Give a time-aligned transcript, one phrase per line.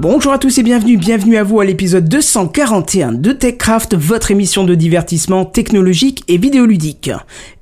[0.00, 4.64] Bonjour à tous et bienvenue, bienvenue à vous à l'épisode 241 de TechCraft, votre émission
[4.64, 7.10] de divertissement technologique et vidéoludique.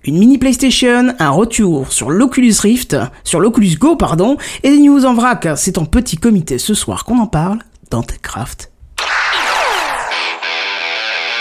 [0.05, 5.05] Une mini PlayStation, un retour sur l'Oculus Rift, sur l'Oculus Go pardon, et des news
[5.05, 5.49] en vrac.
[5.57, 7.59] C'est en petit comité ce soir qu'on en parle
[7.91, 8.71] dans TechCraft.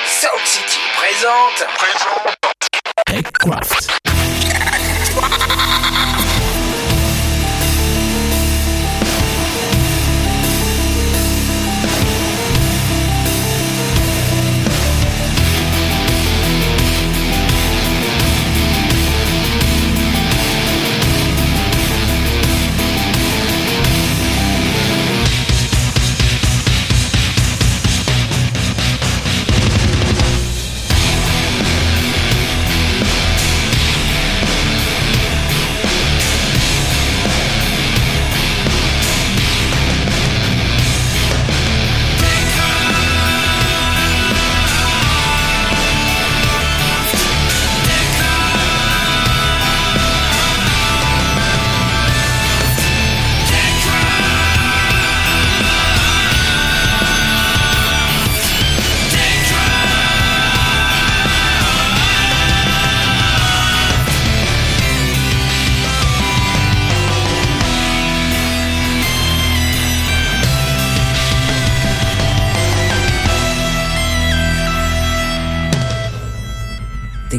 [0.03, 1.67] Sound City présente.
[3.05, 4.16] TechCraft.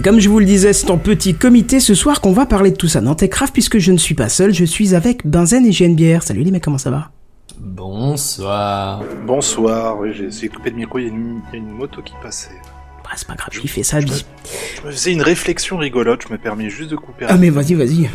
[0.08, 2.76] Comme je vous le disais, c'est en petit comité ce soir qu'on va parler de
[2.76, 5.70] tout ça dans TechCraft puisque je ne suis pas seul, je suis avec Benzen et
[5.72, 6.22] Genebière.
[6.22, 7.10] Salut les mecs, comment ça va?
[7.58, 9.02] Bonsoir.
[9.26, 11.58] Bonsoir, oui, j'ai essayé de couper le micro, il y, a une, il y a
[11.58, 12.48] une moto qui passait.
[13.04, 14.24] Bah c'est pas grave, il fait sa vie.
[14.80, 17.74] Je me faisais une réflexion rigolote, je me permets juste de couper Ah mais vas-y,
[17.74, 18.08] vas-y.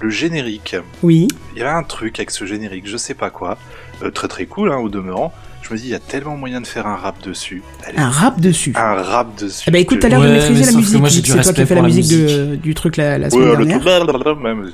[0.00, 0.76] le générique.
[1.02, 1.26] Oui.
[1.56, 3.58] Il y avait un truc avec ce générique, je sais pas quoi,
[4.04, 5.32] euh, très très cool hein, au demeurant.
[5.62, 7.62] Je me dis, il y a tellement moyen de faire un rap dessus.
[7.86, 8.72] Allez, Un rap dessus.
[8.76, 9.64] un rap dessus.
[9.68, 11.66] Eh bah écoute, t'as l'air de Ouais, maîtriser mais la musique, c'est toi qui as
[11.66, 13.80] fait la musique, de- du truc la, la Ouais, semaine le dernière.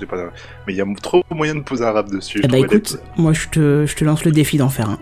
[0.00, 0.16] c'est pas...
[0.66, 2.40] Mais il y a trop moyen de poser un rap dessus.
[2.44, 4.98] Eh bah écoute, les- moi je te, je te lance le défi d'en faire un.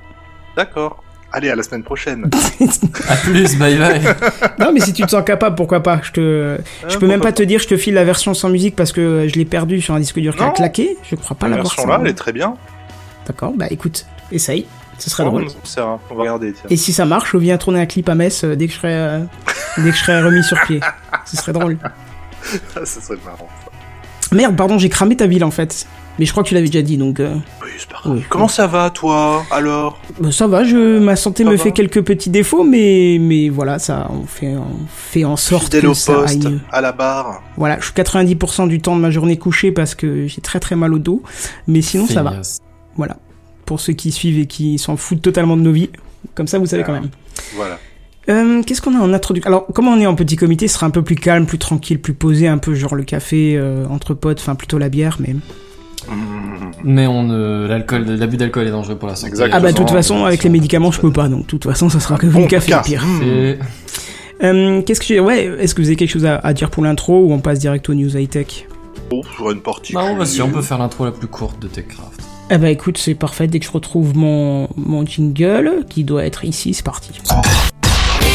[0.56, 1.02] D'accord.
[1.32, 2.30] Allez, à la semaine prochaine.
[3.08, 4.00] À plus, bye bye.
[4.58, 6.58] non mais si tu te sens capable, pourquoi pas Je te,
[6.88, 9.26] je peux même pas te dire, je te file la version sans musique parce que
[9.28, 10.96] je l'ai perdu sur un disque dur qui a claqué.
[11.10, 12.54] Je crois pas La version là, elle est très bien.
[13.26, 14.66] D'accord, bah écoute, essaye,
[14.98, 15.44] ce serait Oh, drôle.
[15.44, 16.64] un- On va regarder, tiens.
[16.70, 18.78] Et si ça marche, je viens tourner un clip à Metz euh, dès que je
[18.78, 19.20] serai, euh,
[19.78, 20.80] dès que je serai remis sur pied.
[21.26, 21.78] Ce serait drôle.
[22.74, 23.48] ça serait marrant.
[24.32, 25.86] Merde, pardon, j'ai cramé ta ville en fait.
[26.18, 28.12] Mais je crois que tu l'avais déjà dit, donc euh, Oui, c'est pas grave.
[28.18, 28.24] Oui.
[28.28, 29.98] Comment ça va, toi, alors?
[30.20, 30.62] Bah, ça va.
[30.62, 31.62] Je, ma santé Ça me va.
[31.62, 35.82] fait quelques petits défauts, mais mais voilà, ça, on fait, on fait en sorte Fidèle
[35.82, 37.42] que au ça poste, à la barre.
[37.56, 40.76] Voilà, je suis 90% du temps de ma journée couché parce que j'ai très très
[40.76, 41.20] mal au dos,
[41.66, 42.34] mais sinon ça va.
[42.96, 43.16] Voilà.
[43.66, 45.90] Pour ceux qui suivent et qui s'en foutent totalement de nos vies,
[46.34, 47.08] comme ça vous savez quand même.
[47.56, 47.78] Voilà.
[48.28, 49.48] Euh, Qu'est-ce qu'on a en introduction?
[49.48, 52.00] Alors, comme on est en petit comité, ce sera un peu plus calme, plus tranquille,
[52.00, 55.34] plus posé, un peu genre le café euh, entre potes, enfin plutôt la bière, mais.
[55.34, 55.40] Mmh.
[56.84, 57.28] Mais on
[57.66, 59.28] l'alcool, l'abus d'alcool est dangereux pour la santé.
[59.28, 59.56] Exactement.
[59.56, 61.88] Ah bah de toute façon, avec les médicaments, je peux pas, donc de toute façon,
[61.88, 63.04] ça sera que Bon, le café le pire.
[64.42, 66.82] Euh, Qu'est-ce que j'ai Ouais, est-ce que vous avez quelque chose à, à dire pour
[66.82, 68.66] l'intro ou on passe direct aux news high tech
[69.12, 69.92] Oh, sur une partie.
[69.92, 72.20] Bah, on va si, on peut faire l'intro la plus courte de TechCraft.
[72.50, 73.46] Eh bah écoute, c'est parfait.
[73.46, 77.10] Dès que je retrouve mon mon jingle, qui doit être ici, c'est parti.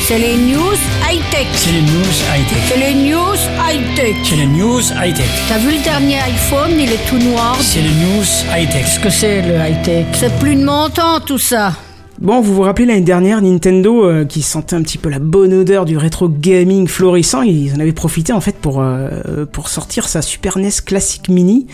[0.07, 0.75] C'est les news
[1.07, 1.47] high-tech.
[1.53, 2.59] C'est les news high-tech.
[2.67, 3.37] C'est les news
[3.69, 4.15] high-tech.
[4.23, 5.27] C'est les news high-tech.
[5.47, 7.55] T'as vu le dernier iPhone, il est tout noir.
[7.61, 8.83] C'est les news high-tech.
[8.85, 10.07] Qu'est-ce que c'est le high-tech?
[10.13, 11.73] C'est plus de mon temps tout ça.
[12.19, 15.53] Bon, vous vous rappelez l'année dernière, Nintendo, euh, qui sentait un petit peu la bonne
[15.53, 20.09] odeur du rétro gaming florissant, ils en avaient profité en fait pour, euh, pour sortir
[20.09, 21.67] sa Super NES Classic Mini.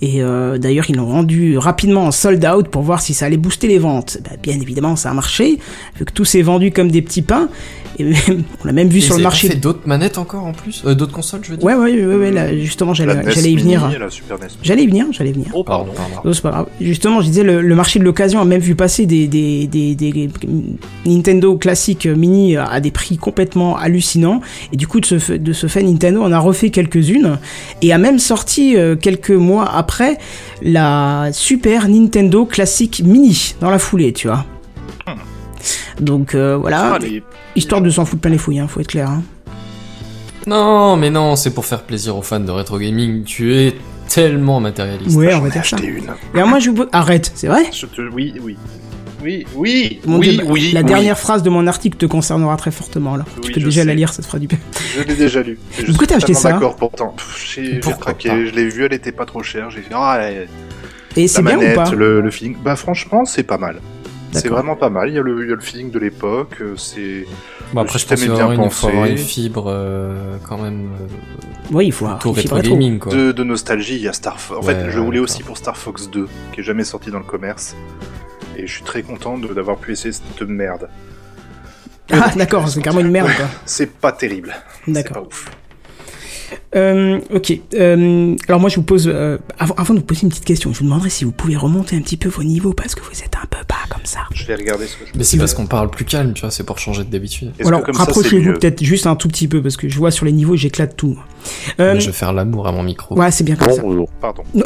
[0.00, 3.36] Et euh, d'ailleurs, ils l'ont rendu rapidement en sold out pour voir si ça allait
[3.36, 4.18] booster les ventes.
[4.24, 5.58] Bah, bien évidemment, ça a marché,
[5.96, 7.48] vu que tout s'est vendu comme des petits pains.
[7.98, 9.48] Et même- on l'a même vu Et sur le marché.
[9.48, 12.14] fait d'autres manettes encore en plus euh, D'autres consoles, je veux dire Ouais, ouais, ouais,
[12.14, 12.94] ouais, là, justement, La
[13.30, 13.90] j'allais y venir.
[14.62, 15.48] J'allais y venir, j'allais y venir.
[15.54, 15.86] Oh, pardon.
[15.86, 16.28] Pardon, pardon.
[16.28, 16.66] Oh, c'est pas grave.
[16.80, 19.94] Justement, je disais, le, le marché de l'occasion a même vu passer des, des, des,
[19.94, 20.28] des
[21.04, 24.40] Nintendo classiques mini à des prix complètement hallucinants.
[24.72, 27.38] Et du coup, de ce, fait- de ce fait, Nintendo en a refait quelques-unes
[27.82, 30.18] et a même sorti euh, quelques mois après
[30.62, 34.44] la Super Nintendo Classic Mini dans la foulée, tu vois.
[36.00, 37.22] Donc euh, voilà, Ah, les-
[37.54, 39.08] histoire de s'en foutre plein les fouilles, hein, faut être clair.
[39.10, 39.22] Hein.
[40.46, 43.24] Non, mais non, c'est pour faire plaisir aux fans de rétro gaming.
[43.24, 43.74] Tu es
[44.08, 45.16] tellement matérialiste.
[45.16, 45.76] Ouais, on va dire ça.
[45.82, 46.04] une.
[46.34, 46.84] Et alors moi, je vous...
[46.92, 48.56] arrête, c'est vrai Je te- Oui, oui.
[49.24, 50.36] Oui, oui, Mon oui.
[50.72, 50.86] La oui.
[50.86, 53.24] dernière phrase de mon article te concernera très fortement là.
[53.42, 54.58] tu peux déjà la lire, ça te fera du bien.
[54.96, 55.58] Je l'ai déjà lu.
[55.70, 57.16] Pourquoi suis t'as acheté ça D'accord, pourtant.
[57.44, 59.70] J'ai craqué, pas je l'ai vue, elle était pas trop chère.
[59.70, 60.48] J'ai fait, ah, elle-
[61.16, 62.56] Et c'est bien ou pas le, le feeling.
[62.62, 63.80] Bah, franchement, c'est pas mal.
[64.32, 65.08] C'est vraiment pas mal.
[65.08, 66.56] Il y, a le, il y a le feeling de l'époque.
[66.60, 67.26] euh, C'est
[67.72, 71.06] Bon, après, je pense qu'il faut avoir une, fibre euh, quand même euh,
[71.72, 73.12] Oui, il faut avoir une fibre gaming quoi.
[73.12, 73.96] de, de nostalgie.
[73.96, 74.60] Il y a Star Fox.
[74.60, 77.18] En Ouais, fait, je voulais aussi pour Star Fox 2, qui est jamais sorti dans
[77.18, 77.74] le commerce.
[78.56, 80.88] Et je suis très content de- d'avoir pu essayer cette merde.
[82.10, 83.46] Ah, d'accord, c'est carrément une merde, quoi.
[83.64, 84.54] C'est pas terrible.
[84.84, 85.22] C'est D'accord.
[85.22, 85.50] pas ouf.
[86.74, 87.52] Euh, ok.
[87.74, 90.72] Euh, alors moi, je vous pose, euh, avant, avant de vous poser une petite question,
[90.72, 93.20] je vous demanderais si vous pouvez remonter un petit peu vos niveaux parce que vous
[93.22, 94.20] êtes un peu bas comme ça.
[94.34, 96.50] Je vais regarder ce que je Mais c'est parce qu'on parle plus calme, tu vois,
[96.50, 97.52] c'est pour changer de d'habitude.
[97.64, 100.56] Alors rapprochez-vous peut-être juste un tout petit peu parce que je vois sur les niveaux,
[100.56, 101.18] j'éclate tout.
[101.80, 103.16] Euh, je vais faire l'amour à mon micro.
[103.18, 103.82] Ouais, c'est bien comme ça.
[104.20, 104.42] Pardon.
[104.54, 104.64] Non,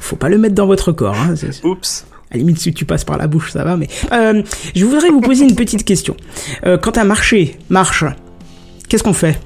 [0.00, 1.16] faut pas le mettre dans votre corps.
[1.16, 1.34] Hein.
[1.36, 2.04] c'est- Oups.
[2.30, 3.76] À la limite, si tu passes par la bouche, ça va.
[3.76, 4.42] Mais euh,
[4.74, 6.16] je voudrais vous poser une petite question.
[6.66, 8.04] Euh, quand un marché marche,
[8.88, 9.38] qu'est-ce qu'on fait?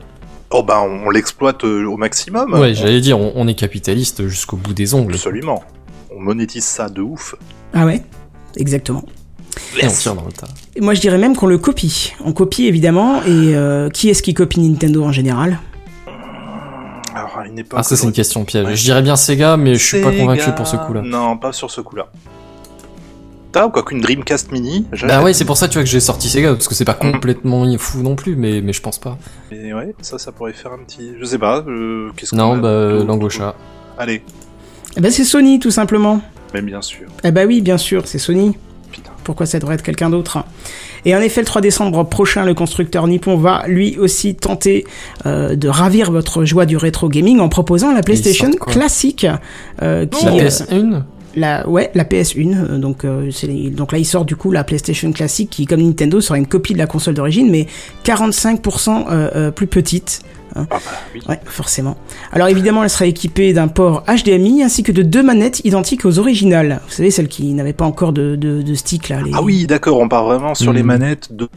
[0.51, 2.55] Oh bah on, l'exploite euh, au maximum.
[2.55, 5.15] Ouais, j'allais dire, on, on est capitaliste jusqu'au bout des ongles.
[5.15, 5.63] Absolument.
[6.15, 7.35] On monétise ça de ouf.
[7.75, 8.03] Ah ouais,
[8.57, 9.05] exactement.
[9.79, 10.49] Et on tire dans le tas.
[10.75, 12.15] Et moi, je dirais même qu'on le copie.
[12.25, 13.23] On copie évidemment.
[13.25, 15.59] Et euh, qui est-ce qui copie Nintendo en général?
[17.15, 17.79] Alors à une époque.
[17.81, 18.67] Ah, ça, c'est une question piège.
[18.67, 18.77] Ouais.
[18.77, 21.03] Je dirais bien Sega, mais je suis pas convaincu pour ce coup-là.
[21.03, 22.09] Non, pas sur ce coup-là.
[23.51, 26.01] T'as ou quoi qu'une Dreamcast Mini Bah ouais, c'est pour ça, tu vois, que j'ai
[26.01, 29.17] sorti Sega, parce que c'est pas complètement fou non plus, mais, mais je pense pas.
[29.51, 31.13] Mais ouais, ça, ça pourrait faire un petit.
[31.19, 31.65] Je sais pas.
[31.67, 33.55] euh, Qu'est-ce Non, bah, d'autre Langosha.
[33.97, 34.23] Allez.
[34.97, 36.21] Eh ben, c'est Sony, tout simplement.
[36.53, 37.07] Mais bien sûr.
[37.25, 38.55] Eh ben oui, bien sûr, c'est Sony.
[38.93, 39.11] Putain.
[39.25, 40.45] Pourquoi ça devrait être quelqu'un d'autre
[41.05, 44.87] Et en effet, le 3 décembre prochain, le constructeur nippon va lui aussi tenter
[45.27, 49.27] euh, de ravir votre joie du rétro gaming en proposant la PlayStation classique.
[49.83, 51.03] euh, qui, La euh, PS1
[51.37, 52.55] la, ouais, la PS1.
[52.57, 53.31] euh, donc, euh,
[53.71, 56.73] donc là, il sort du coup la PlayStation classique qui, comme Nintendo, sera une copie
[56.73, 57.67] de la console d'origine, mais
[58.05, 60.23] 45% euh, euh, plus petite.
[60.57, 60.79] Ah bah
[61.15, 61.21] oui.
[61.29, 61.97] Ouais, forcément.
[62.33, 66.19] Alors évidemment, elle sera équipée d'un port HDMI ainsi que de deux manettes identiques aux
[66.19, 66.81] originales.
[66.89, 69.21] Vous savez, celles qui n'avaient pas encore de, de, de stick là.
[69.23, 69.31] Les...
[69.35, 70.87] Ah oui, d'accord, on part vraiment sur les Mhm.
[70.87, 71.49] manettes de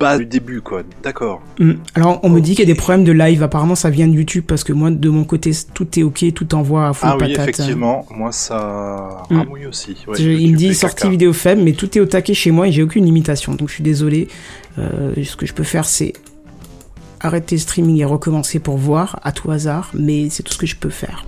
[0.00, 0.82] base du début, quoi.
[1.04, 1.42] D'accord.
[1.60, 1.72] Mm.
[1.94, 3.42] Alors on me dit qu'il y a des problèmes de live.
[3.42, 6.54] Apparemment, ça vient de YouTube parce que moi, de mon côté, tout est ok, tout
[6.54, 9.36] envoie à full Ah oui, effectivement, moi ça Mm.
[9.36, 9.96] ramouille aussi.
[10.08, 11.08] Ouais, Je- il me dit sortie caca.
[11.10, 13.54] vidéo faible, mais tout est au taquet chez moi et j'ai aucune limitation.
[13.54, 14.28] Donc je suis désolé.
[14.78, 16.14] Euh, ce que je peux faire, c'est
[17.20, 20.66] arrêter le streaming et recommencer pour voir à tout hasard, mais c'est tout ce que
[20.66, 21.26] je peux faire.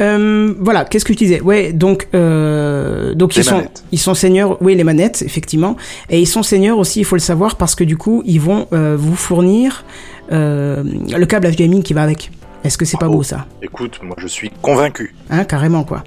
[0.00, 1.40] Euh, voilà, qu'est-ce que je disais?
[1.40, 3.84] Ouais, donc euh, donc Les ils sont manettes.
[3.92, 5.76] ils sont seigneurs, oui les manettes effectivement,
[6.10, 8.66] et ils sont seigneurs aussi, il faut le savoir parce que du coup ils vont
[8.72, 9.84] euh, vous fournir
[10.32, 12.30] euh, le câble HDMI qui va avec.
[12.64, 13.46] Est-ce que c'est pas beau ça?
[13.62, 15.14] Écoute, moi je suis convaincu.
[15.30, 16.04] Hein, carrément quoi.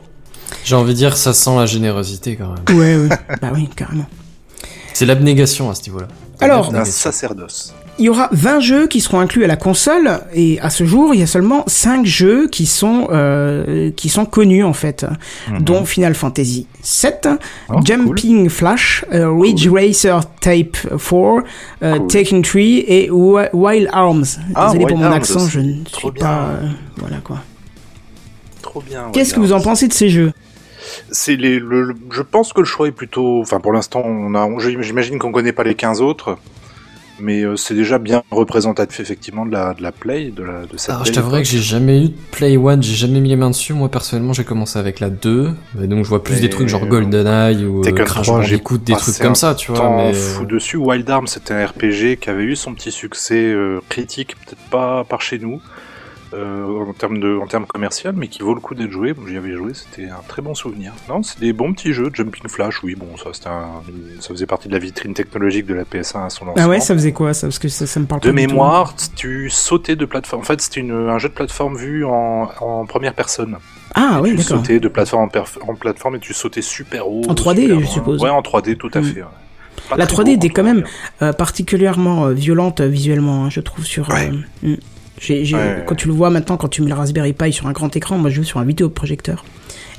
[0.66, 2.78] J'ai envie de dire, ça sent la générosité quand même.
[2.78, 3.10] Ouais, ouais.
[3.42, 4.06] bah oui, carrément.
[4.94, 6.08] C'est l'abnégation à ce niveau-là.
[6.42, 7.74] Alors, Un sacerdoce.
[8.00, 11.14] Il y aura 20 jeux qui seront inclus à la console et à ce jour,
[11.14, 15.06] il y a seulement 5 jeux qui sont euh, qui sont connus en fait,
[15.60, 17.38] dont Final Fantasy 7, Mhm.
[17.76, 21.44] Oh, Jumping Flash, euh, Ridge Racer Type 4,
[21.84, 22.08] euh, Cool.
[22.08, 24.24] Taken 3 et Wi- Wild Arms.
[24.56, 26.24] Ah, Désolé pour Wild mon Arms, accent, je ne suis bien.
[26.26, 26.68] pas euh,
[26.98, 27.40] voilà quoi.
[28.62, 29.10] Trop bien.
[29.14, 30.32] Qu'est-ce que vous en pensez de ces jeux?
[31.12, 33.42] C'est les, le, le- je pense que le choix est plutôt.
[33.42, 34.48] Enfin, pour l'instant, on a.
[34.82, 36.38] J'imagine qu'on connaît pas les 15 autres,
[37.22, 40.78] mais euh, c'est déjà bien représentatif effectivement de la, de la play, de la de
[40.78, 40.90] cette.
[40.90, 43.36] Alors, je belle t'avouerais que j'ai jamais eu de Play One, j'ai jamais mis les
[43.36, 43.74] mains dessus.
[43.74, 45.52] Moi, personnellement, j'ai commencé avec la 2.
[45.82, 48.58] Et donc, je vois plus des trucs genre euh, GoldenEye ou euh, Crash 3, j'ai
[48.58, 49.90] Bandicoot, des trucs comme ça, tu vois.
[49.98, 50.14] Mais...
[50.14, 50.78] fou dessus.
[50.78, 55.04] Wild Arms, c'était un RPG qui avait eu son petit succès euh, critique, peut-être pas
[55.04, 55.62] par chez nous.
[56.34, 59.14] Euh, en termes de en termes commercial, mais qui vaut le coup d'être joué.
[59.28, 60.94] J'y avais joué, c'était un très bon souvenir.
[61.10, 62.10] Non, c'est des bons petits jeux.
[62.14, 63.82] Jumping Flash, oui, bon, ça c'était un-
[64.20, 66.64] ça faisait partie de la vitrine technologique de la PS1 à son lancement.
[66.64, 67.48] Ah ouais, ça faisait quoi ça?
[67.48, 68.52] Parce que ça, ça me parle De pas du tout.
[68.54, 70.42] mémoire, tu sautais de plateforme.
[70.42, 73.58] En fait, c'était une- un jeu de plateforme vu en, en première personne.
[73.96, 74.58] Ah oui, tu d'accord.
[74.60, 77.24] sautais de plateforme en, perf- en plateforme et tu sautais super haut.
[77.28, 77.86] En 3D, super je loin.
[77.92, 78.22] suppose.
[78.24, 79.04] Ouais, en 3D, tout à Mm.
[79.04, 79.22] fait.
[79.24, 79.28] ouais.
[79.98, 80.90] La très 3D beau, était quand même dire.
[81.24, 84.08] euh, particulièrement euh, violente euh, visuellement, hein, je trouve, sur...
[84.10, 84.30] Ouais.
[84.66, 84.76] euh,
[85.28, 85.84] Ouais.
[85.86, 88.18] Quand tu le vois maintenant, quand tu mets le Raspberry Pi sur un grand écran,
[88.18, 89.44] moi je joue sur un vidéoprojecteur.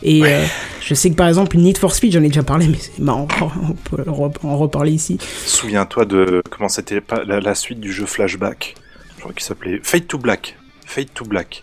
[0.02, 0.42] Et euh,
[0.80, 3.28] je sais que par exemple, Need for Speed, j'en ai déjà parlé, mais c'est marrant,
[3.40, 4.02] on peut
[4.42, 5.18] en reparler ici.
[5.44, 8.74] Souviens-toi de comment c'était la, la suite du jeu Flashback.
[9.16, 10.56] Je crois qu'il s'appelait Fade to Black.
[10.86, 11.62] Fade to Black.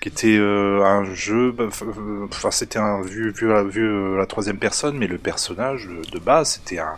[0.00, 1.52] Qui était euh, un jeu.
[1.52, 6.18] bah, euh, Enfin, c'était un vu, vu, euh, la troisième personne, mais le personnage de
[6.18, 6.94] base, c'était un,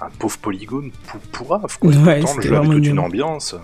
[0.00, 1.78] un pauvre polygone pou, pourrave.
[1.80, 1.90] Quoi.
[1.92, 3.56] Ouais, Pourtant, le jeu avait toute une ambiance.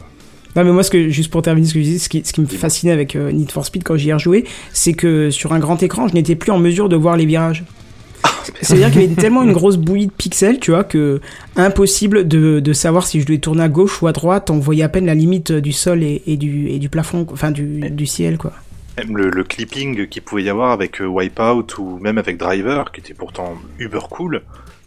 [0.54, 2.32] Non, mais moi, ce que, juste pour terminer ce que je disais, ce qui, ce
[2.32, 5.52] qui me fascinait avec euh, Need for Speed quand j'y ai rejoué, c'est que sur
[5.52, 7.64] un grand écran, je n'étais plus en mesure de voir les virages.
[8.60, 11.20] C'est-à-dire qu'il y avait tellement une grosse bouillie de pixels, tu vois, que
[11.56, 14.50] impossible de, de savoir si je devais tourner à gauche ou à droite.
[14.50, 17.50] On voyait à peine la limite du sol et, et du, et du plafond, enfin
[17.50, 18.52] du, du ciel, quoi.
[18.98, 22.92] Même le, le clipping qu'il pouvait y avoir avec euh, Wipeout ou même avec Driver,
[22.92, 24.42] qui était pourtant uber cool.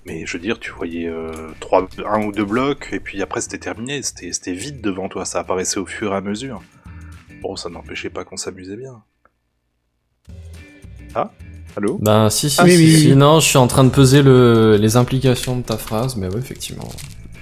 [0.06, 3.42] Mais je veux dire, tu voyais euh, trois, un ou deux blocs, et puis après
[3.42, 6.62] c'était terminé, c'était c'était vide devant toi, ça apparaissait au fur et à mesure.
[7.42, 9.02] Bon, ça n'empêchait pas qu'on s'amusait bien.
[11.16, 11.32] Ah
[11.78, 11.98] Allô?
[12.02, 13.08] Ben si, si, Ah, oui, si, oui, si.
[13.10, 13.16] oui.
[13.16, 16.38] non, je suis en train de peser le, les implications de ta phrase, mais ouais,
[16.40, 16.88] effectivement.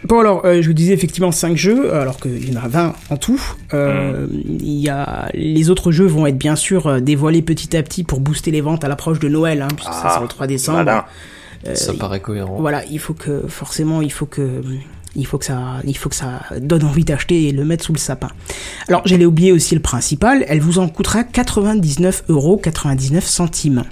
[0.05, 2.93] Bon alors, euh, je vous disais effectivement 5 jeux, alors qu'il y en a 20
[3.10, 3.41] en tout.
[3.74, 7.84] Euh, Il y a les autres jeux vont être bien sûr euh, dévoilés petit à
[7.84, 10.27] petit pour booster les ventes à l'approche de Noël, hein, puisque ça Ah, sort le
[10.27, 10.77] 3 décembre.
[10.79, 11.05] malin.
[11.67, 12.58] Euh, Ça paraît cohérent.
[12.60, 14.62] Voilà, il faut que forcément, il faut que
[15.15, 17.93] il faut que ça, il faut que ça donne envie d'acheter et le mettre sous
[17.93, 18.29] le sapin.
[18.88, 20.43] Alors, j'allais oublier aussi le principal.
[20.48, 23.84] Elle vous en coûtera 99 euros 99 centimes.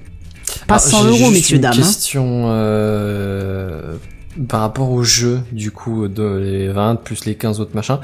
[0.67, 1.73] Pas Ah, 100 j'ai euros, messieurs une dames.
[1.73, 1.75] hein.
[1.77, 3.95] question euh,
[4.49, 7.99] par rapport au jeu, du coup, de les 20 plus les 15 autres machins.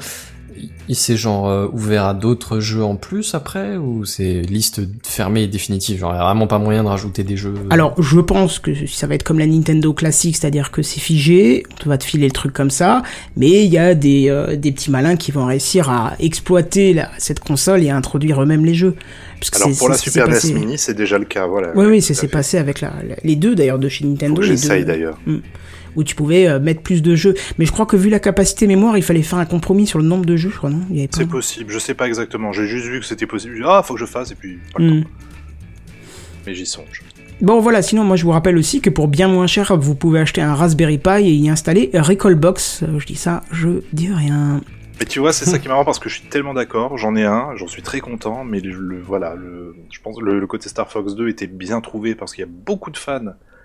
[0.88, 5.42] Il s'est genre euh, ouvert à d'autres jeux en plus après ou c'est liste fermée
[5.42, 7.54] et définitive Genre, il y a vraiment pas moyen de rajouter des jeux.
[7.70, 11.64] Alors, je pense que ça va être comme la Nintendo classique, c'est-à-dire que c'est figé,
[11.84, 13.02] on va te filer le truc comme ça,
[13.36, 17.10] mais il y a des, euh, des petits malins qui vont réussir à exploiter la-
[17.18, 18.94] cette console et à introduire eux-mêmes les jeux.
[19.40, 21.68] Parce que Alors c'est- pour la Super NES passé- Mini, c'est déjà le cas, voilà.
[21.76, 22.26] Oui, oui, c'est fait.
[22.28, 24.42] passé avec la, la- les deux d'ailleurs de chez Nintendo.
[24.42, 25.18] j'essaye d'ailleurs.
[25.98, 27.34] Où tu pouvais euh, mettre plus de jeux.
[27.58, 30.04] Mais je crois que vu la capacité mémoire, il fallait faire un compromis sur le
[30.06, 30.80] nombre de jeux, je crois, non?
[31.10, 32.52] C'est possible, je sais pas exactement.
[32.52, 33.62] J'ai juste vu que c'était possible.
[33.66, 35.02] Ah, faut que je fasse et puis pas le Hmm.
[35.02, 35.08] temps.
[36.46, 37.02] Mais j'y songe.
[37.40, 40.18] Bon voilà, sinon moi je vous rappelle aussi que pour bien moins cher, vous pouvez
[40.20, 42.82] acheter un Raspberry Pi et y installer Recallbox.
[42.82, 44.60] Euh, Je dis ça, je dis rien.
[44.98, 46.98] Mais tu vois, c'est ça qui est marrant parce que je suis tellement d'accord.
[46.98, 48.42] J'en ai un, j'en suis très content.
[48.44, 51.46] Mais le, le- voilà, le, je pense que le, le côté Star Fox 2 était
[51.46, 53.20] bien trouvé parce qu'il y a beaucoup de fans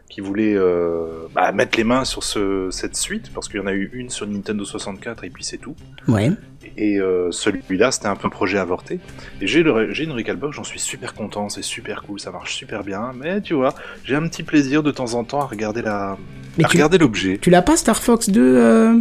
[0.10, 3.66] qui voulaient euh, bah, mettre les mains sur ce, cette suite parce qu'il y en
[3.66, 5.76] a eu une sur Nintendo 64 et puis c'est tout.
[6.08, 6.30] Ouais.
[6.78, 9.00] Et euh, celui-là, c'était un peu un projet avorté.
[9.42, 13.12] Et j'ai une Recalbox, j'en suis super content, c'est super cool, ça marche super bien.
[13.20, 16.18] Mais tu vois, j'ai un petit plaisir de temps en temps à regarder la,
[16.58, 17.40] Mais à tu, regarder l'objet.
[17.42, 19.00] tu l'as pas Star Fox 2 euh,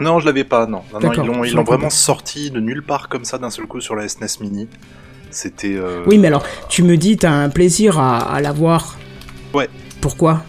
[0.00, 0.82] Non, je l'avais pas, non.
[0.92, 3.96] non, ils l'ont, ils vraiment sorti de nulle part comme ça d'un seul coup sur
[3.96, 4.68] la SNES Mini.
[5.30, 5.76] C'était.
[6.06, 8.96] Oui, mais alors, tu me dis, t'as un plaisir à, à l'avoir.
[9.52, 9.68] Ouais.
[10.04, 10.42] Pourquoi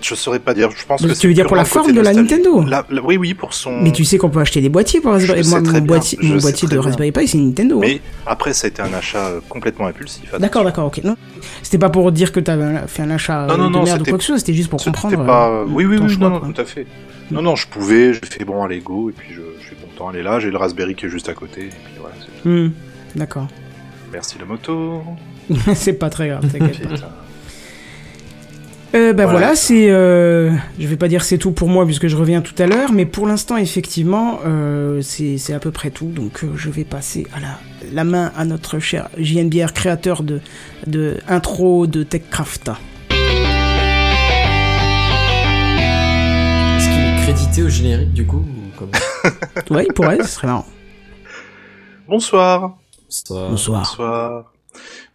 [0.00, 0.70] Je saurais pas dire.
[0.70, 2.14] Je pense Mais que tu veux dire pour la forme de la.
[2.14, 3.82] Nintendo La- la- Oui, oui, pour son.
[3.82, 6.36] Mais tu sais qu'on peut acheter des boîtiers pour Raspberry Je Moi, mon, boîtier, mon
[6.36, 6.78] de.
[6.78, 7.76] Raspberry Pi, c'est Nintendo.
[7.76, 7.80] hein.
[7.86, 10.32] Mais après, ça a été un achat euh, complètement impulsif.
[10.40, 11.04] D'accord, d'accord, ok.
[11.04, 11.16] Non,
[11.62, 14.04] c'était pas pour dire que t'avais fait un achat Non, non, de non, merde ou
[14.06, 15.26] quoi que ce soit, c'était juste pour comprendre.
[15.26, 15.50] pas.
[15.50, 16.86] euh, oui, oui, oui, choix, non, tout à fait.
[17.30, 20.10] Non, non, je pouvais, j'ai fait bon, allez, go, et puis je, je suis content,
[20.12, 22.14] elle est là, j'ai le Raspberry qui est juste à côté, et puis voilà.
[22.46, 22.70] Hmm,
[23.16, 23.48] D'accord.
[24.12, 25.02] Merci la moto.
[25.74, 26.88] c'est pas très grave, t'inquiète
[28.94, 29.56] Euh, bah voilà, Voilà.
[29.56, 29.90] c'est.
[29.90, 32.92] Euh, je vais pas dire c'est tout pour moi puisque je reviens tout à l'heure,
[32.92, 36.08] mais pour l'instant effectivement euh, c'est c'est à peu près tout.
[36.08, 37.58] Donc euh, je vais passer à la,
[37.90, 40.40] la main à notre cher JNBR créateur de
[40.86, 42.70] de intro de Techcraft.
[46.76, 48.92] Est-ce qu'il est crédité au générique du coup ou comment
[49.70, 50.66] Ouais, il pourrait, ce serait marrant.
[52.08, 52.76] Bonsoir.
[53.08, 53.48] Bonsoir.
[53.50, 54.51] Bonsoir.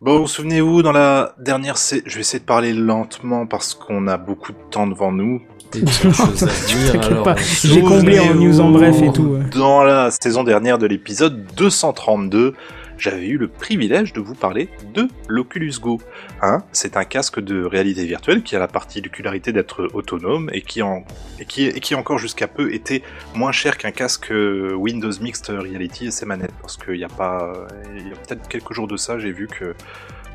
[0.01, 1.77] Bon, souvenez-vous, dans la dernière...
[1.77, 5.41] sé- Je vais essayer de parler lentement parce qu'on a beaucoup de temps devant nous.
[5.75, 9.23] On j'ai comblé en news en bref et tout.
[9.23, 9.39] ouais.
[9.53, 12.53] Dans la saison dernière de l'épisode 232,
[12.97, 16.01] j'avais eu le privilège de vous parler de l'Oculus Go.
[16.41, 20.81] Hein, c'est un casque de réalité virtuelle qui a la particularité d'être autonome et qui,
[20.81, 23.01] encore jusqu'à peu était
[23.35, 26.53] moins cher qu'un casque euh, Windows Mixed Reality et ses manettes.
[26.61, 29.47] Parce qu'il y a pas, il y a peut-être quelques jours de ça, j'ai vu
[29.47, 29.75] que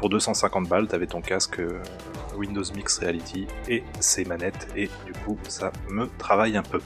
[0.02, 1.80] pour 250 balles, t'avais ton casque euh,
[2.36, 6.80] Windows Mixed Reality et ses manettes, et du coup, ça me travaille un peu.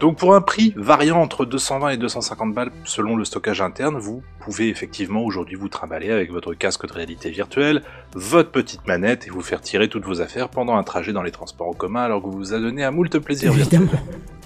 [0.00, 4.22] Donc pour un prix variant entre 220 et 250 balles selon le stockage interne, vous
[4.40, 7.82] pouvez effectivement aujourd'hui vous trimballer avec votre casque de réalité virtuelle,
[8.14, 11.30] votre petite manette et vous faire tirer toutes vos affaires pendant un trajet dans les
[11.30, 13.82] transports en commun alors que vous vous adonnez à moult plaisir virtuel.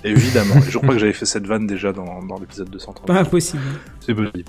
[0.03, 0.61] Évidemment, Évidemment.
[0.69, 3.07] Je crois que j'avais fait cette vanne déjà dans, dans l'épisode 230.
[3.07, 3.63] pas impossible.
[4.01, 4.45] C'est possible.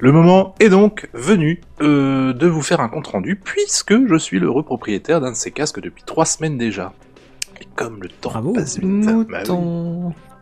[0.00, 4.40] Le moment est donc venu euh, de vous faire un compte rendu, puisque je suis
[4.40, 6.92] l'heureux propriétaire d'un de ces casques depuis trois semaines déjà.
[7.62, 8.52] Et comme le temps Bravo.
[8.52, 9.08] passe vite.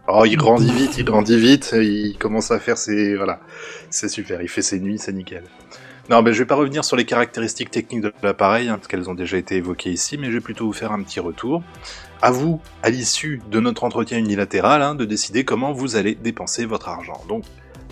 [0.08, 3.14] Oh, il grandit vite, il grandit vite, il commence à faire ses...
[3.14, 3.40] Voilà,
[3.88, 5.44] c'est super, il fait ses nuits, c'est nickel.
[6.10, 9.08] Non, ben je vais pas revenir sur les caractéristiques techniques de l'appareil, hein, parce qu'elles
[9.08, 11.62] ont déjà été évoquées ici, mais je vais plutôt vous faire un petit retour.
[12.20, 16.66] À vous, à l'issue de notre entretien unilatéral, hein, de décider comment vous allez dépenser
[16.66, 17.22] votre argent.
[17.28, 17.44] Donc,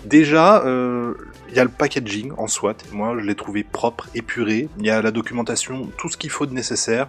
[0.03, 1.13] déjà, euh,
[1.49, 4.89] il y a le packaging en soi, moi je l'ai trouvé propre, épuré, il y
[4.89, 7.07] a la documentation, tout ce qu'il faut de nécessaire,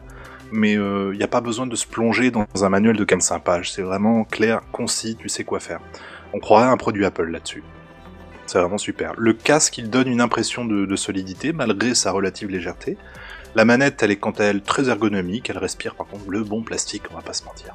[0.53, 3.73] mais il n'y a pas besoin de se plonger dans un manuel de 45 pages.
[3.73, 5.81] C'est vraiment clair, concis, tu sais quoi faire.
[6.33, 7.63] On croirait un produit Apple là-dessus.
[8.47, 9.15] C'est vraiment super.
[9.17, 12.99] Le casque, il donne une impression de, solidité malgré sa relative légèreté.
[13.55, 16.63] La manette, elle est quant à elle très ergonomique, elle respire par contre le bon
[16.63, 17.75] plastique, on va pas se mentir.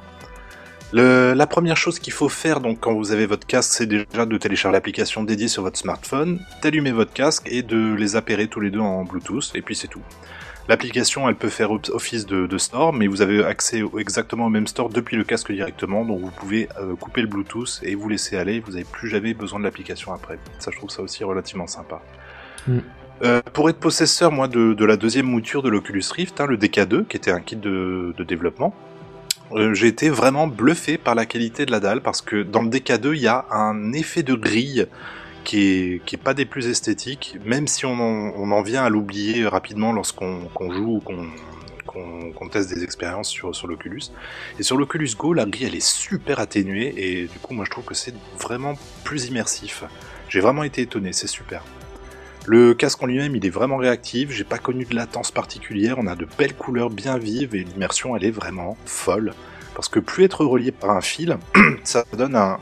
[0.92, 4.38] La première chose qu'il faut faire donc quand vous avez votre casque, c'est déjà de
[4.38, 8.70] télécharger l'application dédiée sur votre smartphone, d'allumer votre casque et de les appairer tous les
[8.70, 10.02] deux en Bluetooth, et puis c'est tout.
[10.68, 14.50] L'application, elle peut faire office de, de store, mais vous avez accès au- exactement au
[14.50, 18.08] même store depuis le casque directement, donc vous pouvez euh, couper le Bluetooth et vous
[18.08, 20.38] laisser aller, vous n'avez plus jamais besoin de l'application après.
[20.58, 22.02] Ça, je trouve ça aussi relativement sympa.
[22.66, 22.78] Mm.
[23.24, 26.56] Euh, pour être possesseur, moi, de, de la deuxième mouture de l'Oculus Rift, hein, le
[26.56, 28.74] DK2, qui était un kit de, de développement,
[29.52, 32.68] euh, j'ai été vraiment bluffé par la qualité de la dalle, parce que dans le
[32.68, 34.86] DK2, il y a un effet de grille
[35.44, 40.40] qui est, pas des plus esthétiques, même si on en, vient à l'oublier rapidement lorsqu'on
[40.54, 44.02] qu'on joue ou qu'on teste des expériences sur, sur l'Oculus.
[44.58, 47.70] Et sur l'Oculus Go, la grille elle est super atténuée et du coup moi je
[47.70, 49.84] trouve que c'est vraiment plus immersif.
[50.28, 51.62] J'ai vraiment été étonné, c'est super.
[52.46, 56.06] Le casque en lui-même il est vraiment réactif, j'ai pas connu de latence particulière, on
[56.06, 59.34] a de belles couleurs bien vives et l'immersion elle est vraiment folle.
[59.74, 61.38] Parce que plus être relié par un fil,
[61.84, 62.58] ça donne un,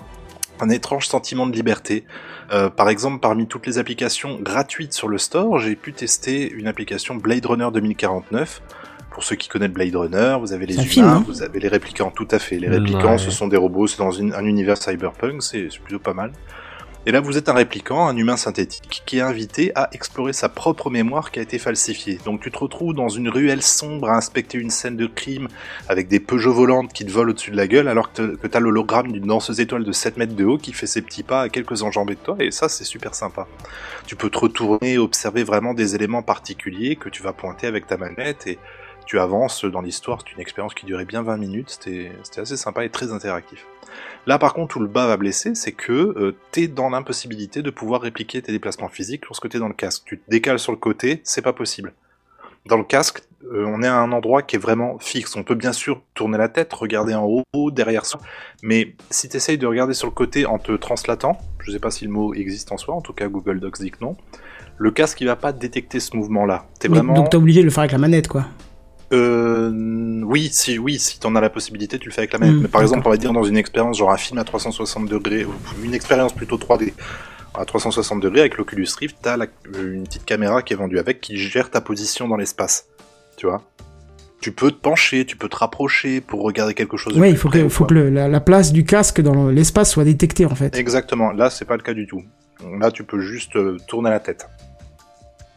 [0.60, 2.04] un étrange sentiment de liberté.
[2.52, 6.66] Euh, par exemple, parmi toutes les applications gratuites sur le store, j'ai pu tester une
[6.66, 8.62] application Blade Runner 2049.
[9.10, 11.68] Pour ceux qui connaissent Blade Runner, vous avez les humains, film, hein vous avez les
[11.68, 12.58] réplicants, tout à fait.
[12.58, 13.18] Les réplicants, Ouais.
[13.18, 16.32] ce sont des robots, c'est dans une- un univers cyberpunk, c'est c'est plutôt pas mal.
[17.08, 20.48] Et là, vous êtes un réplicant, un humain synthétique, qui est invité à explorer sa
[20.48, 22.18] propre mémoire qui a été falsifiée.
[22.24, 25.46] Donc tu te retrouves dans une ruelle sombre à inspecter une scène de crime
[25.88, 29.12] avec des Peugeot volantes qui te volent au-dessus de la gueule alors que t'as l'hologramme
[29.12, 31.82] d'une danseuse étoile de 7 mètres de haut qui fait ses petits pas à quelques
[31.84, 33.46] enjambées de toi et ça c'est super sympa.
[34.08, 37.96] Tu peux te retourner, observer vraiment des éléments particuliers que tu vas pointer avec ta
[37.96, 38.58] manette et
[39.06, 40.22] tu avances dans l'histoire.
[40.26, 43.64] C'est une expérience qui durait bien 20 minutes, c'était assez sympa et très interactif.
[44.26, 47.70] Là par contre où le bas va blesser, c'est que euh, t'es dans l'impossibilité de
[47.70, 50.02] pouvoir répliquer tes déplacements physiques lorsque t'es dans le casque.
[50.06, 51.92] Tu te décales sur le côté, c'est pas possible.
[52.66, 53.22] Dans le casque,
[53.52, 55.36] euh, on est à un endroit qui est vraiment fixe.
[55.36, 57.24] On peut bien sûr tourner la tête, regarder en
[57.54, 58.20] haut, derrière soi,
[58.62, 61.92] mais si tu essayes de regarder sur le côté en te translatant, je sais pas
[61.92, 64.16] si le mot existe en soi, en tout cas Google Docs dit que non,
[64.78, 66.66] le casque il va pas détecter ce mouvement-là.
[66.80, 67.14] T'es Donc- vraiment...
[67.14, 68.46] Donc t'es obligé de le faire avec la manette, quoi.
[69.12, 69.70] Euh,
[70.24, 72.56] oui, si, oui, si t'en as la possibilité, tu le fais avec la manette.
[72.56, 75.08] Mm, Mais par exemple, on va dire dans une expérience, genre un film à 360
[75.08, 75.52] degrés, ou
[75.84, 76.92] une expérience plutôt 3D,
[77.54, 79.46] à 360 degrés avec l'Oculus Rift, t'as la-
[79.78, 82.86] une petite caméra qui est vendue avec, qui gère ta position dans l'espace.
[83.36, 83.62] Tu vois?
[84.40, 87.16] Tu peux te pencher, tu peux te rapprocher pour regarder quelque chose.
[87.18, 87.88] Oui, il faut près que, ou faut quoi.
[87.88, 90.76] que le- la, la place du casque dans l'espace soit détectée, en fait.
[90.76, 91.30] Exactement.
[91.32, 92.22] Là, c'est pas le cas du tout.
[92.80, 94.48] Là, tu peux juste euh, tourner la tête.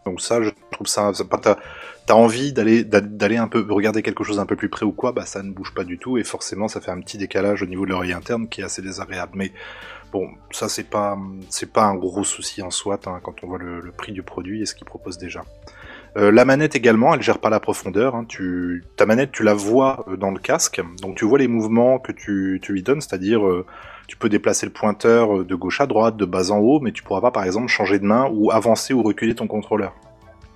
[0.05, 0.49] Donc ça, je
[0.87, 1.57] ça, ça t'as,
[2.05, 4.91] t'as envie d'aller d'a- d'aller un peu regarder quelque chose un peu plus près ou
[4.91, 7.61] quoi, bah ça ne bouge pas du tout et forcément ça fait un petit décalage
[7.63, 9.33] au niveau de l'oreille interne qui est assez désagréable.
[9.35, 9.51] Mais
[10.11, 11.17] bon, ça c'est pas
[11.49, 14.61] c'est pas un gros souci en soi hein, quand on voit le, prix du produit
[14.61, 15.41] et ce qu'il propose déjà.
[16.17, 18.15] Euh, la manette également, elle gère pas la profondeur.
[18.15, 18.25] hein.
[18.27, 21.99] Tu, ta manette, tu la vois euh, dans le casque, donc tu vois les mouvements
[21.99, 23.65] que tu, tu lui donnes, c'est-à-dire euh,
[24.07, 27.03] tu peux déplacer le pointeur de gauche à droite, de bas en haut, mais tu
[27.03, 29.93] pourras pas par exemple changer de main ou avancer ou reculer ton contrôleur.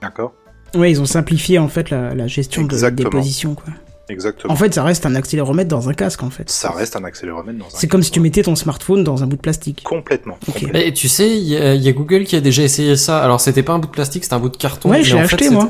[0.04, 0.34] D'accord
[0.76, 3.74] Oui, ils ont simplifié, en fait, la, la gestion de- des positions, quoi.
[4.10, 4.52] Exactement.
[4.52, 6.50] En fait, ça reste un accéléromètre dans un casque, en fait.
[6.50, 8.24] ça reste un accéléromètre dans un C'est comme si tu casque.
[8.24, 9.82] mettais ton smartphone dans un bout de plastique.
[9.84, 10.38] complètement.
[10.48, 10.56] Ok.
[10.56, 10.80] complètement.
[10.82, 13.24] Et tu sais, il y, a- il y a Google qui a déjà essayé ça.
[13.24, 14.90] Alors c'était pas un bout de plastique, c'était un bout de carton.
[14.90, 15.70] Ouais, fait, acheté, c'était- moi.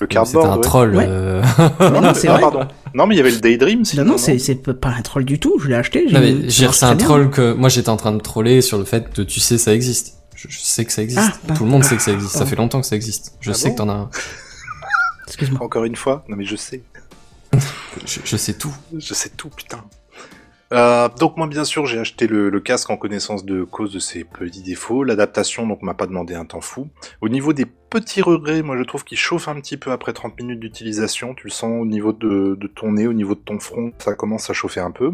[0.00, 0.46] Le C'était cardboard.
[0.50, 0.60] un ouais.
[0.60, 0.94] troll.
[0.96, 1.06] Ouais.
[1.08, 1.42] euh,
[1.80, 2.40] Non, non, c'est ah, vrai.
[2.42, 2.60] pardon.
[2.94, 3.78] Non, mais il y avait le Daydream.
[3.78, 5.58] Non, sinon, non, c'est pas un troll du tout.
[5.58, 6.04] Je l'ai acheté.
[6.04, 8.78] Non, j'ai- mais j'ai c'est un troll que moi j'étais en train de troller sur
[8.78, 10.17] le fait que tu sais ça existe.
[10.38, 11.20] Je, je sais que ça existe.
[11.20, 11.54] Ah, bah.
[11.56, 12.30] Tout le monde sait que ça existe.
[12.32, 12.50] Ça pardon.
[12.50, 13.36] fait longtemps que ça existe.
[13.40, 14.10] Je Ah sais bon que t'en as un.
[15.26, 15.62] Excuse-moi.
[15.64, 16.24] Encore une fois.
[16.28, 16.82] Non, mais je sais.
[18.06, 18.72] Je, je sais tout.
[18.96, 19.84] Je sais tout, putain.
[20.70, 23.98] Euh, donc moi bien sûr j'ai acheté le, le casque en connaissance de cause de
[23.98, 25.02] ses petits défauts.
[25.02, 26.88] L'adaptation donc m'a pas demandé un temps fou.
[27.22, 30.38] Au niveau des petits regrets, moi je trouve qu'il chauffe un petit peu après 30
[30.38, 31.34] minutes d'utilisation.
[31.34, 34.12] Tu le sens au niveau de, de ton nez, au niveau de ton front, ça
[34.14, 35.12] commence à chauffer un peu.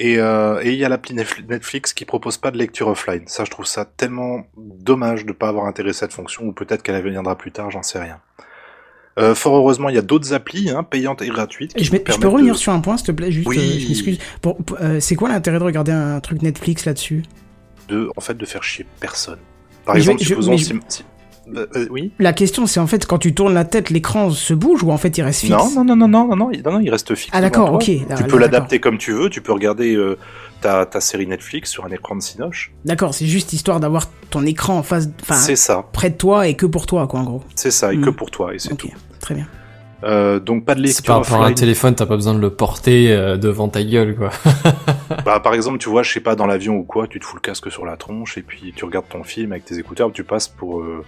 [0.00, 3.24] Et euh, et il y a l'appli Netfl- Netflix qui propose pas de lecture offline.
[3.26, 7.06] Ça je trouve ça tellement dommage de pas avoir intégré cette fonction ou peut-être qu'elle
[7.10, 8.18] viendra plus tard, j'en sais rien.
[9.18, 11.74] Euh, fort heureusement, il y a d'autres applis hein, payantes et gratuites.
[11.74, 13.48] qui Je, je peux revenir de- sur un point, s'il te plaît, juste.
[13.48, 13.58] Oui.
[13.58, 14.18] euh, je m'excuse.
[14.80, 17.24] Euh, c'est quoi l'intérêt de regarder un truc Netflix là-dessus?
[17.88, 19.40] De, en fait, de faire chier personne.
[19.84, 20.72] Par Mais exemple, je- supposons si-
[21.56, 22.12] euh, euh, oui.
[22.18, 24.98] La question, c'est en fait quand tu tournes la tête, l'écran se bouge ou en
[24.98, 26.90] fait il reste fixe Non, non, non, non, non, non, non, il- non, non, il
[26.90, 27.30] reste fixe.
[27.32, 27.84] Ah d'accord, ok.
[27.84, 29.30] Tu là- peux l'adapter comme tu veux.
[29.30, 30.18] Tu peux regarder euh,
[30.60, 32.72] ta, ta série Netflix sur un écran de Cinoche.
[32.84, 36.48] D'accord, c'est juste histoire d'avoir ton écran en face, enfin, C'est ça, près de toi
[36.48, 37.42] et que pour toi, quoi, en gros.
[37.54, 38.02] c'est ça, et Hmm.
[38.04, 38.90] que pour toi, et c'est Ok, tout.
[39.20, 39.46] très bien.
[40.04, 42.38] Euh, donc pas de C'est lecture par rapport à un téléphone, t'as pas besoin de
[42.38, 44.30] le porter euh, devant ta gueule, quoi.
[45.24, 47.34] Bah, par exemple, tu vois, je sais pas, dans l'avion ou quoi, tu te fous
[47.34, 50.22] le casque sur la tronche et puis tu regardes ton film avec tes écouteurs, tu
[50.22, 51.04] passes pour euh,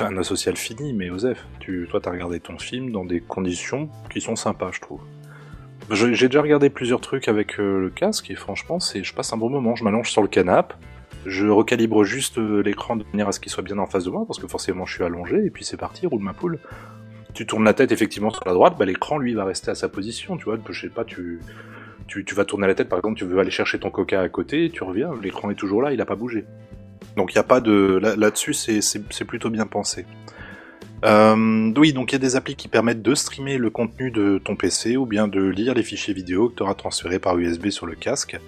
[0.00, 4.20] un asocial fini, mais Osef, tu, toi, t'as regardé ton film dans des conditions qui
[4.20, 5.00] sont sympas, je trouve.
[5.90, 9.36] J'ai déjà regardé plusieurs trucs avec euh, le casque et franchement, c'est, je passe un
[9.36, 9.76] bon moment.
[9.76, 10.74] Je m'allonge sur le canapé,
[11.26, 14.10] je recalibre juste euh, l'écran de manière à ce qu'il soit bien en face de
[14.10, 16.58] moi parce que forcément, je suis allongé et puis c'est parti, roule ma poule.
[17.34, 19.88] Tu tournes la tête effectivement sur la droite, bah, l'écran lui va rester à sa
[19.88, 20.56] position, tu vois.
[20.70, 21.40] Je sais pas, tu,
[22.06, 24.28] tu, tu vas tourner la tête, par exemple, tu veux aller chercher ton coca à
[24.28, 26.44] côté, tu reviens, l'écran est toujours là, il a pas bougé.
[27.16, 30.04] Donc il y a pas de là- là-dessus, c'est plutôt bien pensé.
[31.04, 34.38] Euh, oui, donc il y a des applis qui permettent de streamer le contenu de
[34.42, 37.68] ton PC ou bien de lire les fichiers vidéo que tu auras transférés par USB
[37.68, 38.38] sur le casque.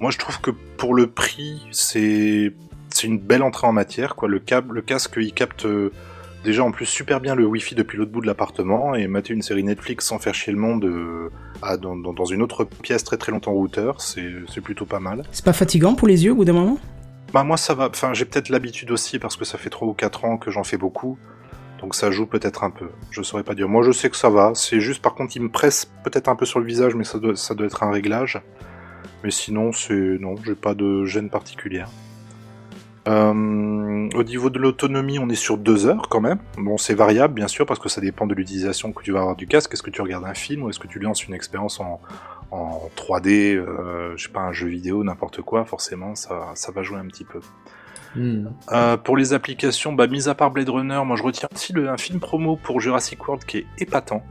[0.00, 2.52] Moi, je trouve que pour le prix, c'est
[3.02, 4.16] une belle entrée en matière.
[4.16, 4.28] Quoi.
[4.28, 5.92] Le, casque, il capte euh,
[6.44, 9.42] déjà en plus super bien le Wi-Fi depuis l'autre bout de l'appartement et mater une
[9.42, 11.30] série Netflix sans faire chier le monde euh,
[11.80, 15.22] dans, dans- une autre pièce très très longtemps en routeur, c'est plutôt pas mal.
[15.32, 16.78] C'est pas fatigant pour les yeux au bout d'un moment?
[17.34, 19.92] Bah moi ça va, enfin j'ai peut-être l'habitude aussi parce que ça fait 3 ou
[19.92, 21.18] 4 ans que j'en fais beaucoup.
[21.80, 22.90] Donc ça joue peut-être un peu.
[23.10, 23.68] Je saurais pas dire.
[23.68, 24.52] Moi je sais que ça va.
[24.54, 27.18] C'est juste par contre il me presse peut-être un peu sur le visage mais ça
[27.18, 27.34] doit,
[27.66, 28.40] être un réglage.
[29.24, 31.88] Mais sinon c'est non, j'ai pas de gêne particulière.
[33.08, 33.32] Euh,
[34.14, 36.38] au niveau de l'autonomie, on est sur 2 heures quand même.
[36.56, 39.34] Bon, c'est variable bien sûr parce que ça dépend de l'utilisation que tu vas avoir
[39.34, 39.74] du casque.
[39.74, 42.00] Est-ce que tu regardes un film ou est-ce que tu lances une expérience en,
[42.50, 46.82] en 3D, euh, je sais pas, un jeu vidéo, n'importe quoi, forcément, ça, ça va
[46.82, 47.40] jouer un petit peu.
[48.16, 48.46] Hmm.
[48.70, 51.88] Euh, pour les applications, bah, mis à part Blade Runner, moi je retiens aussi le,
[51.88, 54.24] un film promo pour Jurassic World qui est épatant,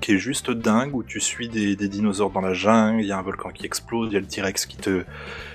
[0.00, 3.12] qui est juste dingue, où tu suis des, des dinosaures dans la jungle, il y
[3.12, 5.04] a un volcan qui explose, il y a le T-Rex qui te,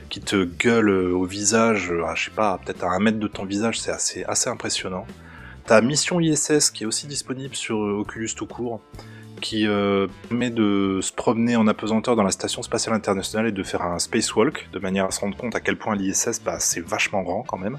[0.09, 3.27] qui te gueule euh, au visage, à, je sais pas, peut-être à un mètre de
[3.27, 5.05] ton visage, c'est assez, assez impressionnant.
[5.65, 8.81] T'as Mission ISS qui est aussi disponible sur Oculus tout court,
[9.39, 13.63] qui euh, permet de se promener en apesanteur dans la station spatiale internationale et de
[13.63, 16.85] faire un spacewalk, de manière à se rendre compte à quel point l'ISS, bah, c'est
[16.85, 17.77] vachement grand quand même.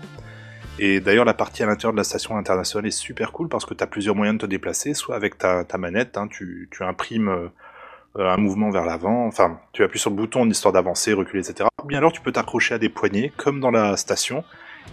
[0.79, 3.75] Et d'ailleurs, la partie à l'intérieur de la station internationale est super cool parce que
[3.75, 7.29] tu as plusieurs moyens de te déplacer, soit avec ta, manette, hein, tu, tu imprimes
[7.29, 7.49] euh,
[8.19, 11.69] un mouvement vers l'avant, enfin, tu appuies sur le bouton histoire d'avancer, reculer, etc.
[11.83, 14.43] Ou bien alors tu peux t'accrocher à des poignées, comme dans la station,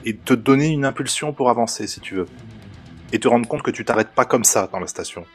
[0.06, 2.28] et te donner une impulsion pour avancer si tu veux.
[3.14, 5.26] Et te rendre compte que tu t'arrêtes pas comme ça dans la station.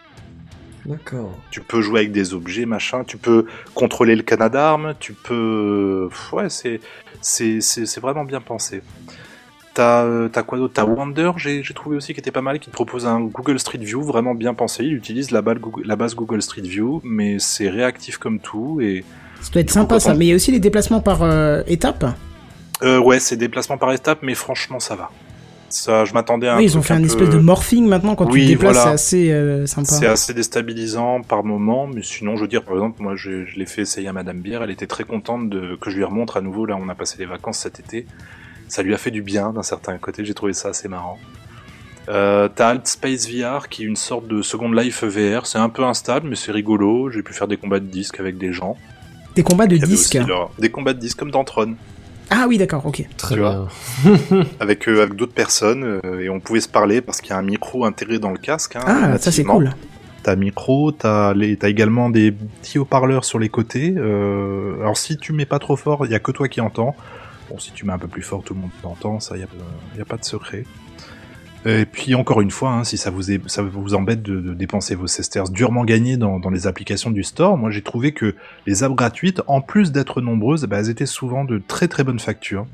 [0.86, 1.38] D'accord.
[1.50, 3.04] Tu peux jouer avec des objets, machin.
[3.04, 4.94] Tu peux contrôler le canard d'armes.
[4.98, 6.08] Tu peux.
[6.32, 6.80] Ouais, c'est
[7.20, 8.82] c'est vraiment bien pensé.
[9.74, 10.74] T'as euh, t'as quoi d'autre?
[10.74, 13.78] T'as Wonder, j'ai trouvé aussi qui était pas mal, qui te propose un Google Street
[13.78, 14.84] View vraiment bien pensé.
[14.84, 18.80] Il utilise la, balle Google- la base Google Street View, mais c'est réactif comme tout.
[18.82, 19.02] Et
[19.40, 20.14] Ça doit être sympa ça.
[20.14, 22.04] Mais il y a aussi les déplacements par euh, étapes.
[22.82, 25.10] euh, ouais, c'est déplacement par étape, mais franchement, ça va.
[25.72, 28.26] Ça, je m'attendais à un Oui, ils ont fait un espèce de morphing maintenant quand
[28.26, 28.96] tu Oui, te déplaces, voilà.
[28.98, 29.86] c'est assez euh, sympa.
[29.88, 33.58] C'est assez déstabilisant par moment, mais sinon, je veux dire, par exemple, moi, je, je
[33.58, 36.36] l'ai fait essayer à Madame Bière, elle était très contente de, que je lui remontre
[36.36, 38.06] à nouveau, là, on a passé les vacances cet été.
[38.68, 41.18] Ça lui a fait du bien d'un certain côté, j'ai trouvé ça assez marrant.
[42.08, 45.68] Euh, T'as Alt Space VR, qui est une sorte de Second Life VR, c'est un
[45.68, 48.76] peu instable, mais c'est rigolo, j'ai pu faire des combats de disques avec des gens.
[49.36, 50.14] Des combats de disques.
[50.26, 51.74] leur- Des combats de disques comme dans Tron.
[52.34, 53.04] Ah oui, d'accord, ok.
[53.18, 53.66] Très Tu bien.
[54.60, 57.38] avec, euh, avec d'autres personnes euh, et on pouvait se parler parce qu'il y a
[57.38, 58.76] un micro intégré dans le casque.
[58.76, 59.70] hein, Ah, ça c'est cool.
[60.22, 63.92] T'as micro, t'as les, t'as également des petits haut-parleurs sur les côtés.
[63.96, 66.94] Euh, alors si tu mets pas trop fort, il y a que toi qui entends.
[67.50, 69.18] Bon, si tu mets un peu plus fort, tout le monde t'entend.
[69.20, 69.46] Ça, y a,
[69.98, 70.64] y a pas de secret.
[71.64, 74.52] Et puis encore une fois, hein, si ça vous, est, ça vous embête de, de
[74.52, 78.34] dépenser vos sesterces durement gagnés dans, dans les applications du store, moi j'ai trouvé que
[78.66, 82.18] les apps gratuites, en plus d'être nombreuses, bah, elles étaient souvent de très très bonne
[82.18, 82.66] facture.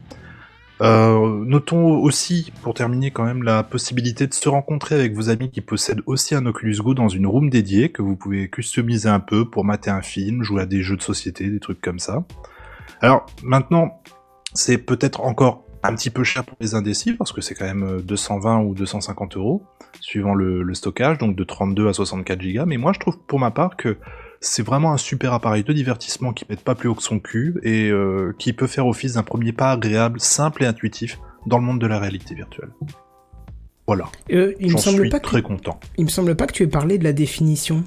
[0.81, 5.51] Euh, notons aussi, pour terminer quand même, la possibilité de se rencontrer avec vos amis
[5.51, 9.21] qui possèdent aussi un Oculus Go dans une room dédiée que vous pouvez customiser un
[9.21, 12.25] peu pour mater un film, jouer à des jeux de société, des trucs comme ça.
[13.01, 14.01] Alors maintenant,
[14.55, 17.83] c'est peut-être encore un petit peu cher pour les indécis parce que c'est quand même
[17.85, 19.63] euh, 220 ou 250 euros
[20.01, 22.65] suivant le, le stockage, donc de 32 à 64 Go.
[22.67, 23.97] Mais moi, je trouve pour ma part que
[24.41, 27.59] c'est vraiment un super appareil de divertissement qui pète pas plus haut que son cul
[27.65, 31.65] et euh, qui peut faire office d'un premier pas agréable, simple et intuitif dans le
[31.65, 32.71] monde de la réalité virtuelle.
[33.87, 35.81] Voilà, Euh, il me j'en semble suis pas très content.
[35.97, 37.85] il me semble pas que tu aies parlé de la définition.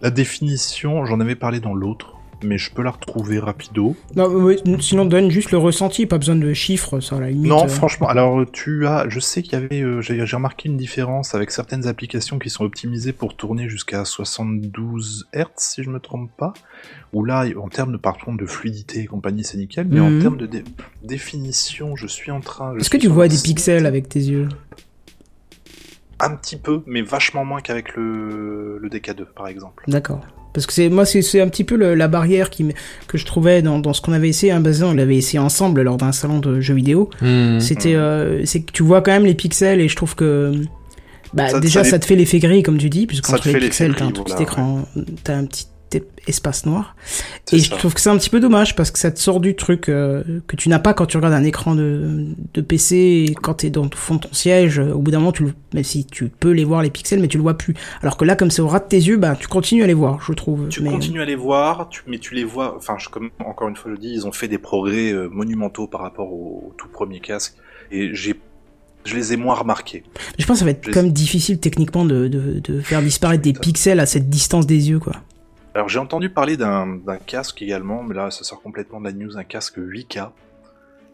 [0.00, 3.96] La définition, j'en avais parlé dans l'autre, mais je peux la retrouver rapido.
[4.16, 7.48] Non, ouais, sinon donne juste le ressenti, pas besoin de chiffres, ça à la limite.
[7.48, 7.68] Non, euh.
[7.68, 11.50] franchement, alors tu as, je sais qu'il y avait, euh, j'ai remarqué une différence avec
[11.50, 16.52] certaines applications qui sont optimisées pour tourner jusqu'à 72 Hz, si je me trompe pas.
[17.12, 20.10] Où là, en termes de, par contre, de fluidité et compagnie, c'est nickel, mais en
[20.10, 20.20] Mhm.
[20.22, 20.64] termes de dé-
[21.02, 22.76] définition, je suis en train.
[22.76, 23.46] Est-ce que tu vois des site.
[23.46, 24.48] pixels avec tes yeux?
[26.20, 29.84] Un petit peu, mais vachement moins qu'avec le, le DK2 par exemple.
[29.86, 30.20] D'accord.
[30.52, 32.66] Parce que c'est moi c'est c'est un petit peu le- la barrière qui
[33.06, 34.50] que je trouvais dans, dans ce qu'on avait essayé.
[34.52, 37.10] Hein, Bazin, on l'avait essayé ensemble lors d'un salon de jeux vidéo.
[37.20, 37.60] Hmm.
[37.60, 40.52] C'était euh, c'est que tu vois quand même les pixels et je trouve que
[41.34, 43.94] bah Ça- déjà ça te fait l'effet gris comme tu dis Ça puisqu'entre les pixels
[43.94, 44.82] t'as un tout petit voilà, écran
[45.24, 45.66] t'as un petit
[46.26, 46.94] espace noir
[47.52, 47.64] et ça.
[47.64, 49.88] je trouve que c'est un petit peu dommage parce que ça te sort du truc
[49.88, 53.54] euh, que tu n'as pas quand tu regardes un écran de, de PC et quand
[53.54, 55.84] t'es dans le fond de ton siège euh, au bout d'un moment tu le, même
[55.84, 58.36] si tu peux les voir les pixels mais tu le vois plus alors que là
[58.36, 60.68] comme c'est au ras de tes yeux bah tu continues à les voir je trouve
[60.68, 62.76] Tu mais, continues à les voir, tu, mais tu les vois.
[62.76, 65.86] Enfin, je, comme encore une fois je dis, ils ont fait des progrès euh, monumentaux
[65.86, 67.54] par rapport au, au tout premier casque,
[67.90, 68.34] et j'ai,
[69.04, 70.02] je les ai moins remarqués.
[70.38, 73.52] je pense que ça va être même difficile techniquement de, de, de faire disparaître des
[73.52, 75.14] pixels à cette distance des yeux quoi
[75.78, 79.38] Alors j'ai entendu parler d'un casque également, mais là ça sort complètement de la news,
[79.38, 80.30] un casque 8K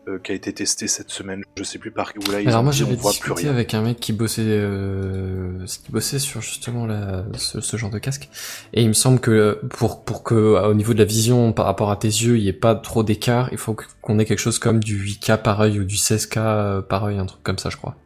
[0.09, 1.43] euh, qui a été testé cette semaine.
[1.59, 4.01] Je sais plus par où là ils Alors ont moi j'avais discuté avec un mec
[4.01, 8.31] qui bossait, euh, qui bossait sur justement la, ce, ce genre de casque,
[8.73, 11.91] et il me semble que pour pour que au niveau de la vision par rapport
[11.91, 14.59] à tes yeux, il y ait pas trop d'écart, il faut qu'on ait quelque chose
[14.59, 17.69] comme du 8K par œil ou du 16K euh, par œil, un truc comme ça,
[17.69, 17.97] je crois.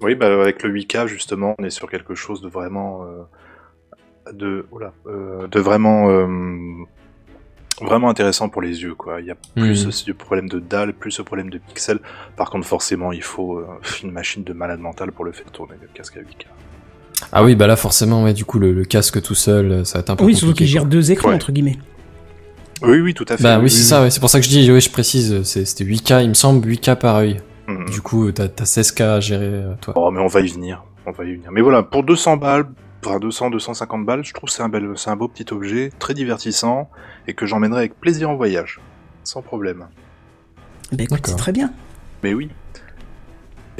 [0.00, 3.22] Oui, bah avec le 8K justement, on est sur quelque chose de vraiment, euh,
[4.32, 6.26] de, oula, euh, de vraiment, euh,
[7.80, 9.20] vraiment intéressant pour les yeux quoi.
[9.20, 9.92] Il y a plus Mhm.
[9.92, 12.00] ce problème de dalle, plus ce problème de pixels.
[12.36, 13.66] Par contre, forcément, il faut euh,
[14.02, 16.46] une machine de malade mental pour le faire tourner le casque à 8K.
[17.32, 20.00] Ah oui, bah là forcément, ouais, du coup le, le casque tout seul, ça va
[20.02, 20.88] être un peu oui surtout gèrent quoi.
[20.90, 21.34] deux écrans Ouais.
[21.34, 21.76] entre guillemets
[22.82, 23.42] Oui, oui, tout à fait.
[23.42, 25.64] Bah oui, c'est ça, ouais, c'est pour ça que je dis, oui, je précise, c'est-
[25.64, 27.38] c'était 8K, il me semble 8K par œil.
[27.66, 27.90] Mhm.
[27.90, 29.94] Du coup, t'as t'as 16K à gérer, toi.
[29.96, 30.84] Oh, mais on va y venir.
[31.06, 31.50] On va y venir.
[31.50, 32.66] Mais voilà, pour 200 balles,
[33.04, 35.90] enfin 200, 250 balles, je trouve que c'est un, bel, c'est un beau petit objet,
[35.98, 36.90] très divertissant,
[37.26, 38.80] et que j'emmènerai avec plaisir en voyage.
[39.24, 39.86] Sans problème.
[40.92, 41.36] bah écoute c'est D'accord.
[41.36, 41.72] très bien
[42.22, 42.50] Mais oui.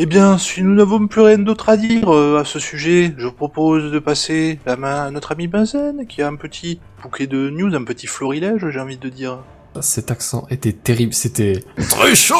[0.01, 3.27] Eh bien, si nous n'avons plus rien d'autre à dire euh, à ce sujet, je
[3.27, 7.27] vous propose de passer la main à notre ami Benzen, qui a un petit bouquet
[7.27, 9.39] de news, un petit florilège, j'ai envie de dire.
[9.81, 12.37] Cet accent était terrible, c'était très chaud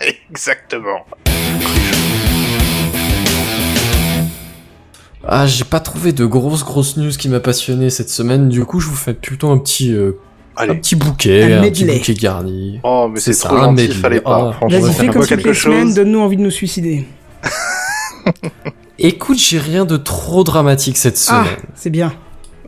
[0.00, 1.04] Exactement.
[5.26, 8.48] Ah, j'ai pas trouvé de grosses grosses news qui m'a passionné cette semaine.
[8.48, 10.18] Du coup, je vous fais plutôt un petit euh,
[10.56, 12.80] un petit bouquet, Un un, petit bouquet garni.
[12.82, 14.56] Oh, mais C'est ça, trop un gentil, fallait pas.
[14.68, 17.06] Vas-y ça fais fait comme toutes les semaines donne-nous envie de nous suicider
[18.98, 21.58] Écoute, j'ai rien de trop dramatique cette ah semaine.
[21.76, 22.12] c'est bien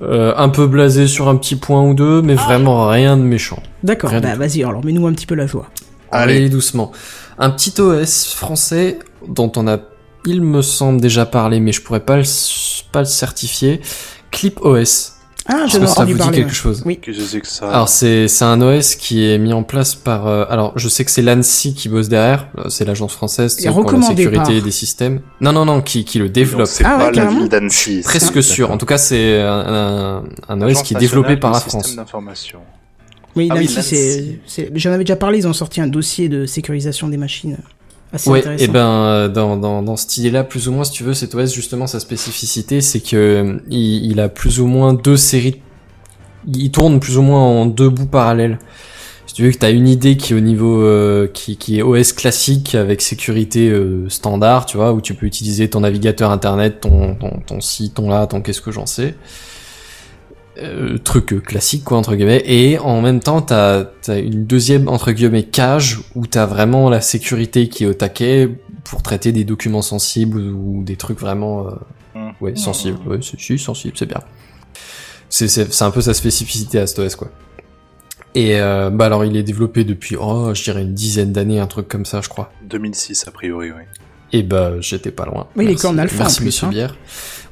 [0.03, 3.61] Euh, un peu blasé sur un petit point ou deux, mais vraiment rien de méchant.
[3.83, 5.69] D'accord, bah vas-y, alors mets-nous un petit peu la joie.
[6.13, 6.37] Allez.
[6.37, 6.93] Allez doucement.
[7.39, 9.79] Un petit OS français dont on a,
[10.27, 12.25] il me semble déjà parlé, mais je pourrais pas le,
[12.93, 13.81] pas le certifier.
[14.31, 15.15] Clip OS.
[15.47, 16.37] Ah, Est-ce j'en ai que ça vous dit parler.
[16.37, 16.55] quelque ouais.
[16.55, 16.99] chose Oui.
[17.01, 20.29] Que c'est que ça Alors c'est c'est un OS qui est mis en place par
[20.29, 23.69] euh, alors je sais que c'est l'ANSI qui bosse derrière, euh, c'est l'agence française Et
[23.69, 25.21] pour la sécurité par- des systèmes.
[25.41, 26.69] Non non non qui qui le développe.
[26.69, 28.03] C'est Ah ouais, pas la ville d'Annecy.
[28.05, 28.71] Presque sûr.
[28.71, 31.97] En tout cas c'est un, un, un OS qui est développé par la France.
[31.97, 32.61] d'information.
[33.35, 36.47] Oui, Ah oui, c'est, c'est- j'en avais déjà parlé, ils ont sorti un dossier de
[36.47, 37.57] sécurisation des machines
[38.13, 38.65] assez Ouais, intéressant.
[38.65, 41.35] et ben euh, dans, dans, dans cette idée-là, plus ou moins, si tu veux, cet
[41.35, 45.61] OS justement sa spécificité, c'est que euh, il, il a plus ou moins deux séries.
[46.47, 48.59] Il tourne plus ou moins en deux bouts parallèles.
[49.27, 51.83] Si tu veux que t'as une idée qui est au niveau euh, qui, qui est
[51.83, 56.81] OS classique avec sécurité euh, standard, tu vois, où tu peux utiliser ton navigateur internet,
[56.81, 59.15] ton ton, ton ci, ton là, ton qu'est-ce que j'en sais.
[60.63, 64.89] Euh, truc euh, classique quoi entre guillemets et en même temps t'as as une deuxième
[64.89, 68.49] entre guillemets cage où t'as vraiment la sécurité qui est au taquet
[68.85, 71.71] pour traiter des documents sensibles ou des trucs vraiment euh,
[72.15, 72.31] Mmh.
[72.41, 74.19] ouais sensibles ouais c'est si, sensible c'est bien
[75.29, 77.31] c'est c'est c'est un peu sa spécificité à cet OS quoi
[78.35, 81.69] et euh, bah alors il est développé depuis oh je dirais une dizaine d'années un
[81.69, 83.83] truc comme ça je crois 2006 a priori, oui.
[84.33, 85.47] et bah j'étais pas loin.
[85.55, 85.87] Oui, il est Merci.
[85.87, 86.71] qu'en alpha, en Merci plus, Monsieur hein.
[86.71, 86.97] Bière.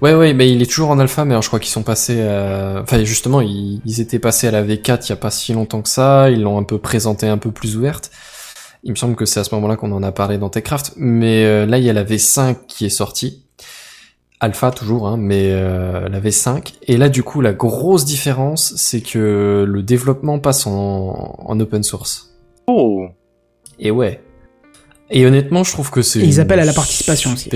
[0.00, 2.22] Ouais ouais mais il est toujours en alpha mais alors, je crois qu'ils sont passés
[2.22, 2.80] à...
[2.82, 5.82] enfin justement ils, ils étaient passés à la V4 il y a pas si longtemps
[5.82, 8.10] que ça, ils l'ont un peu présenté un peu plus ouverte.
[8.84, 11.44] Il me semble que c'est à ce moment-là qu'on en a parlé dans Techcraft mais
[11.44, 13.44] euh, là il y a la V5 qui est sortie.
[14.40, 19.00] Alpha toujours hein, mais euh, la V5 et là du coup la grosse différence c'est
[19.00, 22.36] que le développement passe en, en open source.
[22.68, 23.08] Oh
[23.80, 24.20] Et ouais.
[25.10, 26.20] Et honnêtement, je trouve que c'est.
[26.20, 27.48] Et ils appellent à la participation aussi.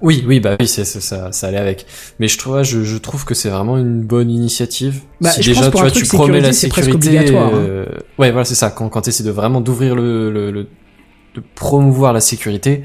[0.00, 1.84] Oui, oui, bah oui, c'est c'est ça, ça allait avec.
[2.20, 5.00] Mais je trouve, je, je trouve que c'est vraiment une bonne initiative.
[5.20, 7.08] Bah, si je déjà pense pour tu vois, tu promets la sécurisé, c'est presque sécurité.
[7.18, 7.58] obligatoire, hein.
[7.58, 7.86] euh,
[8.18, 8.70] Ouais, voilà, c'est ça.
[8.70, 10.68] Quand quand t'essaies de vraiment d'ouvrir le, le, le-
[11.34, 12.82] de promouvoir la sécurité,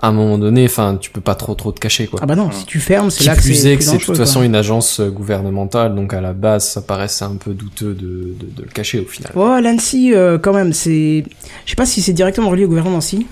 [0.00, 2.20] à un moment donné, enfin, tu peux pas trop trop te cacher quoi.
[2.22, 4.16] Ah bah non, si tu fermes, c'est Qui là que c'est que c'est de toute
[4.16, 8.34] façon une agence euh, gouvernementale, donc à la base, ça paraissait un peu douteux de,
[8.38, 9.32] de, de le cacher au final.
[9.36, 11.24] Oh, l'ANSI, euh, quand même, c'est...
[11.64, 13.26] Je sais pas si c'est directement relié au gouvernement, si.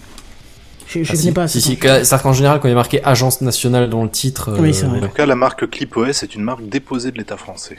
[1.03, 1.49] Je Je, Ah, connais pas.
[1.49, 4.05] si, ça, si, en c'est-à-dire qu'en général, quand il y a marqué Agence nationale dans
[4.05, 4.99] le titre, euh, Oui, c'est vrai.
[4.99, 7.77] En tout cas, la marque ClipOS est une marque déposée de l'État français.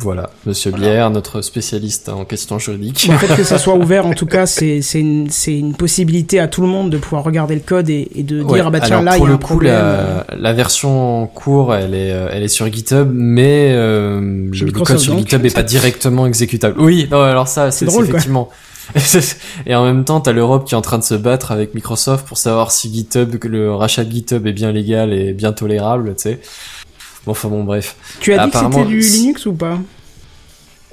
[0.00, 0.86] Voilà, Monsieur Voilà.
[0.86, 3.04] Bière, notre spécialiste en questions juridiques.
[3.08, 5.74] Bon, le fait que ça soit ouvert, en tout cas, c'est c'est une, c'est une
[5.74, 8.68] possibilité à tout le monde de pouvoir regarder le code et, et de Ouais, dire
[8.68, 9.74] ah bah tiens alors, là il y pour a le un coup, problème.
[9.74, 14.72] la, la version en cours, elle est, euh, elle est sur GitHub, mais euh, le
[14.72, 15.18] code sur.
[15.18, 16.80] GitHub est pas directement exécutable.
[16.80, 18.20] Oui, non, alors ça, c'est drôle, c'est quoi.
[19.66, 22.26] Et en même temps, t'as l'Europe qui est en train de se battre avec Microsoft
[22.26, 26.22] pour savoir si GitHub, le rachat de GitHub est bien légal et bien tolérable, tu
[26.22, 26.40] sais.
[27.24, 27.96] Bon, enfin bon, bref.
[28.20, 29.78] Tu as dit que c'était du Linux ou pas?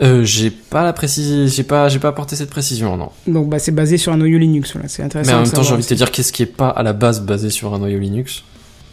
[0.02, 3.10] Euh, j'ai pas la précision, j'ai pas, j'ai pas apporté cette précision, non.
[3.28, 5.32] Donc bah c'est basé sur un noyau Linux, voilà, c'est intéressant.
[5.32, 6.94] Mais en même temps, j'ai envie de te dire qu'est-ce qui est pas à la
[6.94, 8.44] base basé sur un noyau Linux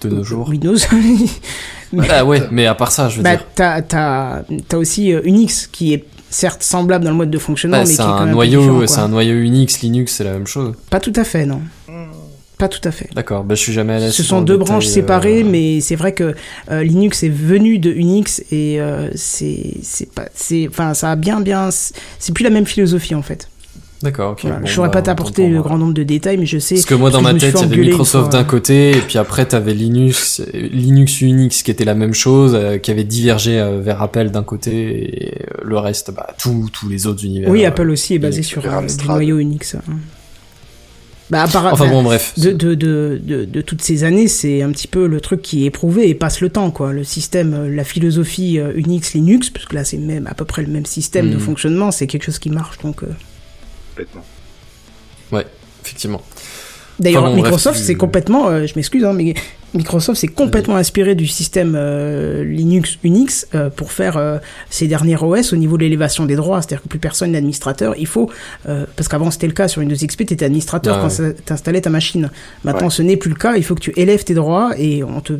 [0.00, 0.48] de nos jours.
[0.48, 0.76] Windows.
[2.10, 3.46] Ah ouais, mais à part ça, je veux bah dire.
[3.54, 7.78] t'as t'as t'as aussi euh, Unix qui est certes semblable dans le mode de fonctionnement,
[7.78, 10.24] Bah, mais qui c'est est quand un même noyau, c'est un noyau Unix, Linux, c'est
[10.24, 10.74] la même chose.
[10.90, 11.60] Pas tout à fait, non.
[12.58, 13.10] Pas tout à fait.
[13.14, 15.94] D'accord, bah je suis jamais allé Ce sont deux détail, branches euh, séparées, mais c'est
[15.96, 16.34] vrai que
[16.70, 21.16] euh, Linux est venu de Unix et euh, c'est c'est pas c'est enfin ça a
[21.16, 23.48] bien bien c'est plus la même philosophie en fait.
[24.02, 24.40] D'accord, ok.
[24.42, 24.58] Voilà.
[24.58, 26.74] bon, je saurais bah, pas t'apporter le grand nombre de détails, mais je sais.
[26.74, 29.46] Parce que moi, dans ma tête, il y avait Microsoft d'un côté, et puis après,
[29.46, 34.02] t'avais Linux, Linux Unix qui était la même chose, euh, qui avait divergé euh, vers
[34.02, 37.48] Apple d'un côté, et euh, le reste, bah, tous les autres univers.
[37.48, 38.68] Oui, Apple aussi est basé sur du
[39.06, 39.74] noyau Unix.
[39.76, 39.80] hein.
[41.30, 42.38] Bah, à part- Enfin bah, bon, bref.
[42.38, 45.64] de, de, de, de, de toutes ces années, c'est un petit peu le truc qui
[45.64, 46.92] est éprouvé et passe le temps, quoi.
[46.92, 50.68] Le système, la philosophie Unix, Linux, parce que là c'est même à peu près le
[50.68, 51.40] même système de Mhm.
[51.40, 52.78] fonctionnement, c'est quelque chose qui marche.
[52.78, 53.06] Donc, euh.
[53.96, 54.24] Complètement.
[55.84, 56.20] Effectivement.
[56.98, 59.34] d'ailleurs, Enfin bon, bref, Microsoft, c'est complètement, euh, je m'excuse, hein, mais
[59.72, 65.16] Microsoft s'est complètement inspiré du système euh, Linux Unix euh, pour faire euh, ses derniers
[65.16, 66.60] OS au niveau de l'élévation des droits.
[66.60, 67.94] C'est-à-dire que plus personne n'est administrateur.
[67.98, 68.28] Il faut,
[68.68, 71.34] euh, parce qu'avant c'était le cas sur Windows XP, tu étais administrateur Ah quand ouais.
[71.46, 72.30] tu installais ta machine.
[72.64, 72.90] Maintenant, Ouais.
[72.92, 73.54] ce n'est plus le cas.
[73.56, 75.34] Il faut que tu élèves tes droits et on te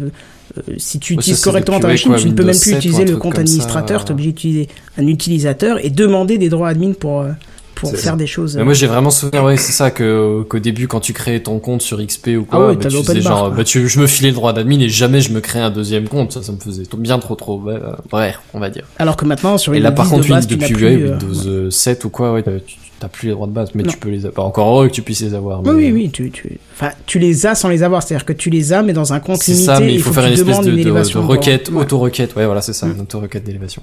[0.78, 2.74] si tu Ouais, utilises ça, correctement ta machine, ouais, tu ne peux même plus 7
[2.74, 4.04] ou utiliser le compte administrateur.
[4.04, 7.32] Tu es obligé d'utiliser un utilisateur et demander des droits admin pour, euh,
[7.76, 8.56] pour C'est faire des choses.
[8.56, 11.60] Mais moi j'ai vraiment souvenir ouais c'est ça que qu'au début quand tu créais ton
[11.60, 13.56] compte sur XP ou Ah quoi ouais, bah, tu faisais bar, genre quoi.
[13.58, 16.08] bah tu je me filais le droit d'admin et jamais je me créais un deuxième
[16.08, 19.16] compte ça ça me faisait bien trop trop ouais, euh, bref on va dire Alors
[19.16, 21.10] que maintenant, sur et Windows là par 10 contre de base, depuis plus, ouais, euh,
[21.18, 23.82] Windows euh, 7 ou quoi ouais t'as- tu t'as plus les droits de base mais
[23.82, 23.90] Non.
[23.92, 26.10] tu peux les avoir encore heureux que tu puisses les avoir Oui, mais- oui, oui,
[26.10, 28.02] tu, tu, enfin, tu les as sans les avoir.
[28.02, 29.66] C'est-à-dire que tu les as, mais dans un compte c'est limité.
[29.66, 31.36] ça mais et il faut faire une espèce de, de, de élévation droit.
[31.36, 31.82] requête Ouais.
[31.82, 32.92] auto-requête ouais voilà c'est ça Mm.
[32.94, 33.82] une auto-requête d'élévation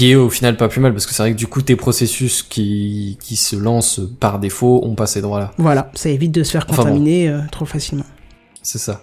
[0.00, 1.76] qui est au final pas plus mal parce que c'est vrai que du coup tes
[1.76, 6.32] processus qui qui se lancent par défaut ont pas ces droits là Voilà, ça évite
[6.32, 6.88] de se faire Enfin bon.
[6.88, 8.06] contaminer euh, trop facilement.
[8.62, 9.02] C'est ça.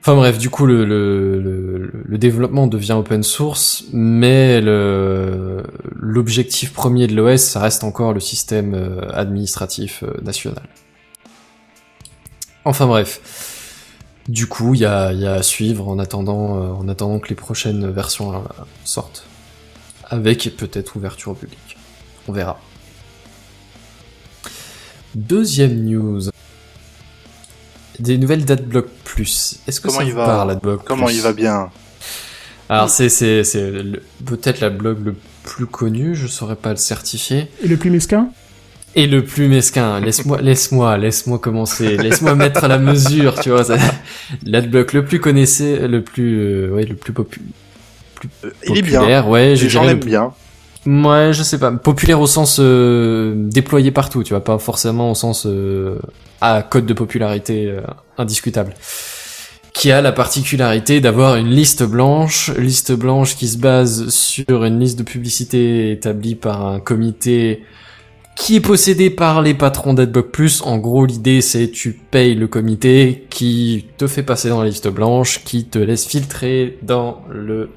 [0.00, 4.60] Enfin bref, du coup, le, le, le, le développement devient open source, mais
[5.96, 10.62] l'objectif premier de l'OS, ça reste encore le système euh, administratif euh, national.
[12.64, 13.20] Enfin bref.
[14.28, 17.18] Du coup, il y a, il y a à suivre en attendant, euh, en attendant
[17.18, 18.38] que les prochaines versions euh,
[18.84, 19.24] sortent.
[20.10, 21.76] Avec peut-être ouverture au public.
[22.26, 22.60] On verra.
[25.14, 26.20] Deuxième news.
[27.98, 29.58] Des nouvelles d'Adblock Plus.
[29.66, 31.70] Est-ce que Comment ça il vous va parle, Adblock Comment Plus il va bien
[32.68, 36.76] Alors c'est c'est c'est le- peut-être la blog le plus connu, je saurais pas le
[36.76, 37.48] certifier.
[37.62, 38.28] Et le plus mesquin?
[38.94, 43.64] Et le plus mesquin, laisse-moi, laisse-moi, laisse-moi commencer, laisse-moi mettre la mesure, tu vois.
[43.64, 43.76] ça-
[44.46, 47.12] L'adblock le plus connaissé, le plus, euh, ouais, le plus
[48.18, 48.98] popu- Euh, Il est bien.
[49.00, 50.32] populaire, ouais, je Les gens dirais l'aiment le- bien.
[50.86, 55.14] Ouais, je sais pas, populaire au sens euh, déployé partout, tu vois, pas forcément au
[55.14, 55.98] sens euh,
[56.40, 57.80] à code de popularité euh,
[58.16, 58.74] indiscutable.
[59.74, 64.80] Qui a la particularité d'avoir une liste blanche, liste blanche qui se base sur une
[64.80, 67.62] liste de publicité établie par un comité
[68.34, 70.62] qui est possédé par les patrons d'Adblock Plus.
[70.62, 74.88] En gros, l'idée c'est tu payes le comité qui te fait passer dans la liste
[74.88, 77.68] blanche, qui te laisse filtrer dans le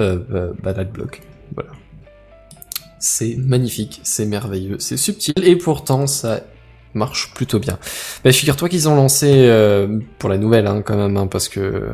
[0.00, 1.20] euh, euh, bah, l'Adblock.
[1.54, 1.70] Voilà.
[2.98, 6.40] C'est magnifique, c'est merveilleux, c'est subtil et pourtant ça
[6.92, 7.78] marche plutôt bien.
[8.24, 11.88] Bah, figure-toi qu'ils ont lancé euh, pour la nouvelle hein, quand même, hein, parce que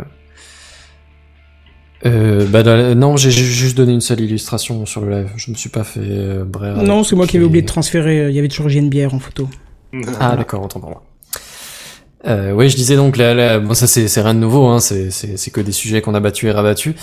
[2.05, 5.31] euh, bah, la- non, j'ai juste donné une seule illustration sur le live.
[5.37, 6.77] Je me suis pas fait euh, brère.
[6.83, 8.21] Non, c'est moi qui avais oublié de transférer.
[8.21, 9.49] euh, Il y avait toujours une bière en photo.
[10.21, 11.03] Ah d'accord, autant pour moi.
[12.27, 15.51] Euh, ouais, je disais donc là, là bon ça c'est rien de nouveau, hein, c'est
[15.53, 16.95] que des sujets qu'on a battus et rabattus.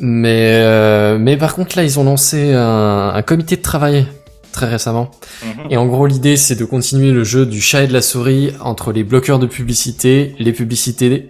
[0.00, 4.06] Mais euh, mais par contre là ils ont lancé un, un comité de travail
[4.52, 5.10] très récemment.
[5.44, 5.66] Mhm.
[5.70, 8.52] Et en gros l'idée c'est de continuer le jeu du chat et de la souris
[8.60, 11.28] entre les bloqueurs de publicité, les publicités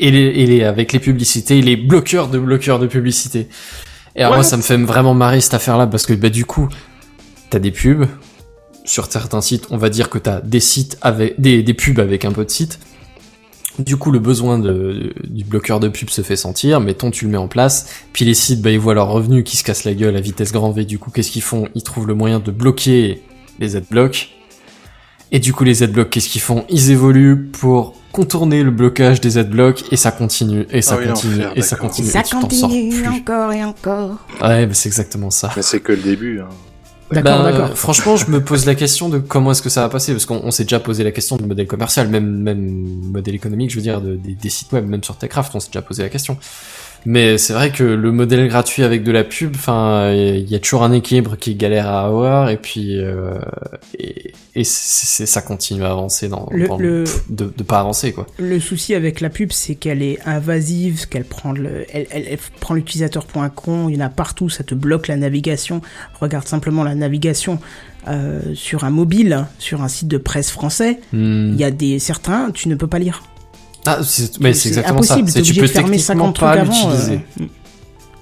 [0.00, 3.48] et les, et les avec les publicités et les bloqueurs de bloqueurs de publicité.
[4.16, 4.38] Et alors Ouais.
[4.38, 6.68] moi ça me fait vraiment marrer cette affaire là parce que bah du coup
[7.50, 8.06] t'as des pubs
[8.84, 12.24] sur certains sites, on va dire que t'as des sites avec des, des pubs avec
[12.24, 12.78] un peu de sites.
[13.78, 16.80] Du coup, le besoin de, du bloqueur de pub se fait sentir.
[16.80, 17.86] Mettons, tu le mets en place.
[18.12, 20.52] Puis les sites, bah, ils voient leurs revenus qui se cassent la gueule à vitesse
[20.52, 20.84] grand V.
[20.84, 21.68] Du coup, qu'est-ce qu'ils font?
[21.74, 23.22] Ils trouvent le moyen de bloquer
[23.60, 24.30] les adblocks.
[25.30, 26.64] Et du coup, les adblocks, qu'est-ce qu'ils font?
[26.70, 31.08] Ils évoluent pour contourner le blocage des adblocks et ça continue et ça Ah oui,
[31.08, 33.08] continue et ça continue Ça et tu t'en sors continue plus.
[33.08, 34.16] encore et encore.
[34.42, 35.52] Ouais, bah, c'est exactement ça.
[35.54, 36.40] Mais c'est que le début.
[36.40, 36.48] Hein.
[37.10, 37.76] D'accord, Ben, d'accord.
[37.78, 40.40] Franchement, je me pose la question de comment est-ce que ça va passer, parce qu'on
[40.44, 43.82] on s'est déjà posé la question du modèle commercial, même même modèle économique, je veux
[43.82, 46.36] dire, de- des, des sites web, même sur Techcraft, on s'est déjà posé la question.
[47.06, 50.58] Mais c'est vrai que le modèle gratuit avec de la pub, enfin, il y a
[50.58, 53.38] toujours un équilibre qui galère à avoir, et puis euh,
[53.98, 57.78] et, et c'est- c'est- ça continue à avancer dans, Le- dans le- de, de pas
[57.80, 58.26] avancer quoi.
[58.38, 62.38] Le souci avec la pub, c'est qu'elle est invasive, qu'elle prend le, elle, elle- elle
[62.60, 63.88] prend l'utilisateur pour un con.
[63.88, 65.80] Il y en a partout, ça te bloque la navigation.
[66.20, 67.58] Regarde simplement la navigation
[68.08, 70.98] euh, sur un mobile, sur un site de presse français.
[71.12, 71.52] Hmm.
[71.52, 73.22] Il y a des certains, tu ne peux pas lire.
[73.86, 75.28] Ah, c'est mais c'est exactement impossible.
[75.30, 75.40] ça.
[75.42, 77.20] Tu peux techniquement 50 trucs pas l'utiliser.
[77.40, 77.44] euh,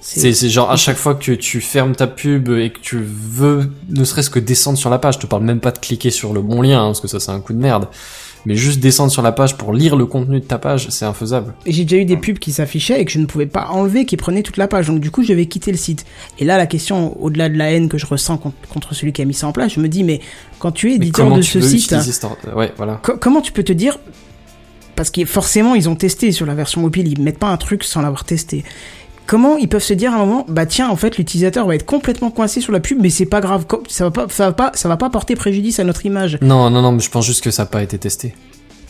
[0.01, 3.69] C'est c'est genre à chaque fois que tu fermes ta pub et que tu veux
[3.89, 6.31] ne serait-ce que descendre sur la page, je te parle même pas de cliquer sur
[6.33, 7.89] le bon lien hein, parce que ça c'est un coup de merde,
[8.45, 11.53] mais juste descendre sur la page pour lire le contenu de ta page, c'est infaisable.
[11.65, 14.15] J'ai déjà eu des pubs qui s'affichaient et que je ne pouvais pas enlever, qui
[14.15, 14.87] prenaient toute la page.
[14.87, 16.05] Donc du coup, je vais quitter le site.
[16.39, 19.25] Et là, la question, au-delà de la haine que je ressens contre, celui qui a
[19.25, 20.21] mis ça en place, je me dis, mais
[20.59, 23.01] quand tu es éditeur de ce site, cette Ouais, voilà.
[23.03, 23.97] co- comment tu peux te dire
[24.97, 27.83] Parce que forcément, ils ont testé sur la version mobile, ils mettent pas un truc
[27.85, 28.65] sans l'avoir testé.
[29.27, 31.85] Comment ils peuvent se dire à un moment, bah tiens, en fait, l'utilisateur va être
[31.85, 34.71] complètement coincé sur la pub, mais c'est pas grave, ça va pas, ça va pas,
[34.73, 36.37] ça va pas porter préjudice à notre image.
[36.41, 38.33] Non, non, non, mais je pense juste que ça n'a pas été testé.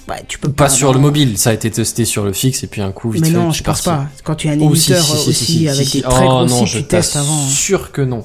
[0.07, 2.67] Bah, tu peux Pas sur le mobile, ça a été testé sur le fixe et
[2.67, 4.03] puis un coup vite Mais fait, non, je pense parti.
[4.05, 4.09] pas.
[4.23, 6.23] Quand tu es un Oh, si, éditeur si, si, aussi si, si, avec des très
[6.25, 7.33] oh, gros non, sites, je tu testes avant.
[7.43, 7.49] hein.
[7.49, 8.23] sûr que non.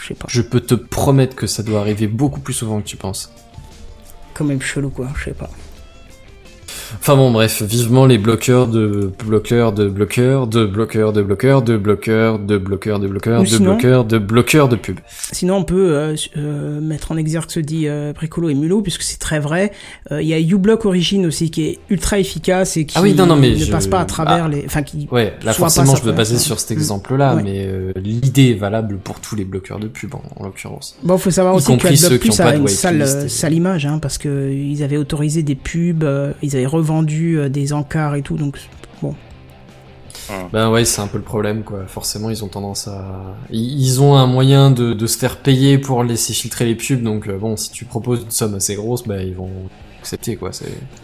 [0.00, 0.26] Je sais pas.
[0.30, 3.30] Je peux te promettre que ça doit arriver beaucoup plus souvent que tu penses.
[4.32, 5.50] Quand même chelou quoi, je sais pas.
[7.00, 11.76] Enfin bon, bref, vivement les bloqueurs de bloqueurs de bloqueurs de bloqueurs de bloqueurs de
[11.76, 15.00] bloqueurs de bloqueurs de bloqueurs de bloqueurs de bloqueurs de pub.
[15.32, 19.02] Sinon, on peut euh, euh, mettre en exergue ce dit euh, Bricolo et Mulot, puisque
[19.02, 19.72] c'est très vrai.
[20.12, 23.14] Euh, Il y a uBlock Origin aussi qui est ultra efficace et qui Ah oui,
[23.14, 24.48] non, non, mais ne je- passe pas à travers Ah.
[24.48, 24.64] les.
[24.66, 25.08] Enfin, qui.
[25.10, 27.42] Ouais, là forcément je veux ça, baser sur cet exemple-là, Ouais.
[27.42, 27.68] mais
[28.00, 30.96] l'idée est valable pour tous les bloqueurs de pub en, en l'occurrence.
[31.02, 32.58] Bon, faut savoir Y aussi que compris ceux AdBlock qui ont Plus pas a de
[32.60, 36.04] une sale, et- sale image, hein, parce que ils avaient autorisé des pubs,
[36.42, 38.58] ils avaient revendu euh, des encarts et tout, donc
[39.00, 39.14] bon.
[40.52, 41.84] Ben ouais, c'est un peu le problème, quoi.
[41.86, 43.34] Forcément, ils ont tendance à...
[43.50, 47.28] Ils ont un moyen de, de se faire payer pour laisser filtrer les pubs, donc
[47.28, 49.50] euh, bon, si tu proposes une somme assez grosse, bah ils vont
[50.00, 50.50] accepter, quoi.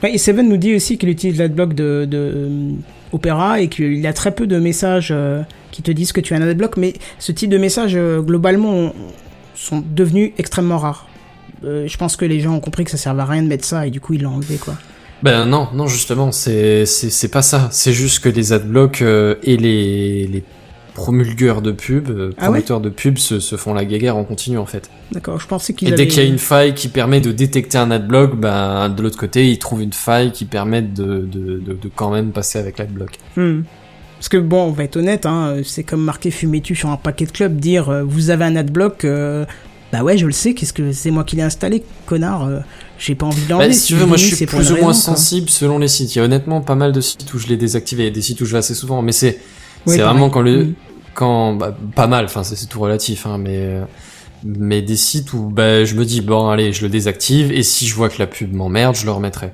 [0.02, 2.70] Ouais, et Seven nous dit aussi qu'il utilise l'adblock de, de euh,
[3.12, 6.32] Opera et qu'il y a très peu de messages euh, qui te disent que tu
[6.34, 8.92] as un adblock, mais ce type de messages, euh, globalement, ont-
[9.54, 11.06] sont devenus extrêmement rares.
[11.64, 13.64] Euh, je pense que les gens ont compris que ça servait à rien de mettre
[13.64, 14.74] ça et du coup ils l'ont enlevé quoi.
[15.22, 17.68] Ben non, non, justement, c'est, c'est, c'est pas ça.
[17.72, 20.44] C'est juste que les adblocks euh, et les, les
[20.94, 24.24] promulgueurs de pub, euh, Ah ouais promoteurs de pub se, se font la guéguerre en
[24.24, 24.90] continu, en fait.
[25.12, 27.78] D'accord, je pensais qu'ils Et dès qu'il y a une faille qui permet de détecter
[27.78, 31.72] un adblock, ben, de l'autre côté, ils trouvent une faille qui permet de, de, de,
[31.72, 33.18] de quand même passer avec l'adblock.
[33.36, 33.62] Hmm.
[34.18, 37.24] Parce que bon, on va être honnête, hein, c'est comme marquer fumez-tu sur un paquet
[37.24, 39.46] de club, dire euh, vous avez un adblock, euh,
[39.92, 42.60] bah ouais, je le sais, qu'est-ce que c'est moi qui l'ai installé, connard, euh,
[42.98, 43.68] j'ai pas envie de l'enlever.
[43.68, 44.94] Bah, si tu veux, moi je suis plus ou moins raison, quoi.
[44.94, 46.14] sensible selon les sites.
[46.14, 48.40] Il y a honnêtement pas mal de sites où je l'ai désactivé, et des sites
[48.40, 49.38] où je vais assez souvent, mais c'est
[49.86, 50.74] c'est vraiment quand le Hmm.
[51.14, 53.84] quand bah, pas mal, enfin c'est c'est tout relatif, hein, mais euh,
[54.44, 57.86] mais des sites où bah je me dis bon allez je le désactive et si
[57.86, 59.52] je vois que la pub m'emmerde je le remettrai.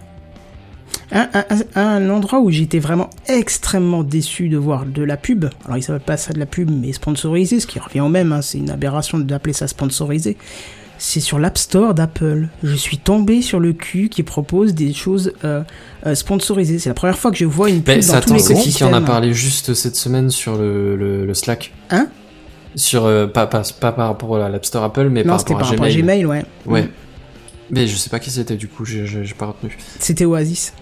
[1.14, 1.44] Un, un-
[1.76, 5.82] un- un endroit où j'étais vraiment extrêmement déçu de voir de la pub, alors il
[5.82, 8.58] s'appelle pas ça de la pub, mais sponsorisé, ce qui revient au même, hein, c'est
[8.58, 10.36] une aberration d'appeler ça sponsorisé,
[10.98, 12.48] c'est sur l'App Store d'Apple.
[12.64, 15.62] Je suis tombé sur le cul qui propose des choses euh,
[16.06, 16.78] euh, sponsorisées.
[16.80, 18.54] C'est la première fois que je vois une pub Ben, dans c'est- tout attends, c'est
[18.54, 22.08] qui qui en a parlé juste cette semaine sur le, le, le Slack Hein?
[22.76, 25.54] Sur euh, pas, pas pas par rapport à l'App Store Apple mais Non, par c'était
[25.54, 26.22] rapport par à rapport à Gmail.
[26.22, 26.44] Gmail, ouais.
[26.66, 26.82] Ouais.
[26.82, 26.88] Mm.
[27.70, 29.06] Mais je sais pas qui c'était du coup, j'ai
[29.38, 29.76] pas retenu.
[30.00, 30.72] C'était Oasis.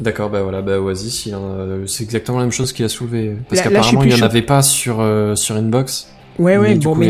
[0.00, 1.38] D'accord, bah voilà, bah Oasis, a-
[1.86, 3.36] c'est exactement la même chose qu'il a soulevé.
[3.48, 6.08] Parce qu'apparemment, il plus y en avait pas sur, euh, sur Inbox.
[6.38, 7.06] Ouais, ouais, Mais du bon, coup, mais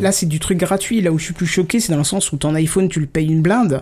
[0.00, 1.02] là, c'est du truc gratuit.
[1.02, 3.06] Là où je suis plus choqué, c'est dans le sens où ton iPhone, tu le
[3.06, 3.80] payes une blinde.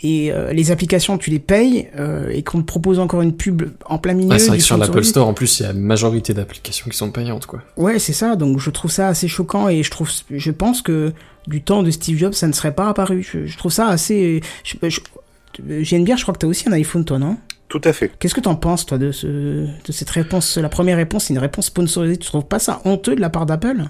[0.00, 1.88] Et euh, les applications, tu les payes.
[1.98, 4.30] euh, et qu'on te propose encore une pub en plein milieu.
[4.32, 5.02] Ah, c'est vrai que sur l'Apple.
[5.02, 7.62] Store, en plus, il y a une majorité d'applications qui sont payantes, quoi.
[7.76, 8.36] Ouais, c'est ça.
[8.36, 9.68] Donc je trouve ça assez choquant.
[9.68, 11.12] Et je trouve, je pense que
[11.48, 13.26] du temps de Steve Jobs, ça ne serait pas apparu.
[13.28, 14.40] Je, je trouve ça assez.
[14.62, 15.00] Je, je,
[15.82, 17.36] Geneviève, je crois que t'as aussi un iPhone, toi, non?
[17.68, 18.10] Tout à fait.
[18.18, 20.56] Qu'est-ce que t'en penses, toi, de, ce, de cette réponse?
[20.56, 22.16] La première réponse, c'est une réponse sponsorisée.
[22.16, 23.84] Tu trouves pas ça honteux de la part d'Apple?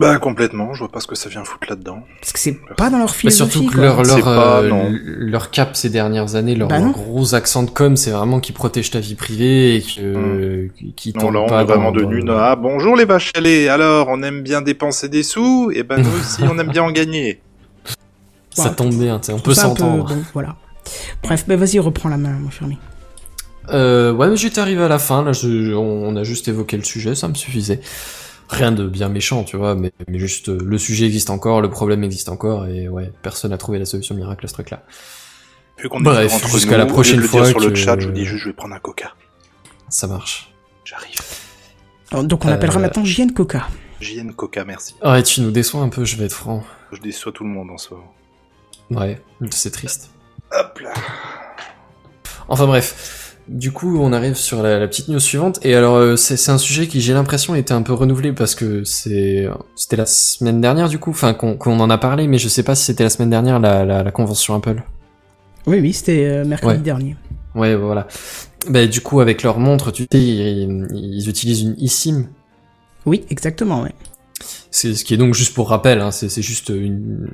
[0.00, 2.02] Bah complètement, je vois pas ce que ça vient foutre là-dedans.
[2.20, 3.52] Parce que c'est pas dans leur Bah, philosophie.
[3.52, 3.84] surtout que quoi.
[3.84, 4.90] leur, C'est leur, pas, euh, non.
[4.90, 6.90] leur cap ces dernières années, leur Bah non.
[6.90, 11.20] gros accent de com, c'est vraiment qu'ils protègent ta vie privée et que, qu'ils Non,
[11.20, 12.20] tombent là, on pas est vraiment devenu...
[12.24, 13.30] dans- Ah, bonjour les vaches
[13.70, 16.90] alors, on aime bien dépenser des sous, et ben nous aussi, on aime bien en
[16.90, 17.40] gagner.
[18.50, 18.74] Ça Ouais.
[18.74, 20.06] tombe bien, tu sais, on peut s'entendre.
[20.08, 20.56] bon, voilà.
[21.22, 22.76] Bref, bah vas-y, reprends la main, mon Fermi.
[23.68, 26.82] Euh, ouais, mais j'étais arrivé à la fin, là, je- on, a juste évoqué le
[26.84, 27.80] sujet, ça me suffisait.
[28.48, 31.70] Rien de bien méchant, tu vois, mais, mais juste euh, le sujet existe encore, le
[31.70, 34.82] problème existe encore, et ouais, personne n'a trouvé la solution miracle à ce truc-là.
[35.78, 38.24] Vu qu'on Bref, jusqu'à la prochaine le fois sur le que- chat, je vous dis
[38.26, 39.12] juste, je vais prendre un coca.
[39.88, 40.52] Ça marche.
[40.84, 41.20] J'arrive.
[42.28, 43.68] Donc on Euh, appellera maintenant JN Coca.
[44.00, 44.94] JN Coca, merci.
[45.02, 46.62] Ouais, tu nous déçois un peu, je vais être franc.
[46.92, 48.12] Je déçois tout le monde en ce moment.
[48.90, 49.18] Ouais,
[49.50, 50.10] c'est triste.
[50.52, 50.92] Hop là.
[52.48, 53.21] Enfin bref.
[53.52, 55.58] Du coup, on arrive sur la, la petite news suivante.
[55.62, 58.82] Et alors, euh, c'est un sujet qui, j'ai l'impression, était un peu renouvelé parce que
[58.84, 59.46] c'est
[59.76, 62.74] c'était la semaine dernière, du coup, enfin qu'on en a parlé, mais je sais pas
[62.74, 64.82] si c'était la semaine dernière la, la, la convention Apple.
[65.66, 66.82] Oui, oui, c'était euh, mercredi Ouais.
[66.82, 67.16] dernier.
[67.54, 68.08] Ouais, voilà.
[68.68, 72.24] Bah, du coup, avec leur montre, tu sais, ils, ils utilisent une eSIM.
[73.04, 73.92] Oui, exactement, ouais.
[74.70, 77.28] C'est ce qui est donc juste pour rappel, hein, c'est c'est juste une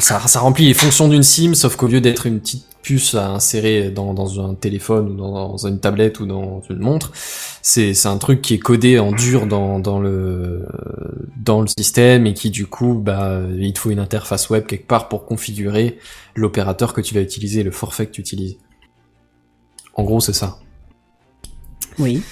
[0.00, 3.30] ça, ça remplit les fonctions d'une SIM, sauf qu'au lieu d'être une petite puce à
[3.30, 7.12] insérer dans, dans un téléphone ou dans, dans une tablette ou dans une montre,
[7.62, 10.66] c'est un truc qui est codé en dur dans, dans le
[11.36, 14.86] dans le système et qui du coup bah il te faut une interface web quelque
[14.86, 15.98] part pour configurer
[16.34, 18.56] l'opérateur que tu vas utiliser, le forfait que tu utilises.
[19.94, 20.58] En gros, c'est ça.
[21.98, 22.22] Oui.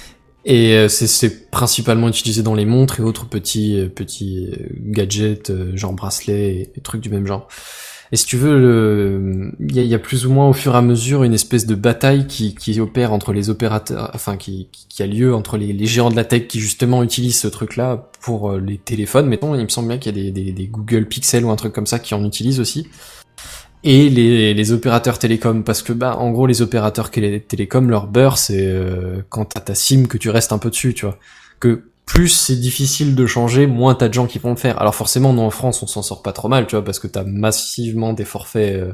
[0.44, 5.53] Et euh, c'est- principalement utilisé dans les montres et autres petits euh, petits euh, gadgets,
[5.76, 7.49] genre bracelets et, et trucs du même genre.
[8.11, 11.24] Et si tu veux, il y a, plus ou moins au fur et à mesure
[11.24, 14.68] une espèce de bataille qui, opère entre les opérateurs, enfin qui,
[15.00, 18.61] a lieu entre les, géants de la tech qui justement utilisent ce truc-là pour euh,
[18.61, 19.26] les téléphones.
[19.26, 21.86] Mettons, il me semble bien qu'il y a des, Google Pixel ou un truc comme
[21.86, 22.88] ça qui en utilisent aussi.
[23.84, 28.36] Et les, opérateurs télécoms, parce que bah en gros les opérateurs télé- télécoms, leur beurre
[28.36, 31.18] c'est euh, quand t'as ta SIM que tu restes un peu dessus, tu vois.
[31.61, 34.80] Que plus c'est difficile de changer, moins t'as de gens qui vont le faire.
[34.80, 37.06] Alors forcément, nous en France, on s'en sort pas trop mal, tu vois, parce que
[37.06, 38.92] t'as massivement des forfaits euh,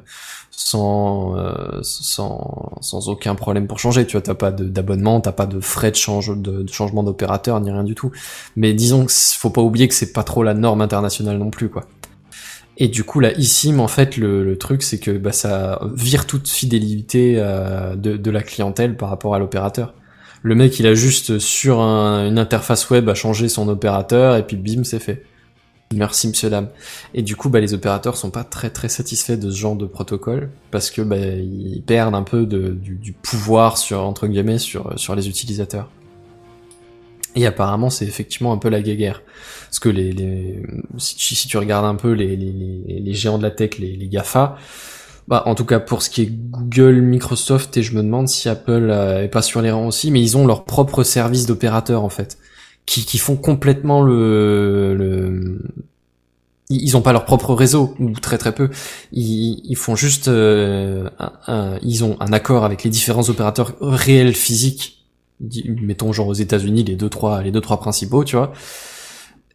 [0.50, 4.06] sans, euh, sans sans aucun problème pour changer.
[4.06, 7.70] Tu vois, t'as pas d'abonnement, t'as pas de frais de, change, de, changement d'opérateur ni
[7.70, 8.10] rien du tout.
[8.56, 11.50] Mais disons que c- faut pas oublier que c'est pas trop la norme internationale non
[11.50, 11.84] plus, quoi.
[12.76, 16.26] Et du coup, la eSIM, en fait, le, le truc, c'est que bah, ça vire
[16.26, 19.94] toute fidélité euh, de, de la clientèle par rapport à l'opérateur.
[20.44, 24.46] Le mec, il a juste sur un- une interface web à changer son opérateur et
[24.46, 25.24] puis bim, c'est fait.
[25.94, 26.68] Merci monsieur dame.
[27.14, 29.86] Et du coup, bah, les opérateurs sont pas très très satisfaits de ce genre de
[29.86, 35.14] protocole parce que bah, ils perdent un peu du, pouvoir sur entre guillemets sur sur
[35.14, 35.88] les utilisateurs.
[37.36, 39.22] Et apparemment, c'est effectivement un peu la guéguerre.
[39.64, 40.62] Parce que les,
[40.98, 44.56] si, tu, regardes un peu les, les, les géants de la tech, les, les GAFA,
[45.28, 48.48] bah, en tout cas pour ce qui est Google, Microsoft, et je me demande si
[48.48, 52.04] Apple euh, est pas sur les rangs aussi, mais ils ont leur propre service d'opérateur
[52.04, 52.38] en fait,
[52.86, 55.60] qui, qui font complètement le.
[56.70, 58.70] Ils ont pas leur propre réseau, ou très très peu.
[59.12, 60.28] Ils, ils font juste...
[60.28, 61.08] euh,
[61.82, 65.04] ils ont un accord avec les différents opérateurs réels physiques,
[65.80, 68.52] mettons genre aux États-Unis les deux trois les deux trois principaux, tu vois.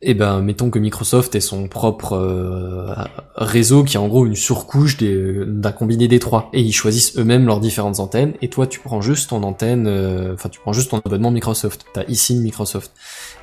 [0.02, 2.94] Et ben, mettons que Microsoft ait son propre euh,
[3.36, 6.50] réseau qui est en gros une surcouche d'un combiné des trois.
[6.54, 8.34] Et ils choisissent eux-mêmes leurs différentes antennes.
[8.42, 11.86] Et toi, tu prends juste ton antenne, euh, enfin, tu prends juste ton abonnement Microsoft.
[11.94, 12.92] T'as eSIM Microsoft.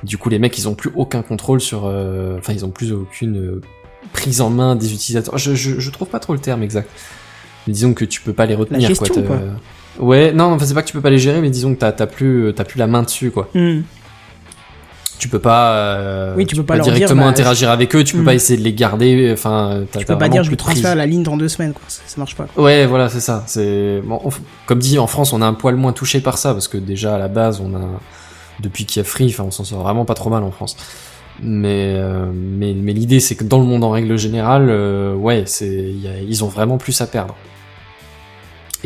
[0.03, 2.91] Du coup, les mecs, ils ont plus aucun contrôle sur, euh, enfin, ils ont plus
[2.91, 3.61] aucune euh,
[4.11, 5.37] prise en main des utilisateurs.
[5.37, 6.89] Je, je, je trouve pas trop le terme exact.
[7.67, 9.39] Mais disons que tu peux pas les retenir, gestion, quoi.
[9.99, 11.91] Ouais, non, enfin, c'est pas que tu peux pas les gérer, mais disons que t'as
[11.91, 13.81] t'as plus, t'as plus la main dessus, quoi Hmm.
[15.19, 18.03] Tu peux pas euh, Oui, tu peux pas leur dire, directement bah, interagir avec eux
[18.03, 18.25] tu peux Hmm.
[18.25, 21.37] pas essayer de les garder enfin Tu peux pas dire je transfère la ligne dans
[21.37, 21.83] deux semaines, quoi.
[21.87, 22.45] Ça, ça marche pas.
[22.45, 22.63] quoi.
[22.63, 24.29] ouais voilà c'est ça c'est bon, on-
[24.65, 27.15] comme dit en France on a un poil moins touché par ça parce que déjà
[27.15, 27.81] à la base on a
[28.59, 30.75] depuis qu'il y a Free enfin on s'en sort vraiment pas trop mal en France
[31.41, 35.43] mais euh, mais mais l'idée c'est que dans le monde en règle générale euh, ouais
[35.45, 35.67] c'est
[36.05, 37.35] a- ils ont vraiment plus à perdre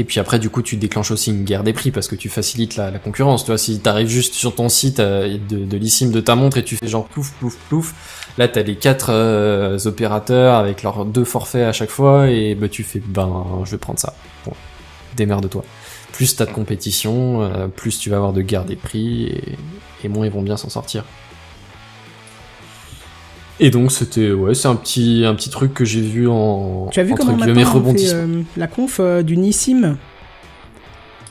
[0.02, 2.28] et puis après, du coup, tu déclenches aussi une guerre des prix parce que tu
[2.28, 3.46] facilites la, concurrence.
[3.46, 6.58] Tu vois, si t'arrives juste sur ton site euh, de, de l'ISIM de ta montre
[6.58, 7.94] et tu fais genre plouf, plouf, plouf,
[8.40, 12.68] là t'as les quatre euh, opérateurs avec leurs deux forfaits à chaque fois et bah,
[12.68, 14.16] tu fais ben je vais prendre ça.
[14.44, 14.54] Bon,
[15.16, 15.64] démerde-toi.
[16.14, 19.56] Plus t'as de compétition, euh, plus tu vas avoir de guerre des prix et,
[20.04, 21.06] et moins ils vont bien s'en sortir.
[23.64, 27.00] Et donc c'était ouais, c'est un petit un petit truc que j'ai vu en Tu
[27.00, 29.98] as vu comment on fait euh, la conf euh, du Nissim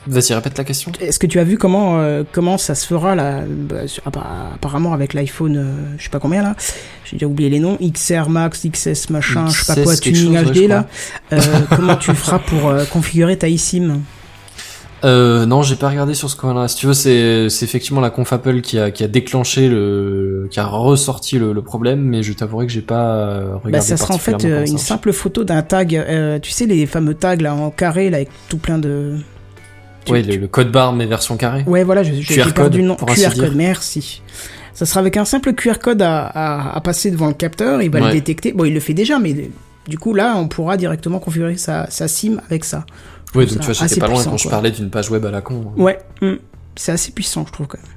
[0.07, 0.91] Vas-y, répète la question.
[0.99, 5.13] Est-ce que tu as vu comment euh, comment ça se fera là bah, Apparemment avec
[5.13, 6.55] l'iPhone, euh, je sais pas combien là,
[7.03, 10.37] j'ai déjà oublié les noms, XR Max, XS machin, je sais pas XS quoi, tuning
[10.37, 10.87] chose, HD là.
[11.75, 14.01] Comment tu feras pour configurer ta eSIM
[15.03, 16.67] Euh, non, j'ai pas regardé sur ce coin-là.
[16.67, 20.59] Si tu veux, c'est effectivement la conf Apple qui a qui a déclenché le qui
[20.59, 23.71] a ressorti le, le problème, mais je t'avouerai que j'ai pas euh, regardé.
[23.71, 26.85] Bah, ça sera en fait euh, une simple photo d'un tag, euh, tu sais les
[26.85, 29.15] fameux tags là en carré là avec tout plein de.
[30.05, 31.63] Tu- tu- le, le code barre mais version carré.
[31.67, 32.95] Ouais, voilà, je- j'ai QR code, le nom.
[32.95, 33.33] QR dire.
[33.35, 34.21] code, merci.
[34.73, 37.89] Ça sera avec un simple QR code à, à, à passer devant le capteur, il
[37.91, 38.53] va le détecter.
[38.53, 39.49] Bon, il le fait déjà, mais
[39.87, 42.85] du coup, là, on pourra directement configurer sa, sa SIM avec ça.
[43.35, 45.09] Ouais, Ça donc tu vois, assez j'étais pas loin puissant, quand je parlais d'une page
[45.09, 45.71] web à la con.
[45.77, 46.37] Ouais, hum,
[46.75, 47.87] c'est assez puissant, je trouve, quand même.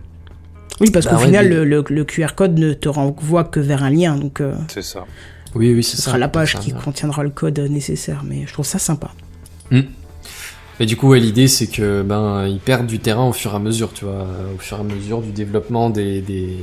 [0.80, 3.60] Oui, parce Bah qu'au ouais, final, mais- le, le, QR code ne te renvoie que
[3.60, 5.04] vers un lien, donc euh, C'est ça.
[5.54, 6.02] Oui, oui, c'est ce ça.
[6.06, 6.76] sera la page Ça, qui ça.
[6.84, 9.10] contiendra le code nécessaire, mais je trouve ça sympa.
[10.80, 13.58] Mais du coup, l'idée c'est que ben ils perdent du terrain au fur et à
[13.58, 16.58] mesure, tu vois, au fur et à mesure du développement des des,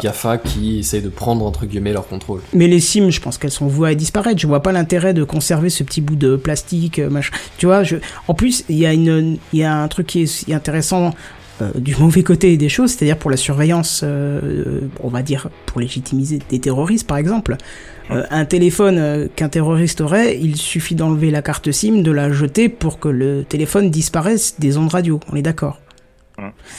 [0.00, 2.40] Gafa qui essayent de prendre entre guillemets leur contrôle.
[2.52, 4.40] Mais les SIM, je pense qu'elles sont vouées à disparaître.
[4.40, 7.32] Je vois pas l'intérêt de conserver ce petit bout de plastique, euh, machin.
[7.56, 7.82] Tu vois,
[8.26, 11.14] en plus, il y a une, y a un truc qui est intéressant
[11.62, 15.80] euh, du mauvais côté des choses, c'est-à-dire pour la surveillance, euh, on va dire pour
[15.80, 17.56] légitimiser des terroristes, par exemple.
[18.10, 22.68] Euh, un téléphone qu'un terroriste aurait, il suffit d'enlever la carte SIM, de la jeter
[22.68, 25.18] pour que le téléphone disparaisse des ondes radio.
[25.32, 25.80] On est d'accord.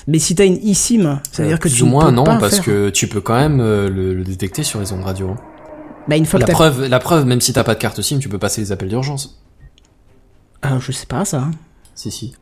[0.08, 2.12] Mais si t'as une eSIM, ça veut Euh, dire que plus tu ou moins peux
[2.12, 2.66] non, pas parce faire.
[2.66, 5.30] que tu peux quand même le, le détecter sur les ondes radio.
[5.32, 5.38] hein.
[6.08, 8.20] bah, une fois La que preuve, la preuve, même si t'as pas de carte SIM,
[8.20, 9.42] tu peux passer les appels d'urgence.
[10.62, 11.40] Ah, je sais pas ça.
[11.40, 11.52] hein.
[11.96, 12.36] Si si.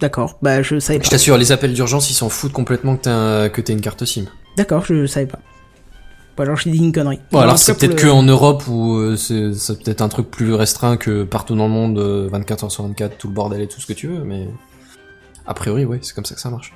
[0.00, 1.04] D'accord, bah je savais pas.
[1.04, 4.24] Je t'assure, les appels d'urgence, ils s'en foutent complètement que t'aies une carte SIM.
[4.56, 5.38] D'accord, je savais pas.
[6.36, 7.20] Bon, alors j'ai dit une connerie.
[7.32, 10.30] Bon, alors c'est peut-être le- que en Europe où euh, c'est c'est peut-être un truc
[10.30, 13.60] plus restreint que partout dans le monde, euh, 24 heures sur 24, tout le bordel
[13.60, 14.48] et tout ce que tu veux, mais
[15.46, 16.72] a priori, oui, c'est comme ça que ça marche.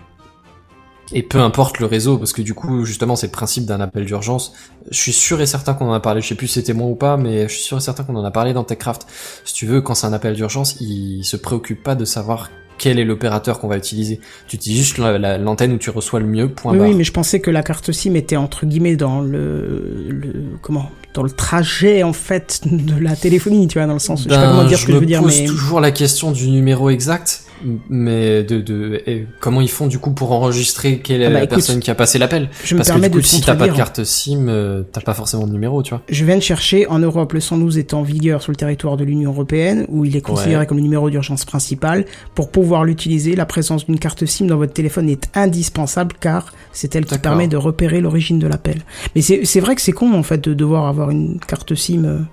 [1.13, 4.05] Et peu importe le réseau, parce que du coup, justement, c'est le principe d'un appel
[4.07, 4.55] d'urgence.
[4.91, 6.89] Je suis sûr et certain qu'on en a parlé, je sais plus si c'était moi
[6.89, 9.07] ou pas, mais je suis sûr et certain qu'on en a parlé dans TechCraft.
[9.45, 12.99] Si tu veux, quand c'est un appel d'urgence, il se préoccupe pas de savoir quel
[12.99, 14.21] est l'opérateur qu'on va utiliser.
[14.49, 16.89] Tu utilises juste la- la- l'antenne où tu reçois le mieux, point Oui, barre.
[16.89, 20.91] oui, mais je pensais que la carte SIM était entre guillemets dans le, le comment
[21.15, 24.21] dans le trajet en fait de la téléphonie, tu vois, dans le sens.
[24.21, 25.81] je sais pas Ben, comment dire ce que je me veux dire, pose mais toujours
[25.81, 27.44] la question du numéro exact,
[27.89, 31.35] mais de, de et comment ils font du coup pour enregistrer quelle est Ah bah,
[31.35, 32.49] la écoute, personne qui a passé l'appel?
[32.65, 34.83] je me Parce que permets du coup, de si t'as pas de carte SIM, euh,
[34.93, 36.03] t'as pas forcément de numéro, tu vois.
[36.09, 39.05] Je viens de chercher en Europe, le 112 est en vigueur sur le territoire de
[39.05, 40.67] l'Union européenne, où il est considéré Ouais.
[40.67, 42.05] comme le numéro d'urgence principal.
[42.35, 46.95] Pour pouvoir l'utiliser, la présence d'une carte SIM dans votre téléphone est indispensable car c'est
[46.97, 48.83] elle qui permet de repérer l'origine de l'appel.
[49.15, 52.27] Mais c'est c'est vrai que c'est con en fait de devoir avoir une carte SIM.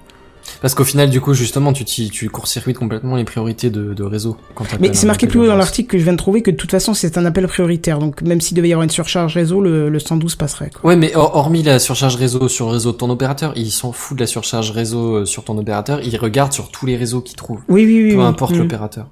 [0.62, 4.38] Parce qu'au final, du coup, justement, tu, tu court-circuites complètement les priorités de, de réseau.
[4.56, 6.56] Quand Mais c'est marqué plus haut dans l'article que je viens de trouver que de
[6.56, 8.00] toute façon c'est un appel prioritaire.
[8.00, 10.70] Donc même s'il devait y avoir une surcharge réseau, le, le 112 passerait.
[10.70, 10.90] Quoi.
[10.90, 13.92] Ouais, mais hor- hormis la surcharge réseau sur le réseau de ton opérateur, ils s'en
[13.92, 17.22] foutent de la surcharge réseau euh, sur ton opérateur, ils regardent sur tous les réseaux
[17.22, 17.62] qu'ils trouvent.
[17.70, 18.12] Oui, oui, oui.
[18.12, 18.24] peu oui.
[18.24, 18.60] importe Mm.
[18.60, 19.08] l'opérateur.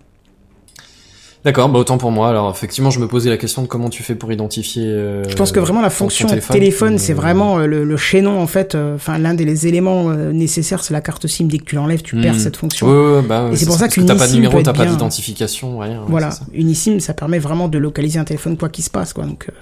[1.45, 2.27] D'accord, bah autant pour moi.
[2.29, 4.83] Alors effectivement, je me posais la question de comment tu fais pour identifier.
[4.87, 7.97] euh, Je pense que vraiment la fonction téléphone, téléphone, c'est euh, vraiment euh, le, le
[7.97, 8.75] chaînon en fait.
[8.75, 11.45] euh, Enfin, l'un des éléments euh, nécessaires, c'est la carte SIM.
[11.45, 12.39] Dès que tu l'enlèves, tu perds Hmm.
[12.39, 12.87] cette fonction.
[12.87, 14.73] Ouais, ouais, bah, Et c'est pour ça parce que qu'une t'as pas de numéro, t'as
[14.73, 15.99] pas d'identification, rien.
[16.01, 19.13] ouais, voilà, une eSIM, ça permet vraiment de localiser un téléphone quoi qu'il se passe,
[19.13, 19.23] quoi.
[19.23, 19.53] Donc, euh,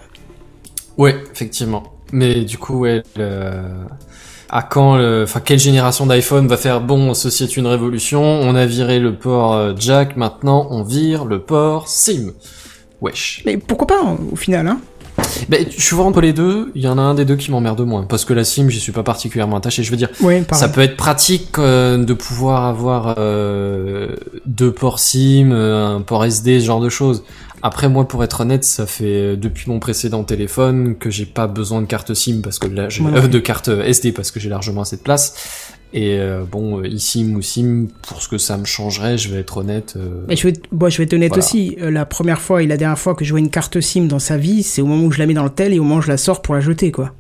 [0.98, 1.84] Ouais, effectivement.
[2.12, 3.52] Mais du coup, ouais, le...
[4.50, 5.24] à quand, le...
[5.24, 9.14] enfin, quelle génération d'iPhone va faire bon, ceci est une révolution, on a viré le
[9.14, 12.32] port euh, jack, maintenant on vire le port SIM.
[13.00, 13.44] Wesh.
[13.46, 14.80] mais pourquoi pas hein, au final, hein?
[15.50, 17.52] Ben, je suis vraiment entre les deux, il y en a un des deux qui
[17.52, 19.84] m'emmerde moins, parce que la SIM, j'y suis pas particulièrement attaché.
[19.84, 20.44] Je veux dire, pareil.
[20.52, 26.26] ça peut être pratique euh, de pouvoir avoir euh, deux ports SIM, euh, un port
[26.26, 27.24] SD, ce genre de choses.
[27.64, 31.48] Après, moi, pour être honnête, ça fait euh, depuis mon précédent téléphone que j'ai pas
[31.48, 34.50] besoin de carte SIM parce que là, j'ai euh, de carte SD parce que j'ai
[34.50, 35.72] largement assez de place.
[35.94, 39.40] Et euh, bon, euh, eSIM ou SIM, pour ce que ça me changerait, je vais
[39.40, 39.94] être honnête.
[39.98, 41.44] euh, Mais je vais, bon, je vais être honnête Voilà.
[41.46, 41.78] aussi.
[41.82, 44.20] euh, la première fois et la dernière fois que je vois une carte SIM dans
[44.20, 45.96] sa vie, c'est au moment où je la mets dans le tel et au moment
[45.98, 47.14] où je la sors pour la jeter, quoi.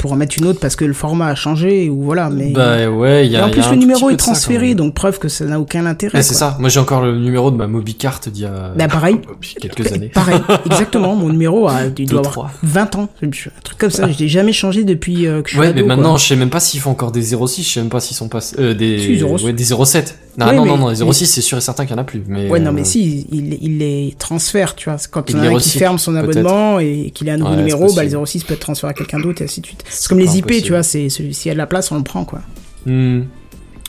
[0.00, 2.30] Pour en mettre une autre parce que le format a changé ou voilà.
[2.30, 3.44] Mais Bah ouais, il y Et a.
[3.44, 5.60] en il y plus, a le numéro est ça, transféré, donc preuve que ça n'a
[5.60, 6.16] aucun intérêt.
[6.18, 6.38] Ouais, c'est quoi.
[6.38, 6.56] ça.
[6.58, 9.16] Moi, j'ai encore le numéro de ma MobiCard d'il y a Bah pareil.
[9.60, 10.08] quelques années.
[10.08, 11.14] Pareil, exactement.
[11.14, 12.50] Mon numéro a, il Deux, doit avoir trois.
[12.62, 13.08] 20 ans.
[13.22, 13.28] Un
[13.62, 14.10] truc comme ça.
[14.10, 15.96] Je l'ai jamais changé depuis euh, que je suis Ouais, ado, mais quoi.
[15.96, 18.16] maintenant, je sais même pas s'ils font encore des 06, je sais même pas s'ils
[18.16, 19.44] sont pas euh, des Si, 06.
[19.44, 20.16] ouais, des 07.
[20.38, 21.98] Non, Ouais, non, mais- non, non, les mais- 06, c'est sûr et certain qu'il y
[21.98, 24.96] en a plus, mais Ouais, non, mais euh, si, il, il les transfère, tu vois.
[25.10, 27.56] Quand il y en a un qui ferme son abonnement et qu'il a un nouveau
[27.56, 29.82] numéro, bah, le 06 peut être transféré à quelqu'un d'autre et ainsi de suite.
[29.90, 32.24] C'est comme les IP, tu vois, c'est, y a de la place, on le prend,
[32.24, 32.40] quoi.
[32.86, 33.22] hmm.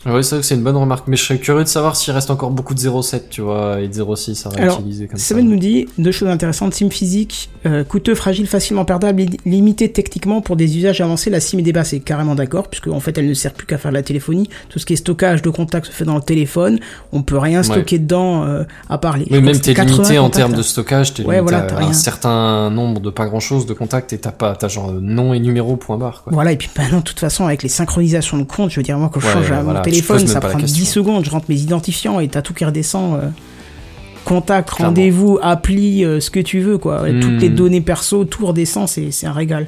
[0.06, 2.12] Ouais, c'est vrai que c'est une bonne remarque, mais je serais curieux de savoir s'il
[2.14, 5.26] reste encore beaucoup de 0,7, tu vois, et de 0,6 à Alors, réutiliser comme ça.
[5.26, 6.74] Seven nous dit deux choses intéressantes.
[6.74, 11.30] SIM physique, euh, coûteux, fragile, facilement perdable, li- limité techniquement pour des usages avancés.
[11.30, 13.91] La SIM est dépassée, carrément d'accord, puisque en fait elle ne sert plus qu'à faire
[13.91, 14.49] de la téléphonie.
[14.70, 16.80] Tout ce qui est stockage de contacts se fait dans le téléphone.
[17.12, 19.28] On peut rien stocker dedans euh, à parler.
[19.30, 22.70] Oui, même t'es limité en termes de stockage, t'es Ouais, limité voilà, à un certain
[22.72, 25.76] nombre de pas grand chose de contacts et t'as pas, t'as genre nom et numéro
[25.76, 26.34] point barre, quoi.
[26.34, 28.97] Voilà, et puis maintenant, de toute façon, avec les synchronisations de comptes, je veux dire,
[28.97, 30.79] moi, quand je Ouais, change à voilà, téléphone, ça prend question.
[30.79, 33.19] 10 secondes, je rentre mes identifiants et t'as tout qui redescend.
[34.36, 37.01] Contact, rendez-vous, appli, euh, ce que tu veux, quoi.
[37.01, 37.38] Ouais, Toutes Hmm.
[37.39, 39.67] les données perso, tout redescend, c'est c'est un régal.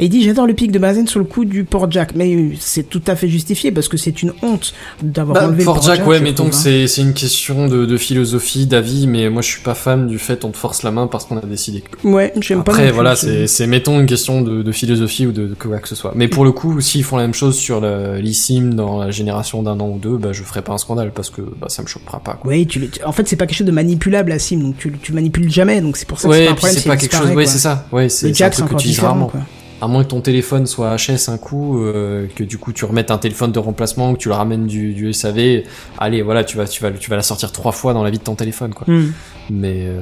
[0.00, 2.14] Et il dit, j'adore le pic de Bazen sur le coup du port jack.
[2.16, 5.62] Mais euh, c'est tout à fait justifié parce que c'est une honte d'avoir Bah, enlevé
[5.62, 6.58] Fort le port Jack, ouais, je mettons que hein.
[6.60, 10.18] c'est c'est une question de, de philosophie, d'avis, mais moi je suis pas fan du
[10.18, 11.84] fait on te force la main parce qu'on a décidé.
[12.02, 12.72] Ouais, j'aime pas.
[12.72, 15.78] non Après, voilà, c'est- c'est mettons une question de, de philosophie ou de, de quoi
[15.78, 16.12] que ce soit.
[16.16, 19.62] Mais pour le coup, s'ils font la même chose sur le- l'eSIM dans la génération
[19.62, 21.86] d'un an ou deux, bah je ferai pas un scandale parce que bah ça me
[21.86, 22.34] choquera pas.
[22.34, 22.50] Quoi.
[22.50, 25.12] Ouais, tu, en fait, c'est pas quelque chose de manipulable la SIM, donc tu, tu
[25.12, 26.74] manipules jamais, donc c'est pour ça que c'est Ouais, pas un puis problème.
[26.74, 27.30] c'est si pas elle quelque chose.
[27.36, 27.86] Ouais, c'est ça.
[27.92, 29.26] Ouais, c'est Le c'est un c'est truc que tu utilises rarement.
[29.26, 29.40] quoi.
[29.82, 33.10] À moins que ton téléphone soit HS un coup, euh, que du coup tu remettes
[33.10, 35.62] un téléphone de remplacement, que tu le ramènes du, du SAV.
[35.98, 38.18] Allez, voilà, tu vas, tu vas, tu vas la sortir trois fois dans la vie
[38.18, 38.86] de ton téléphone, quoi.
[38.92, 39.12] Hmm.
[39.50, 40.00] Mais, euh,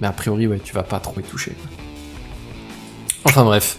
[0.00, 1.52] mais a priori, ouais, tu vas pas trop y toucher.
[1.52, 1.70] quoi.
[3.26, 3.76] Enfin bref.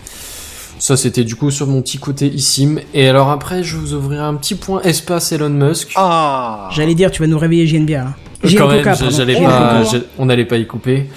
[0.77, 2.79] Ça, c'était du coup sur mon petit côté eSIM.
[2.93, 5.93] Et alors après, je vous ouvrirai un petit point espace Elon Musk.
[5.95, 8.09] Ah J'allais dire, tu vas nous réveiller JNBR.
[8.41, 9.83] Quand même, Coca, pas,
[10.17, 11.07] on n'allait pas y couper.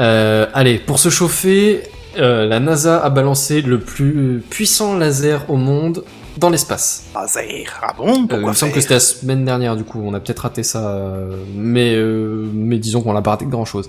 [0.00, 1.82] Euh, allez, pour se chauffer,
[2.18, 6.04] euh, la NASA a balancé le plus puissant laser au monde
[6.38, 7.04] dans l'espace.
[7.14, 7.66] Laser.
[7.82, 8.26] Ah bon?
[8.32, 10.62] Euh, il me semble que c'était la semaine dernière, du coup, on a peut-être raté
[10.62, 13.88] ça, euh, mais euh, mais disons qu'on l'a pas raté grand chose.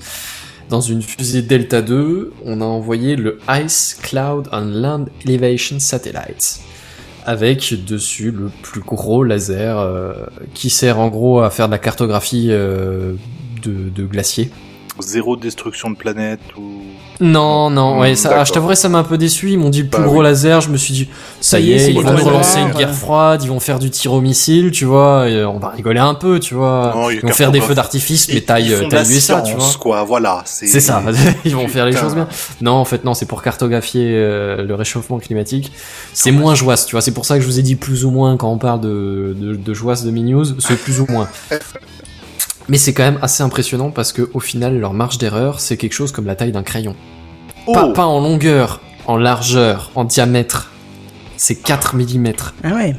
[0.69, 6.59] Dans une fusée Delta 2, on a envoyé le Ice Cloud on Land Elevation Satellite,
[7.29, 10.13] avec dessus le plus gros laser euh,
[10.55, 13.13] qui sert en gros à faire de la cartographie euh,
[13.61, 14.49] de, de glaciers.
[14.99, 16.81] Zéro destruction de planète ou...
[17.21, 19.51] Non, non, ouais, ça, ah, je t'avouerais, ça m'a un peu déçu.
[19.51, 20.23] Ils m'ont dit le plus Bah gros oui.
[20.23, 20.61] laser.
[20.61, 21.09] Je me suis dit,
[21.41, 24.21] ça, y est, ils vont relancer une guerre froide, ils vont faire du tir au
[24.21, 25.27] missile, tu vois.
[25.29, 26.93] et, euh, on va rigoler un peu, tu vois.
[26.95, 29.65] Non, ils vont faire des feux d'artifice, mais taille, de taille USA, tu vois.
[29.79, 30.41] quoi, voilà.
[30.45, 31.03] C'est ça,
[31.45, 32.27] ils vont faire les choses bien.
[32.61, 35.71] Non, en fait, non, c'est pour cartographier euh, le réchauffement climatique.
[36.13, 37.01] C'est moins joisse, tu vois.
[37.01, 39.35] C'est pour ça que je vous ai dit plus ou moins quand on parle de,
[39.37, 40.13] de, de joisse de
[40.59, 41.27] c'est plus ou moins.
[42.69, 45.93] Mais c'est quand même assez impressionnant parce que au final, leur marge d'erreur, c'est quelque
[45.93, 46.95] chose comme la taille d'un crayon.
[47.65, 50.71] Oh Pas, pas en longueur, en largeur, en diamètre.
[51.35, 52.33] C'est 4 mm.
[52.63, 52.95] Ah ouais,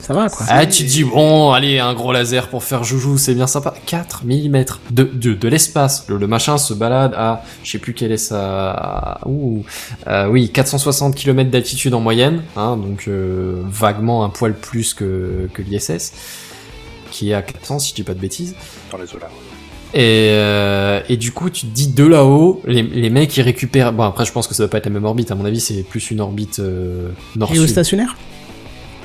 [0.00, 0.44] ça va quoi.
[0.48, 3.72] Ah, tu dis, bon, allez, un gros laser pour faire joujou, c'est bien sympa.
[3.86, 6.04] 4 mm de, de, de l'espace.
[6.08, 9.18] Le, le machin se balade à, je sais plus quelle est sa...
[9.24, 9.64] Ouh,
[10.08, 15.48] euh, oui, 460 km d'altitude en moyenne, hein, donc euh, vaguement un poil plus que,
[15.54, 16.12] que l'ISS,
[17.10, 18.54] qui est à 400 si je dis pas de bêtises.
[18.90, 19.28] Dans les eaux là.
[19.92, 23.92] Et, euh, et du coup, tu te dis de là-haut, les, les mecs ils récupèrent.
[23.92, 25.30] Bon, après, je pense que ça doit pas être la même orbite.
[25.32, 27.56] À mon avis, c'est plus une orbite euh, nord-sud.
[27.56, 28.16] Géostationnaire?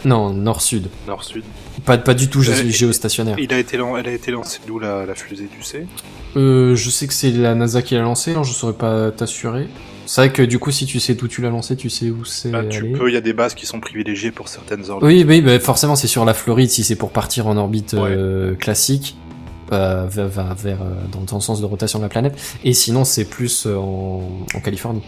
[0.03, 0.87] Non, nord-sud.
[1.07, 1.43] Nord-sud.
[1.83, 3.37] Pas, pas du tout gé- Euh, géostationnaire.
[3.39, 5.87] Il a été, lan- elle a été lancée d'où la, la fusée, tu sais
[6.37, 8.31] Euh, je sais que c'est la NASA qui l'a lancé.
[8.31, 9.67] Alors je saurais pas t'assurer.
[10.05, 12.23] C'est vrai que du coup, si tu sais d'où tu l'as lancé, tu sais où
[12.25, 15.07] c'est Bah, Tu peux, il y a des bases qui sont privilégiées pour certaines orbites.
[15.07, 18.53] Oui, oui, bah, forcément, c'est sur la Floride si c'est pour partir en orbite euh,
[18.53, 19.15] classique,
[19.71, 20.27] euh, vers,
[20.65, 22.35] euh, dans, dans le sens de rotation de la planète.
[22.63, 24.21] Et sinon, c'est plus euh, en,
[24.53, 25.03] en Californie.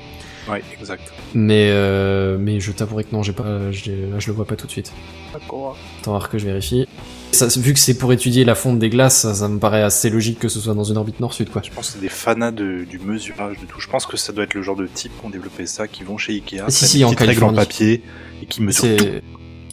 [0.50, 1.12] Ouais, exact.
[1.34, 4.66] Mais euh, mais je t'avouerai que non, j'ai pas, là je le vois pas tout
[4.66, 4.94] de suite.
[5.34, 5.78] D'accord.
[6.00, 6.88] Attends voir que je vérifie.
[7.34, 10.10] Ça, vu que c'est pour étudier la fonte des glaces, ça, ça me paraît assez
[10.10, 11.62] logique que ce soit dans une orbite nord-sud, quoi.
[11.66, 13.82] Je pense que c'est des fanas de, du mesurage de tout.
[13.82, 16.04] Je pense que ça doit être le genre de type qui ont développé ça, qui
[16.04, 18.02] vont chez Ikea, si, si, en en papier
[18.42, 19.06] et qui mesurent tout.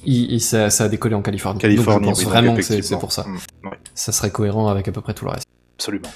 [0.07, 1.61] Il, il- ça, ça a décollé en Californie.
[1.61, 3.25] Californie, Donc je pense vraiment que c'est, pour ça.
[3.27, 5.47] Mm, ouais, Ça serait cohérent avec à peu près tout le reste.
[5.79, 6.09] absolument.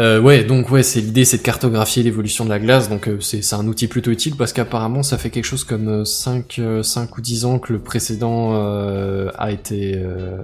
[0.00, 3.20] Euh, ouais, donc ouais, c'est l'idée, c'est de cartographier l'évolution de la glace, donc euh,
[3.20, 7.20] c'est, un outil plutôt utile parce qu'apparemment ça fait quelque chose comme 5, 5 ou
[7.20, 10.38] 10 ans que le précédent euh, a été euh,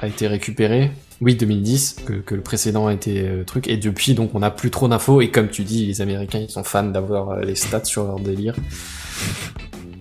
[0.00, 0.92] a été récupéré.
[1.20, 4.50] Oui, 2010, que, que le précédent a été euh, truc, et depuis donc on a
[4.50, 7.54] plus trop d'infos, et comme tu dis, les Américains ils sont fans d'avoir euh, les
[7.54, 8.54] stats sur leur délire.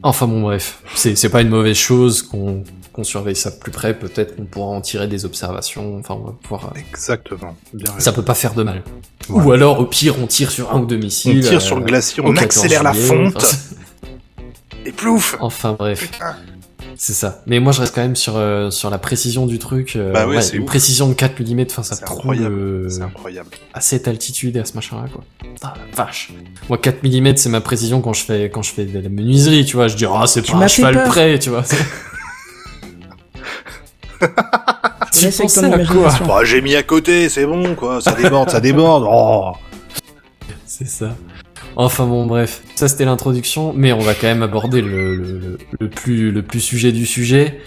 [0.07, 3.71] Enfin bon bref, c'est, c'est pas une mauvaise chose qu'on, qu'on surveille ça de plus
[3.71, 6.71] près, peut-être qu'on pourra en tirer des observations, enfin on va pouvoir...
[6.75, 7.55] euh, Exactement.
[7.73, 8.13] Bien ça raison.
[8.13, 8.83] peut pas faire de mal.
[9.27, 9.47] Voilà.
[9.47, 11.41] Ou alors, au pire, on tire sur un ou deux On missiles.
[11.43, 13.57] tire euh, sur le glacier, au on 14 accélère la fonte, enfin,
[14.85, 16.35] et plouf Enfin bref, Putain.
[16.97, 17.41] C'est ça.
[17.45, 19.95] Mais moi, je reste quand même sur euh, sur la précision du truc.
[19.95, 20.67] euh, Bah ouais, c'est une ouf.
[20.67, 22.55] précision de 4 mm, enfin ça C'est trouve incroyable.
[22.55, 23.49] euh, C'est incroyable.
[23.73, 25.23] à cette altitude et à ce machin-là, quoi.
[25.61, 26.31] Ah la vache.
[26.69, 29.65] Moi, 4 mm, c'est ma précision quand je fais quand je fais de la menuiserie,
[29.65, 29.87] tu vois.
[29.87, 31.07] Je dis, ah, c'est Tu pas un cheval peur.
[31.09, 31.63] près, tu vois.
[35.11, 36.09] Tu pensais à quoi.
[36.27, 38.01] Bah, j'ai mis à côté, c'est bon, quoi.
[38.01, 39.05] Ça déborde, ça déborde.
[39.07, 39.51] Oh.
[40.65, 41.15] C'est ça.
[41.75, 45.57] Enfin bon, bref, ça c'était l'introduction, mais on va quand même aborder le, le, le-
[45.79, 47.59] le plus, le plus sujet du sujet,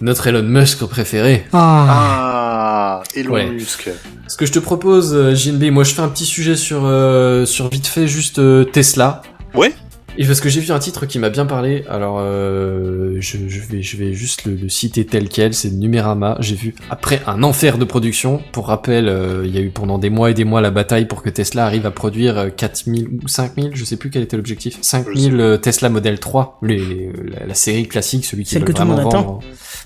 [0.00, 1.44] notre Elon Musk préféré.
[1.52, 1.86] Ah.
[1.88, 3.50] Ah, Elon Ouais.
[3.50, 3.88] Musk.
[4.28, 7.44] Ce que je te propose, euh, JNB, moi je fais un petit sujet sur, euh,
[7.44, 9.22] sur vite fait juste euh, Tesla.
[9.54, 9.72] Ouais.
[10.18, 13.60] Et parce que j'ai vu un titre qui m'a bien parlé, alors euh, je, je
[13.60, 16.38] vais, je vais juste le, le citer tel quel, c'est Numérama.
[16.40, 18.40] J'ai vu après un enfer de production.
[18.52, 21.06] Pour rappel, euh, il y a eu pendant des mois et des mois la bataille
[21.06, 24.36] pour que Tesla arrive à produire euh, 4000 ou 5000, je sais plus quel était
[24.38, 24.78] l'objectif.
[24.80, 28.72] 5000 euh, Tesla Model 3, les, les- la, la série classique, celui qui veut que
[28.72, 29.40] tout le vraiment monde attend.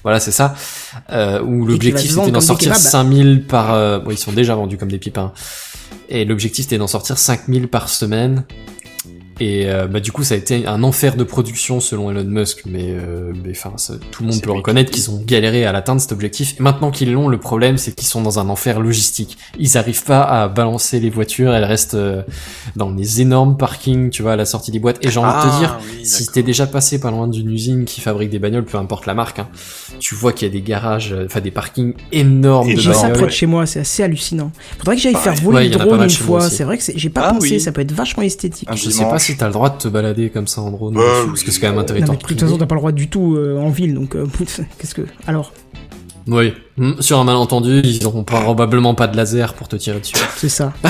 [0.05, 0.55] Voilà, c'est ça.
[1.11, 2.81] Euh, où l'objectif c'était d'en sortir kebabs.
[2.83, 3.75] 5000 par...
[3.75, 3.99] Euh...
[3.99, 5.33] bon, ils sont déjà vendus comme des pipins.
[6.09, 8.45] Et l'objectif c'était d'en sortir 5000 par semaine.
[9.41, 12.63] Et euh, bah du coup ça a été un enfer de production selon Elon Musk,
[12.67, 15.73] mais euh, mais, enfin ça- tout le monde peut reconnaître qui- qu'ils ont galéré à
[15.73, 16.57] l'atteindre cet objectif.
[16.61, 19.39] Et maintenant qu'ils l'ont, le problème c'est qu'ils sont dans un enfer logistique.
[19.59, 22.23] Ils arrivent pas à balancer les voitures, elles restent euh,
[22.77, 24.99] dans des énormes parkings, tu vois, à la sortie des boîtes.
[25.05, 27.51] Et j'ai envie de te dire, Ah, oui, si t'es déjà passé pas loin d'une
[27.51, 29.49] usine qui fabrique des bagnoles, peu importe la marque, hein,
[30.01, 32.93] tu vois qu'il y a des garages, euh, enfin des parkings énormes Et de J'ai
[32.93, 33.17] ça bagnoles.
[33.17, 34.53] près de chez moi, c'est assez hallucinant.
[34.79, 36.15] Faudrait que j'aille faire voler Ouais, le il y en a pas drone mal une
[36.15, 36.41] fois.
[36.51, 37.61] C'est vrai que j'ai pas Ah pensé, oui.
[37.61, 38.69] ça peut être vachement esthétique.
[38.71, 39.11] Un Je sais dimanche.
[39.13, 41.29] pas si t'as le droit de te balader comme ça en drone, Bah, dessus, oui.
[41.29, 42.93] parce que c'est quand même un Non, territoire de toute façon, t'as pas le droit
[42.93, 44.27] du tout euh, en ville, donc euh,
[44.79, 45.03] qu'est-ce que.
[45.27, 45.53] Alors,
[46.27, 50.15] Oui, Hmm, sur un malentendu, ils auront probablement pas de laser pour te tirer dessus.
[50.37, 50.73] c'est ça.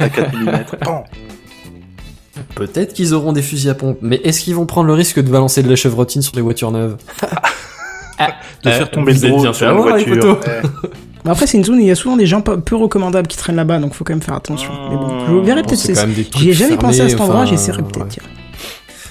[0.00, 0.64] À 4 mm.
[2.54, 5.30] Peut-être qu'ils auront des fusils à pompe, mais est-ce qu'ils vont prendre le risque de
[5.30, 6.96] balancer de la chevrotine sur des voitures neuves?
[8.64, 10.40] De Euh, faire tomber vous le drone sur avoir, les voiture.
[11.28, 13.36] Mais après, c'est une zone où il y a souvent des gens peu recommandables qui
[13.36, 14.70] traînent là-bas, donc faut quand même faire attention.
[14.90, 16.38] Mais bon, je verrai Bon, peut-être.
[16.38, 18.16] J'y ai jamais pensé à cet endroit, enfin, j'essaierai peut-être.
[18.16, 18.22] ouais.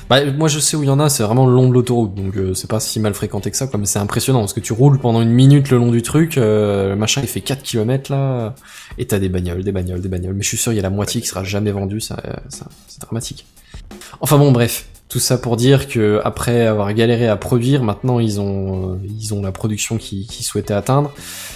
[0.10, 2.16] Bah, moi je sais où il y en a, c'est vraiment le long de l'autoroute,
[2.16, 4.62] donc euh, c'est pas si mal fréquenté que ça, quoi, mais c'est impressionnant, parce que
[4.62, 7.62] tu roules pendant une minute le long du truc, euh, le machin il fait 4
[7.62, 8.56] km là,
[8.98, 10.82] et t'as des bagnoles, des bagnoles, des bagnoles, mais je suis sûr il y a
[10.82, 13.46] la moitié qui sera jamais vendue, ça, euh, ça- c'est dramatique.
[14.22, 18.42] Enfin bon bref, tout ça pour dire que après avoir galéré à produire, maintenant ils
[18.42, 21.14] ont euh, ils ont la production qu'ils souhaitaient atteindre,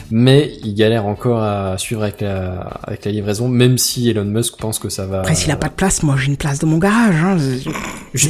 [0.09, 4.57] mais ils galèrent encore à suivre avec la avec la livraison, même si Elon Musk
[4.57, 5.19] pense que ça va.
[5.19, 7.15] Après, s'il a pas de place, moi j'ai une place dans mon garage.
[7.15, 7.37] Hein.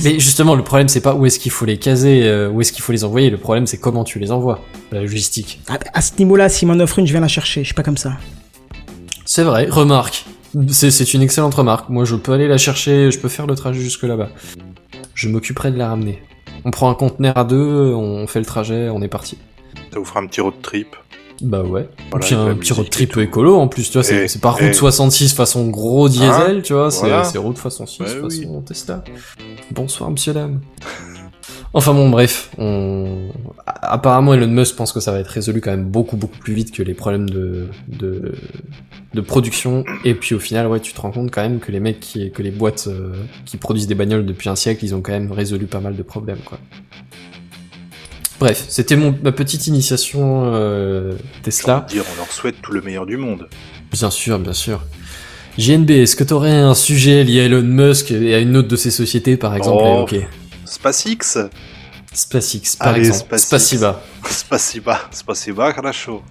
[0.04, 2.72] Mais justement, le problème c'est pas où est-ce qu'il faut les caser, euh, où est-ce
[2.72, 3.30] qu'il faut les envoyer.
[3.30, 4.60] Le problème c'est comment tu les envoies,
[4.92, 5.62] la logistique.
[5.70, 7.62] Ah, À ce niveau-là, s'il m'en offre une, je viens la chercher.
[7.62, 8.14] Je suis pas comme ça.
[9.26, 9.68] C'est vrai.
[9.70, 10.26] Remarque.
[10.70, 11.90] C'est c'est une excellente remarque.
[11.90, 14.30] Moi, je peux aller la chercher, je peux faire le trajet jusque là-bas.
[15.14, 16.22] Je m'occuperai de la ramener.
[16.66, 19.38] On prend un conteneur à deux, on fait le trajet, on est parti.
[19.91, 20.95] Ça vous fera un petit road trip.
[21.41, 21.89] Bah ouais.
[22.12, 23.20] Voilà, puis un petit road trip tout.
[23.20, 26.91] écolo en plus, tu vois, c'est pas route et- 66 façon gros diesel, tu vois,
[26.91, 27.24] c'est voilà.
[27.38, 28.47] route façon 6 Ouais, façon oui.
[28.66, 29.03] Tesla.
[29.72, 30.62] Bonsoir monsieur dame.
[31.74, 33.30] Enfin bon bref, on...
[33.66, 36.74] apparemment Elon Musk pense que ça va être résolu quand même beaucoup beaucoup plus vite
[36.74, 38.34] que les problèmes de, de,
[39.14, 41.80] de production et puis au final ouais tu te rends compte quand même que les
[41.80, 43.14] mecs qui, que les boîtes euh,
[43.46, 46.04] qui produisent des bagnoles depuis un siècle ils ont quand même résolu pas mal de
[46.04, 46.60] problèmes quoi.
[48.42, 51.14] Bref, c'était mon ma petite initiation euh,
[51.44, 51.86] Tesla.
[51.88, 53.48] dire, on leur souhaite tout le meilleur du monde.
[53.92, 54.82] Bien sûr, bien sûr.
[55.60, 58.76] JNB, est-ce que t'aurais un sujet lié à Elon Musk et à une autre de
[58.76, 59.86] ses sociétés, par exemple, Oh.
[59.86, 60.28] à évoquer
[60.71, 61.39] SpaceX
[62.12, 63.39] SpaceX, par Allez, exemple.
[63.39, 63.47] SpaceX.
[63.47, 64.03] Spasiba.
[64.25, 66.23] Spasiba, spasiba, хорошо.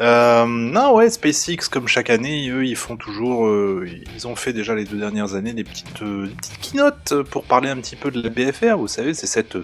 [0.00, 3.46] Euh, non, ouais, SpaceX, comme chaque année, eux, ils font toujours.
[3.46, 7.14] euh, ils ont fait déjà les deux dernières années des petites, euh, des petites keynotes
[7.30, 8.76] pour parler un petit peu de la BFR.
[8.78, 9.58] Vous savez, c'est cette,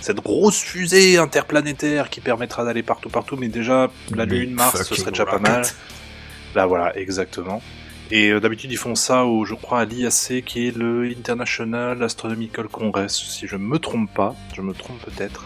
[0.00, 3.36] cette grosse fusée interplanétaire qui permettra d'aller partout, partout.
[3.36, 5.42] Mais déjà, la Big Lune, Mars, ce fucking serait déjà pas rocket.
[5.42, 5.62] mal.
[6.54, 7.62] Là, voilà, exactement.
[8.11, 12.01] Et euh, d'habitude, ils font ça, au, je crois, à l'IAC, qui est le International
[12.01, 14.35] Astronomical Congress, si je me trompe pas.
[14.55, 15.45] Je me trompe peut-être.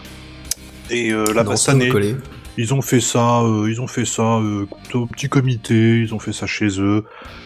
[0.90, 1.90] Et euh, là, cette année,
[2.56, 6.18] ils ont fait ça, euh, ils ont fait ça euh, au petit comité, ils ont
[6.18, 7.04] fait ça chez eux.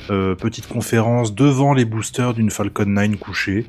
[0.08, 3.66] Petite conférence devant les boosters d'une Falcon 9 couchée.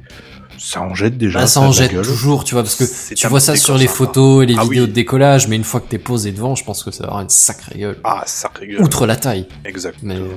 [0.58, 1.39] Ça en jette déjà.
[1.39, 2.06] Bah, ça en jette gueule.
[2.06, 4.84] toujours, tu vois, parce que tu vois ça sur les photos et les Ah vidéos
[4.84, 4.89] oui.
[4.89, 7.22] de décollage, mais une fois que t'es posé devant, je pense que ça va avoir
[7.24, 7.97] une sacrée gueule.
[8.04, 8.82] Ah, ça rigole.
[8.84, 9.47] Outre la taille.
[9.66, 9.97] Exact.
[10.02, 10.28] Mais euh,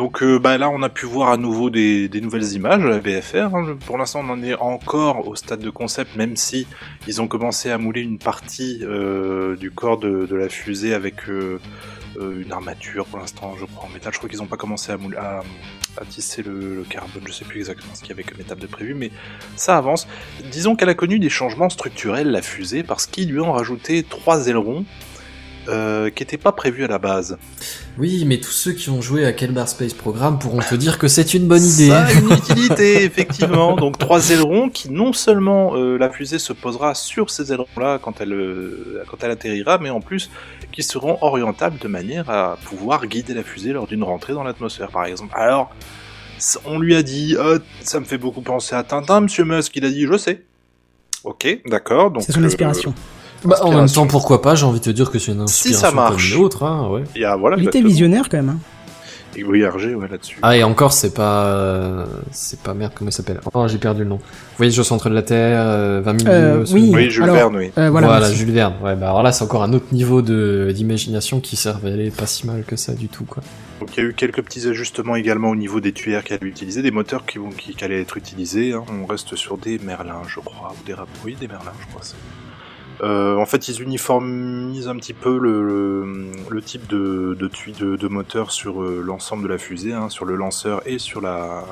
[0.00, 3.00] Donc euh, bah, là, on a pu voir à nouveau des, nouvelles images à la
[3.00, 3.50] BFR.
[3.84, 6.66] Pour l'instant, on en est encore au stade de concept, même si
[7.06, 11.28] ils ont commencé à mouler une partie euh, du corps de, de la fusée avec
[11.28, 11.60] euh,
[12.18, 14.14] une armature pour l'instant, je crois, en métal.
[14.14, 15.18] Je crois qu'ils n'ont pas commencé à, mouler,
[16.08, 17.24] tisser le, carbone.
[17.26, 19.10] Je sais plus exactement ce qu'il y avait comme étape de prévu, mais
[19.56, 20.08] ça avance.
[20.50, 24.48] Disons qu'elle a connu des changements structurels, la fusée, parce qu'ils lui ont rajouté trois
[24.48, 24.86] ailerons.
[25.70, 27.38] Euh, qui n'était pas prévu à la base.
[27.98, 31.08] Oui, mais tous ceux qui ont joué à Kelbar Space Program pourront te dire que
[31.08, 31.88] c'est une bonne idée.
[31.88, 33.76] Ça a une utilité, effectivement.
[33.76, 38.20] Donc trois ailerons qui non seulement euh, la fusée se posera sur ces ailerons-là quand
[38.20, 40.30] elle euh, quand elle atterrira, mais en plus
[40.72, 44.90] qui seront orientables de manière à pouvoir guider la fusée lors d'une rentrée dans l'atmosphère,
[44.90, 45.34] par exemple.
[45.36, 45.74] Alors,
[46.64, 47.36] on lui a dit,
[47.82, 49.74] ça me fait beaucoup penser à Tintin, Monsieur Musk.
[49.76, 50.44] Il a dit, je sais.
[51.24, 52.10] Ok, d'accord.
[52.10, 52.94] Donc C'est son euh, inspiration.
[53.44, 55.68] Bah, en même temps, pourquoi pas J'ai envie de te dire que c'est une Si
[55.70, 56.30] inspiration ça marche.
[56.30, 57.04] comme une autre, hein, ouais.
[57.14, 57.56] il y a voilà.
[57.58, 58.48] Il était visionnaire quand même.
[58.50, 58.58] hein.
[59.36, 60.38] Et oui, RG, ouais, là-dessus.
[60.42, 63.40] Ah et encore c'est pas euh, c'est pas merde comment il s'appelle?
[63.54, 64.18] Oh j'ai perdu le nom.
[64.56, 66.90] Voyage au centre de la Terre, euh, 20 000 Euh, sous- oui.
[66.92, 67.70] oui, Jules alors- Verne, oui.
[67.78, 68.28] Euh, voilà.
[68.32, 68.74] Jules Verne.
[68.82, 72.26] Ouais bah alors là c'est encore un autre niveau de d'imagination qui s'est révélé pas
[72.26, 73.40] si mal que ça du tout quoi.
[73.78, 76.48] Donc il y a eu quelques petits ajustements également au niveau des tuyères qui allaient
[76.48, 78.72] utiliser, des moteurs qui, vont, qui, qui allaient être utilisés.
[78.72, 78.82] hein.
[79.00, 82.02] On reste sur des Merlins, je crois, ou des Rap- Oui, des Merlins, je crois.
[83.02, 87.96] Euh, en fait, ils uniformisent un petit peu le, le, le type de, de, de,
[87.96, 91.64] de moteur sur euh, l'ensemble de la fusée, hein, sur le lanceur et sur la,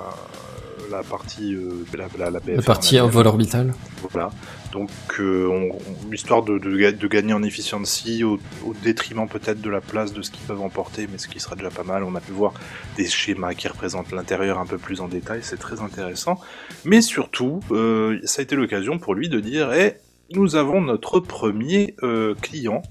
[0.91, 3.75] la partie euh, la, la, la BFR, La partie en vol orbital.
[4.11, 4.31] Voilà.
[4.73, 5.77] Donc, euh, on-
[6.09, 9.81] on- histoire de, de, ga- de gagner en efficiency au, au détriment peut-être de la
[9.81, 12.05] place de ce qu'ils peuvent emporter, mais ce qui sera déjà pas mal.
[12.05, 12.53] On a pu voir
[12.97, 16.39] des schémas qui représentent l'intérieur un peu plus en détail, c'est très intéressant.
[16.85, 19.97] Mais surtout, euh, ça a été l'occasion pour lui de dire Eh,
[20.31, 22.83] nous avons notre premier euh, client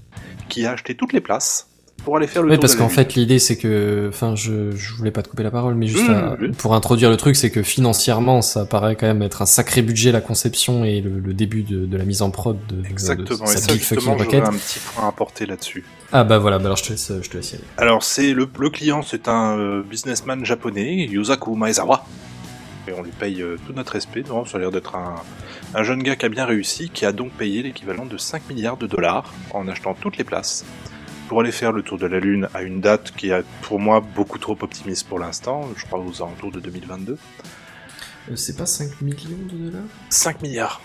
[0.48, 1.68] qui a acheté toutes les places
[2.04, 4.70] pour aller faire le Oui tour parce de qu'en fait l'idée c'est que enfin je
[4.70, 6.50] je voulais pas te couper la parole mais juste Mmh, à- oui.
[6.56, 10.12] pour introduire le truc c'est que financièrement ça paraît quand même être un sacré budget
[10.12, 13.38] la conception et le, le début de, de la mise en prod de, de- Exactement,
[13.38, 15.84] de et sa ça justement, j'aurais un petit point à apporter là-dessus.
[16.12, 17.64] Ah bah voilà bah alors je te laisse je te laisse y aller.
[17.76, 22.04] Alors c'est le, le client, c'est un euh, businessman japonais, Yusaku Maezawa.
[22.88, 24.22] Et on lui paye euh, tout notre respect.
[24.28, 25.16] Non, ça a l'air d'être un,
[25.74, 28.76] un jeune gars qui a bien réussi, qui a donc payé l'équivalent de 5 milliards
[28.78, 30.64] de dollars en achetant toutes les places
[31.28, 34.00] pour aller faire le tour de la Lune à une date qui est pour moi
[34.00, 37.18] beaucoup trop optimiste pour l'instant, je crois aux alentours de 2022.
[38.30, 39.84] Euh, c'est pas 5 millions de dollars?
[40.08, 40.80] 5 milliards,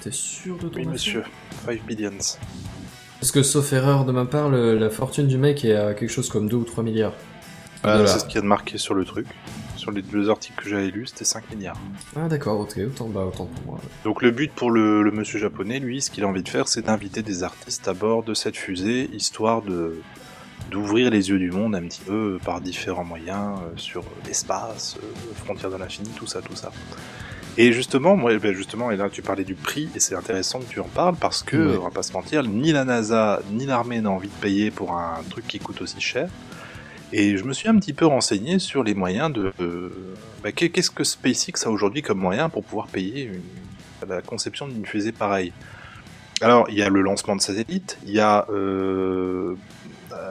[0.00, 1.24] T'es sûr de ton oui monsieur,
[1.66, 2.10] 5 billions.
[3.18, 6.08] Parce que sauf erreur de ma part, le- la fortune du mec est à quelque
[6.12, 7.12] chose comme 2 ou 3 milliards.
[7.82, 8.12] Voilà, dollars.
[8.12, 9.26] c'est ce qu'il y a de marqué sur le truc.
[9.80, 11.78] Sur les deux articles que j'avais lus, c'était 5 milliards.
[12.14, 13.80] Ah d'accord, ok, autant, bah, autant pour moi.
[14.04, 16.68] Donc le but pour le, le monsieur japonais, lui, ce qu'il a envie de faire,
[16.68, 20.02] c'est d'inviter des artistes à bord de cette fusée, histoire de
[20.70, 25.34] d'ouvrir les yeux du monde un petit peu par différents moyens euh, sur l'espace, euh,
[25.34, 26.70] frontières de l'infini, tout ça, tout ça.
[27.56, 30.70] Et justement, moi, ben justement, et là tu parlais du prix, et c'est intéressant que
[30.70, 34.02] tu en parles parce que, on va pas se mentir, ni la NASA ni l'armée
[34.02, 36.28] n'a envie de payer pour un truc qui coûte aussi cher.
[37.12, 39.52] Et je me suis un petit peu renseigné sur les moyens de.
[39.60, 39.90] euh,
[40.42, 44.68] bah, qu'est- Qu'est-ce que SpaceX a aujourd'hui comme moyen pour pouvoir payer une- la conception
[44.68, 45.52] d'une fusée pareille?
[46.40, 49.56] Alors, il y a le lancement de satellites, il y a euh,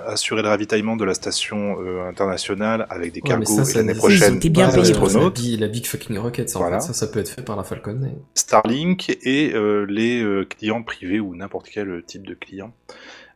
[0.07, 4.73] assurer le ravitaillement de la station euh, internationale avec des cargos l'année prochaine bien pas,
[4.75, 6.80] payé euh, pour la, la big fucking rocket, ça, en Voilà.
[6.80, 7.97] fait, ça, ça peut être fait par la Falcon.
[8.01, 12.73] mais- Starlink et euh, les clients privés ou n'importe quel type de client.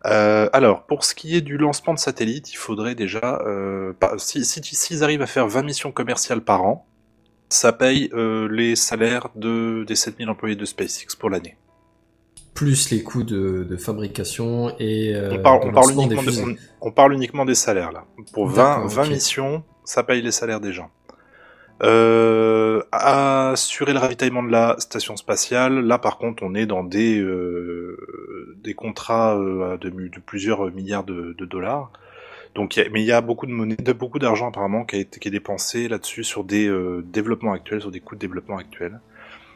[0.05, 4.15] Euh, alors, pour ce qui est du lancement de satellites, il faudrait déjà, euh, pas-
[4.17, 6.85] si, si, s'ils arrivent à faire 20 missions commerciales par an,
[7.49, 11.55] ça paye euh, les salaires de, des 7000 employés de SpaceX pour l'année.
[12.53, 16.27] Plus les coûts de, de fabrication et euh, on, parle, on, parle des uniquement de-
[16.29, 16.43] fusées.
[16.81, 18.05] on- on parle uniquement des salaires là.
[18.33, 19.09] Pour 20, D'accord, 20 ok.
[19.09, 20.89] missions, ça paye les salaires des gens.
[21.82, 27.19] Euh, assurer le ravitaillement de la station spatiale, là par contre on est dans des,
[27.19, 27.97] euh,
[28.63, 29.91] des contrats euh, de,
[30.26, 31.91] plusieurs milliards de, dollars.
[32.55, 36.24] Donc, mais il y a beaucoup de monnaie, beaucoup d'argent apparemment qui, est dépensé là-dessus
[36.24, 38.99] sur des euh, développements actuels, sur des coûts de développement actuels.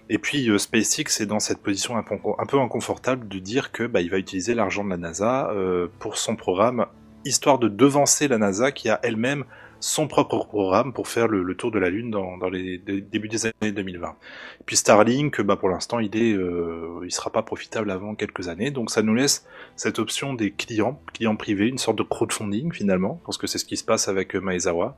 [0.09, 4.01] Et puis euh, SpaceX est dans cette position un peu, inconfortable de dire que bah,
[4.01, 5.51] il va utiliser l'argent de la NASA
[5.99, 6.88] pour son programme,
[7.26, 9.43] histoire de devancer la NASA qui a elle-même
[9.80, 13.45] son propre programme pour faire le, tour de la Lune dans, les dé- débuts des
[13.45, 14.09] années 2020.
[14.59, 18.47] Et puis Starlink, bah, pour l'instant, il est, euh, il sera pas profitable avant quelques
[18.47, 22.71] années, donc ça nous laisse cette option des clients, clients privés, une sorte de crowdfunding
[22.73, 24.97] finalement, parce que c'est ce qui se passe avec euh, Maezawa.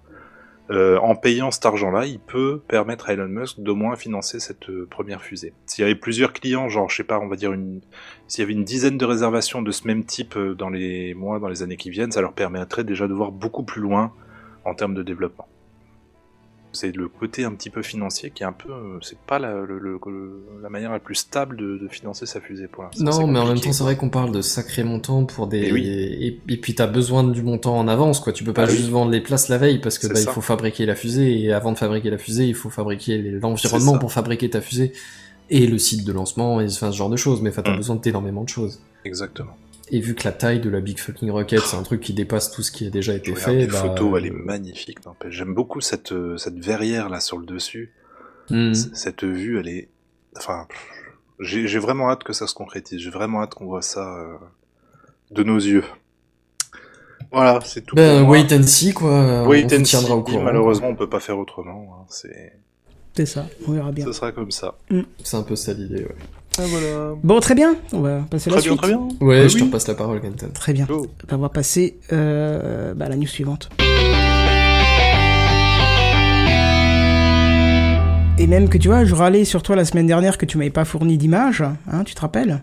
[0.71, 4.69] Euh, en payant cet argent-là, il peut permettre à Elon Musk d'au moins financer cette
[4.69, 5.51] euh, première fusée.
[5.65, 7.81] S'il y avait plusieurs clients, genre, je sais pas, on va dire une,
[8.27, 11.47] s'il y avait une dizaine de réservations de ce même type dans les mois, dans
[11.47, 14.13] les années qui viennent, ça leur permettrait déjà de voir beaucoup plus loin
[14.65, 15.47] en termes de développement.
[16.71, 18.69] C'est le côté un petit peu financier qui est un peu,
[19.01, 19.99] c'est pas la, le- le-
[20.61, 23.03] la manière la plus stable de, de financer sa fusée pour l'instant.
[23.03, 25.61] Non, mais en même temps, c'est vrai qu'on parle de sacrés montants pour des.
[25.63, 25.87] Et oui.
[25.87, 28.33] et, et puis t'as besoin du montant en avance, quoi.
[28.33, 28.75] Tu peux pas Ah oui.
[28.77, 31.51] juste vendre les places la veille parce que bah, il faut fabriquer la fusée et
[31.51, 34.93] avant de fabriquer la fusée, il faut fabriquer l'environnement pour fabriquer ta fusée
[35.49, 37.41] et le site de lancement et enfin, ce genre de choses.
[37.41, 37.77] Mais enfin, t'as Mm.
[37.77, 38.79] besoin d'énormément de choses.
[39.05, 39.57] Exactement.
[39.91, 42.51] Et vu que la taille de la Big Fucking Rocket, c'est un truc qui dépasse
[42.51, 45.03] tout ce qui a déjà été regarde fait, les bah, photos, elle est magnifique.
[45.05, 45.33] n'empêche.
[45.33, 47.91] J'aime beaucoup cette, euh, cette verrière là sur le dessus.
[48.49, 48.73] hmm.
[48.73, 49.89] Cette vue, elle est.
[50.37, 50.67] Enfin,
[51.39, 52.99] j'ai vraiment hâte que ça se concrétise.
[52.99, 54.35] J'ai vraiment hâte qu'on voit ça euh,
[55.31, 55.83] de nos yeux.
[57.31, 57.95] Voilà, c'est tout.
[57.95, 58.37] Ben, pour moi.
[58.37, 59.47] wait and see, quoi.
[59.47, 60.31] Wait on and tiendra au see.
[60.33, 60.43] courant.
[60.43, 61.97] Malheureusement, on peut pas faire autrement.
[62.01, 62.05] hein.
[62.09, 62.53] C'est,
[63.15, 64.05] C'est ça, on verra bien.
[64.05, 64.77] ce sera comme ça.
[65.23, 66.15] C'est un peu ça l'idée, ouais.
[66.57, 67.13] Ah, voilà.
[67.23, 68.81] Bon, très bien, on va passer à la Très bien, suite.
[68.81, 69.07] très bien.
[69.21, 70.47] Ouais, Ah je te repasse la parole, Kenton.
[70.53, 70.87] Très bien.
[70.89, 73.69] Ben, on va passer euh, bah, à la news suivante.
[78.37, 80.69] Et même que tu vois, je râlais sur toi la semaine dernière que tu m'avais
[80.69, 82.61] pas fourni d'image, hein, tu te rappelles?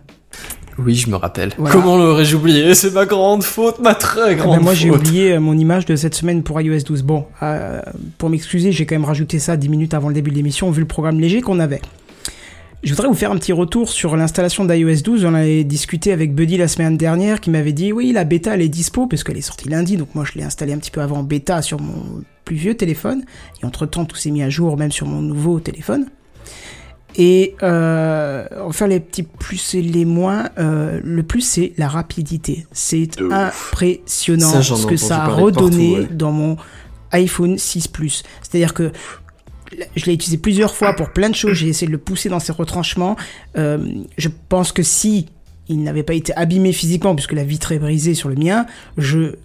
[0.79, 1.51] Oui, je me rappelle.
[1.57, 1.73] Voilà.
[1.75, 2.73] Comment l'aurais-je oublié?
[2.75, 4.99] C'est ma grande faute, ma très ben, grande moi j'ai faute.
[4.99, 7.01] oublié euh, mon image de cette semaine pour iOS 12.
[7.03, 7.81] Bon, euh,
[8.19, 10.81] pour m'excuser, j'ai quand même rajouté ça 10 minutes avant le début de l'émission vu
[10.81, 11.81] le programme léger qu'on avait.
[12.83, 15.25] Je voudrais vous faire un petit retour sur l'installation d'iOS 12.
[15.25, 18.61] On avait discuté avec Buddy la semaine dernière qui m'avait dit oui, la bêta elle
[18.61, 21.01] est dispo parce qu'elle est sortie lundi, donc moi je l'ai installée un petit peu
[21.01, 23.23] avant bêta sur mon plus vieux téléphone.
[23.61, 26.05] Et entre temps, tout s'est mis à jour même sur mon nouveau téléphone.
[27.15, 32.67] Et euh, enfin les petits plus et les moins, euh, le plus c'est la rapidité.
[32.71, 36.07] C'est impressionnant Ça, ce que ça a partout, redonné ouais.
[36.11, 36.57] dans mon
[37.11, 38.21] iPhone 6 Plus.
[38.43, 38.91] C'est-à-dire que
[39.95, 41.53] je l'ai utilisé plusieurs fois pour plein de choses.
[41.53, 43.15] J'ai essayé de le pousser dans ses retranchements.
[43.57, 43.77] Euh,
[44.17, 45.27] je pense que si
[45.69, 48.65] il n'avait pas été abîmé physiquement puisque la vitre est brisée sur le mien,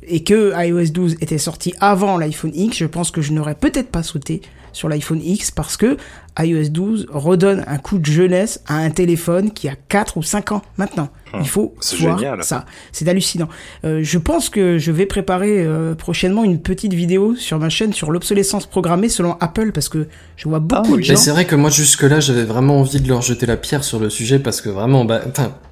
[0.07, 3.89] et que iOS 12 était sorti avant l'iPhone X, je pense que je n'aurais peut-être
[3.89, 4.41] pas sauté
[4.73, 5.97] sur l'iPhone X parce que
[6.41, 10.53] iOS 12 redonne un coup de jeunesse à un téléphone qui a 4 ou 5
[10.53, 11.09] ans maintenant.
[11.41, 12.45] Il faut c'est voir génial.
[12.45, 12.66] ça.
[12.93, 13.49] C'est hallucinant.
[13.87, 17.95] Euh, je pense que je vais préparer euh, prochainement une petite vidéo sur ma chaîne
[17.95, 20.93] sur l'obsolescence programmée selon Apple parce que je vois beaucoup oui.
[20.93, 21.16] de Mais gens.
[21.16, 24.11] c'est vrai que moi jusque-là j'avais vraiment envie de leur jeter la pierre sur le
[24.11, 25.23] sujet parce que vraiment, bah,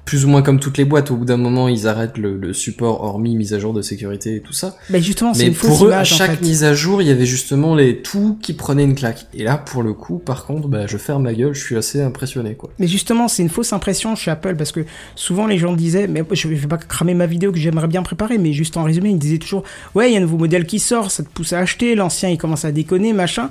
[0.05, 2.53] plus ou moins comme toutes les boîtes, au bout d'un moment ils arrêtent le, le
[2.53, 4.75] support hormis mise à jour de sécurité et tout ça.
[4.89, 6.41] Mais justement, c'est Mais une fausse pour eux, à en chaque fait.
[6.41, 9.27] mise à jour, il y avait justement les tout qui prenaient une claque.
[9.33, 12.01] Et là, pour le coup, par contre, bah, je ferme ma gueule, je suis assez
[12.01, 12.69] impressionné, quoi.
[12.79, 14.85] Mais justement, c'est une fausse impression chez Apple parce que
[15.15, 18.37] souvent les gens disaient, mais je vais pas cramer ma vidéo que j'aimerais bien préparer,
[18.37, 19.63] mais juste en résumé, ils disaient toujours,
[19.95, 22.29] ouais, il y a un nouveau modèle qui sort, ça te pousse à acheter, l'ancien
[22.29, 23.49] il commence à déconner, machin.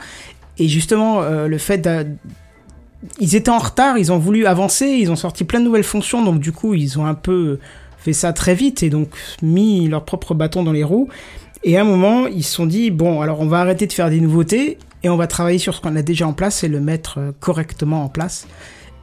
[0.59, 1.89] Et justement, euh, le fait
[3.19, 6.23] ils étaient en retard, ils ont voulu avancer, ils ont sorti plein de nouvelles fonctions,
[6.23, 7.59] donc du coup, ils ont un peu
[7.99, 9.11] fait ça très vite et donc
[9.43, 11.09] mis leur propre bâton dans les roues.
[11.63, 14.11] Et à un moment, ils se sont dit, bon, alors on va arrêter de faire
[14.11, 16.81] des nouveautés et on va travailler sur ce qu'on a déjà en place et le
[16.81, 18.47] mettre euh, correctement en place.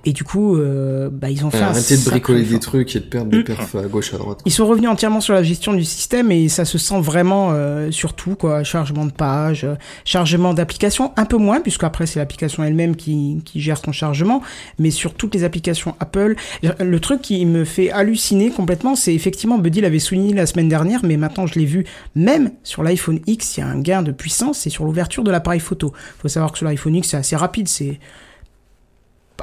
[0.07, 3.03] Et du coup, euh, bah, ils ont fait Arrêtez de bricoler des trucs et de
[3.03, 4.39] perdre des perfs à gauche à droite.
[4.45, 7.91] Ils sont revenus entièrement sur la gestion du système et ça se sent vraiment euh,
[7.91, 8.63] sur tout, quoi.
[8.63, 13.41] Chargement de pages, euh, chargement d'applications, un peu moins, puisque après c'est l'application elle-même qui,
[13.43, 14.41] qui gère son chargement,
[14.79, 16.37] mais sur toutes les applications Apple.
[16.79, 21.01] Le truc qui me fait halluciner complètement, c'est effectivement, Buddy l'avait souligné la semaine dernière,
[21.03, 21.83] mais maintenant je l'ai vu,
[22.15, 25.31] même sur l'iPhone X, il y a un gain de puissance, c'est sur l'ouverture de
[25.31, 25.91] l'appareil photo.
[26.21, 27.99] faut savoir que sur l'iPhone X, c'est assez rapide, c'est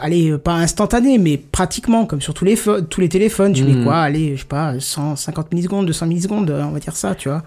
[0.01, 3.65] allez, euh, pas instantané, mais pratiquement, comme sur tous les, pho- tous les téléphones, tu
[3.65, 3.85] mets Mhm.
[3.85, 7.29] quoi, allez, je sais pas, 150 millisecondes, 200 millisecondes, euh, on va dire ça, tu
[7.29, 7.43] vois.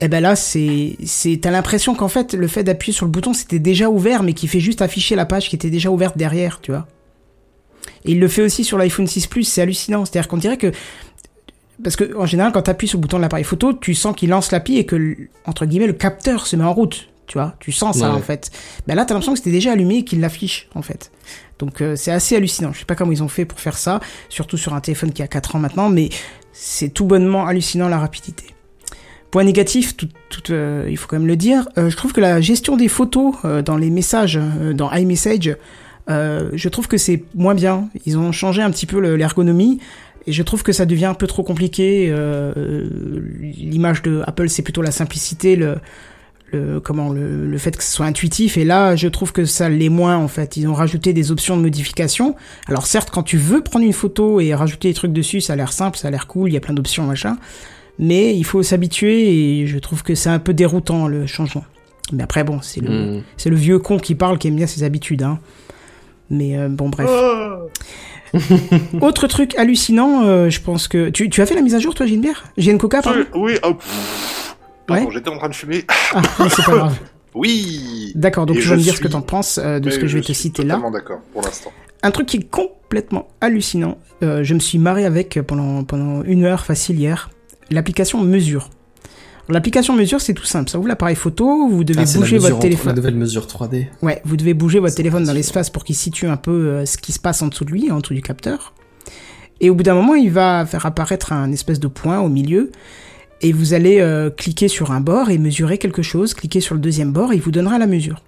[0.00, 3.32] Et ben là, c'est, c'est, t'as l'impression qu'en fait, le fait d'appuyer sur le bouton,
[3.32, 6.60] c'était déjà ouvert, mais qui fait juste afficher la page qui était déjà ouverte derrière,
[6.60, 6.86] tu vois.
[8.04, 10.04] Et il le fait aussi sur l'iPhone 6 Plus, c'est hallucinant.
[10.04, 10.70] C'est-à-dire qu'on dirait que,
[11.82, 14.28] parce que, en général, quand t'appuies sur le bouton de l'appareil photo, tu sens qu'il
[14.30, 17.08] lance l'appli et que, entre guillemets, le capteur se met en route.
[17.26, 18.16] Tu vois, tu sens ça Ouais.
[18.16, 18.50] en fait.
[18.86, 21.10] Ben là, t'as l'impression que c'était déjà allumé et qu'il l'affiche en fait.
[21.58, 22.72] Donc euh, c'est assez hallucinant.
[22.72, 23.98] Je sais pas comment ils ont fait pour faire ça,
[24.28, 26.08] surtout sur un téléphone qui a 4 ans maintenant, mais
[26.52, 28.44] c'est tout bonnement hallucinant la rapidité.
[29.32, 32.20] Point négatif, tout, tout, euh, il faut quand même le dire, euh, je trouve que
[32.20, 34.38] la gestion des photos dans les messages,
[34.74, 35.56] dans iMessage,
[36.08, 37.88] je trouve que c'est moins bien.
[38.06, 39.80] Ils ont changé un petit peu le- l'ergonomie.
[40.28, 42.12] Et je trouve que ça devient un peu trop compliqué.
[43.56, 45.76] L'image de Apple, c'est plutôt la simplicité, le,
[46.56, 48.56] le comment le, le fait que ce soit intuitif.
[48.56, 50.56] Et là, je trouve que ça l'est moins en fait.
[50.56, 52.34] Ils ont rajouté des options de modification.
[52.66, 55.56] Alors certes, quand tu veux prendre une photo et rajouter des trucs dessus, ça a
[55.56, 56.50] l'air simple, ça a l'air cool.
[56.50, 57.36] Il y a plein d'options machin.
[57.98, 61.64] Mais il faut s'habituer et je trouve que c'est un peu déroutant le changement.
[62.12, 63.22] Mais après bon, c'est le Mm.
[63.36, 65.22] c'est le vieux con qui parle qui aime bien ses habitudes.
[65.22, 65.38] Hein.
[66.30, 67.08] Mais euh, bon bref.
[69.00, 71.94] Autre truc hallucinant, euh, je pense que tu, tu as fait la mise à jour
[71.94, 72.44] toi Gilbert?
[72.58, 73.76] GN Coca pardon Oui, oh.
[74.86, 75.10] Pardon, Ouais.
[75.12, 75.84] j'étais en train de fumer.
[76.14, 76.98] Ah c'est pas grave.
[77.34, 78.12] Oui.
[78.14, 80.06] D'accord, donc Et tu vas me dire ce que t'en penses euh, de ce que
[80.06, 80.80] je vais te citer là.
[80.92, 81.70] D'accord pour l'instant.
[82.02, 86.44] Un truc qui est complètement hallucinant, euh, je me suis marré avec pendant, pendant une
[86.44, 87.30] heure facile hier,
[87.70, 88.70] l'application Mesure.
[89.48, 90.68] L'application Mesure, c'est tout simple.
[90.70, 92.88] Ça ouvre l'appareil photo, vous devez Ah, bouger votre téléphone.
[92.88, 93.86] la nouvelle mesure 3D.
[94.02, 96.96] Ouais, vous devez bouger votre téléphone dans l'espace pour qu'il situe un peu euh, ce
[96.96, 98.72] qui se passe en dessous de lui, en dessous du capteur.
[99.60, 102.70] Et au bout d'un moment, il va faire apparaître un espèce de point au milieu.
[103.42, 106.34] Et vous allez euh, cliquer sur un bord et mesurer quelque chose.
[106.34, 108.22] Cliquer sur le deuxième bord et il vous donnera la mesure.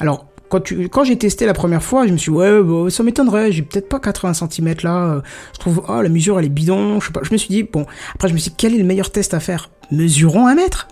[0.00, 2.90] Alors, quand, tu, quand j'ai testé la première fois, je me suis dit, ouais, bah,
[2.90, 5.22] ça m'étonnerait, j'ai peut-être pas 80 cm là.
[5.54, 7.00] Je trouve, oh, la mesure, elle est bidon.
[7.00, 7.22] Je sais pas.
[7.22, 7.86] Je me suis dit, bon.
[8.14, 9.70] Après, je me suis dit, quel est le meilleur test à faire?
[9.90, 10.88] Mesurons un mètre.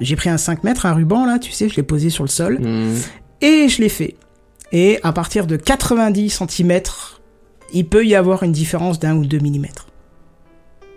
[0.00, 2.28] J'ai pris un 5 mètres, un ruban là, tu sais, je l'ai posé sur le
[2.28, 2.58] sol.
[2.60, 2.96] Hmm.
[3.40, 4.16] Et je l'ai fait.
[4.72, 6.80] Et à partir de 90 cm,
[7.72, 9.85] il peut y avoir une différence d'un ou deux millimètres.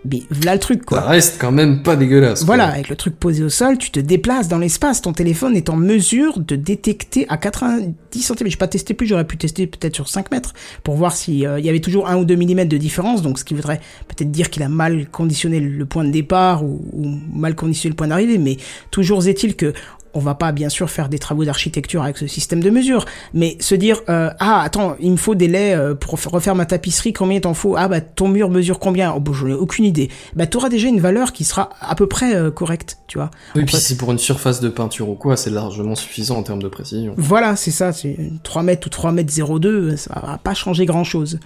[0.04, 1.00] Mais voilà le truc, Ça quoi.
[1.02, 2.44] reste quand même pas dégueulasse.
[2.44, 2.74] Voilà, quoi.
[2.74, 5.02] avec le truc posé au sol, tu te déplaces dans l'espace.
[5.02, 8.48] Ton téléphone est en mesure de détecter à 90 cm.
[8.48, 10.54] J'ai pas testé plus, j'aurais pu tester peut-être sur 5 mètres
[10.84, 13.20] pour voir s'il y avait toujours 1 ou 2 mm de différence.
[13.22, 16.80] Donc, ce qui voudrait peut-être dire qu'il a mal conditionné le point de départ ou,
[16.92, 18.38] ou mal conditionné le point d'arrivée.
[18.38, 18.56] Mais
[18.90, 19.74] toujours est-il que
[20.14, 23.04] on va pas bien sûr faire des travaux d'architecture avec ce système de mesure,
[23.34, 26.66] mais se dire euh, ah attends il me faut des laits euh, pour refaire ma
[26.66, 27.74] tapisserie combien il t'en faut?
[27.76, 29.12] Ah bah ton mur mesure combien?
[29.12, 32.06] Oh bah j'en ai aucune idée bah t'auras déjà une valeur qui sera à peu
[32.06, 35.08] près euh, correcte tu vois Oui, En puis fait- si pour une surface de peinture
[35.08, 37.14] ou quoi, c'est largement suffisant en termes de précision.
[37.16, 41.02] Voilà, c'est ça, c'est 3 mètres ou 3 mètres 02, ça va pas changer grand
[41.04, 41.40] chose.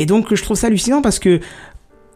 [0.00, 1.40] Et donc, je trouve ça hallucinant parce que,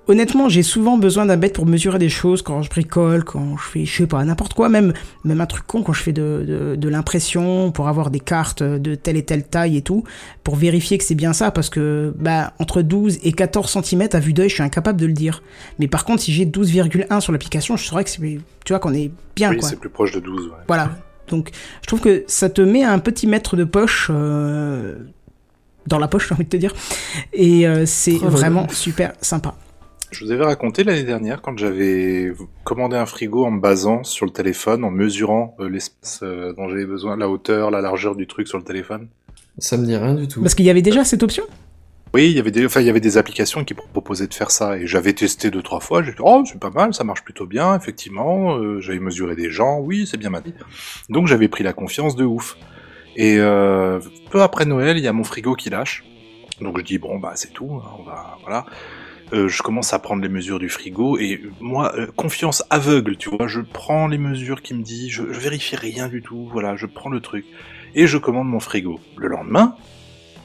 [0.09, 3.63] honnêtement, j'ai souvent besoin d'un bête pour mesurer des choses quand je bricole, quand je
[3.63, 4.93] fais, je sais pas, n'importe quoi, même,
[5.25, 8.63] même un truc con quand je fais de, de, de l'impression, pour avoir des cartes
[8.63, 10.05] de telle et telle taille et tout,
[10.45, 14.19] pour vérifier que c'est bien ça, parce que, bah, entre 12 et 14 cm à
[14.21, 15.43] vue d'œil, je suis incapable de le dire.
[15.79, 18.41] Mais par contre, si j'ai 12,1 sur l'application, je saurais que c'est, tu
[18.73, 19.69] vois, qu'on est bien, Oui, quoi.
[19.69, 20.47] c'est plus proche de 12.
[20.47, 20.53] Ouais.
[20.67, 20.91] Voilà.
[21.29, 21.51] Donc,
[21.83, 24.97] je trouve que ça te met un petit mètre de poche euh,
[25.87, 26.75] dans la poche, j'ai envie de te dire.
[27.33, 29.55] Et euh, c'est Oh, vraiment super sympa.
[30.13, 32.33] Je vous avais raconté l'année dernière quand j'avais
[32.65, 36.69] commandé un frigo en me basant sur le téléphone, en mesurant euh, l'espace euh, dont
[36.69, 39.09] j'avais besoin, la hauteur, la largeur du truc sur le téléphone.
[39.57, 40.43] Ça me dit rien du tout.
[40.43, 41.45] Parce qu'il y avait déjà cette option?
[42.13, 44.51] Oui, il y avait des, enfin, il y avait des applications qui proposaient de faire
[44.51, 46.03] ça et j'avais testé deux trois fois.
[46.03, 48.59] J'ai dit oh c'est pas mal, ça marche plutôt bien, effectivement.
[48.59, 50.53] Euh, j'avais mesuré des gens, oui c'est bien ma vie.
[51.09, 52.59] Donc j'avais pris la confiance de ouf.
[53.17, 53.99] Et euh,
[54.31, 56.05] peu après Noël, il y a mon frigo qui lâche.
[56.61, 58.67] Donc je dis bon bah c'est tout, hein, on va voilà.
[59.33, 63.31] Euh, je commence à prendre les mesures du frigo et moi euh, confiance aveugle, tu
[63.31, 66.85] vois, je prends les mesures qui me dit, je, vérifie rien du tout, voilà, je
[66.85, 67.47] prends le truc
[67.95, 69.01] et je commande mon frigo.
[69.17, 69.75] Le lendemain,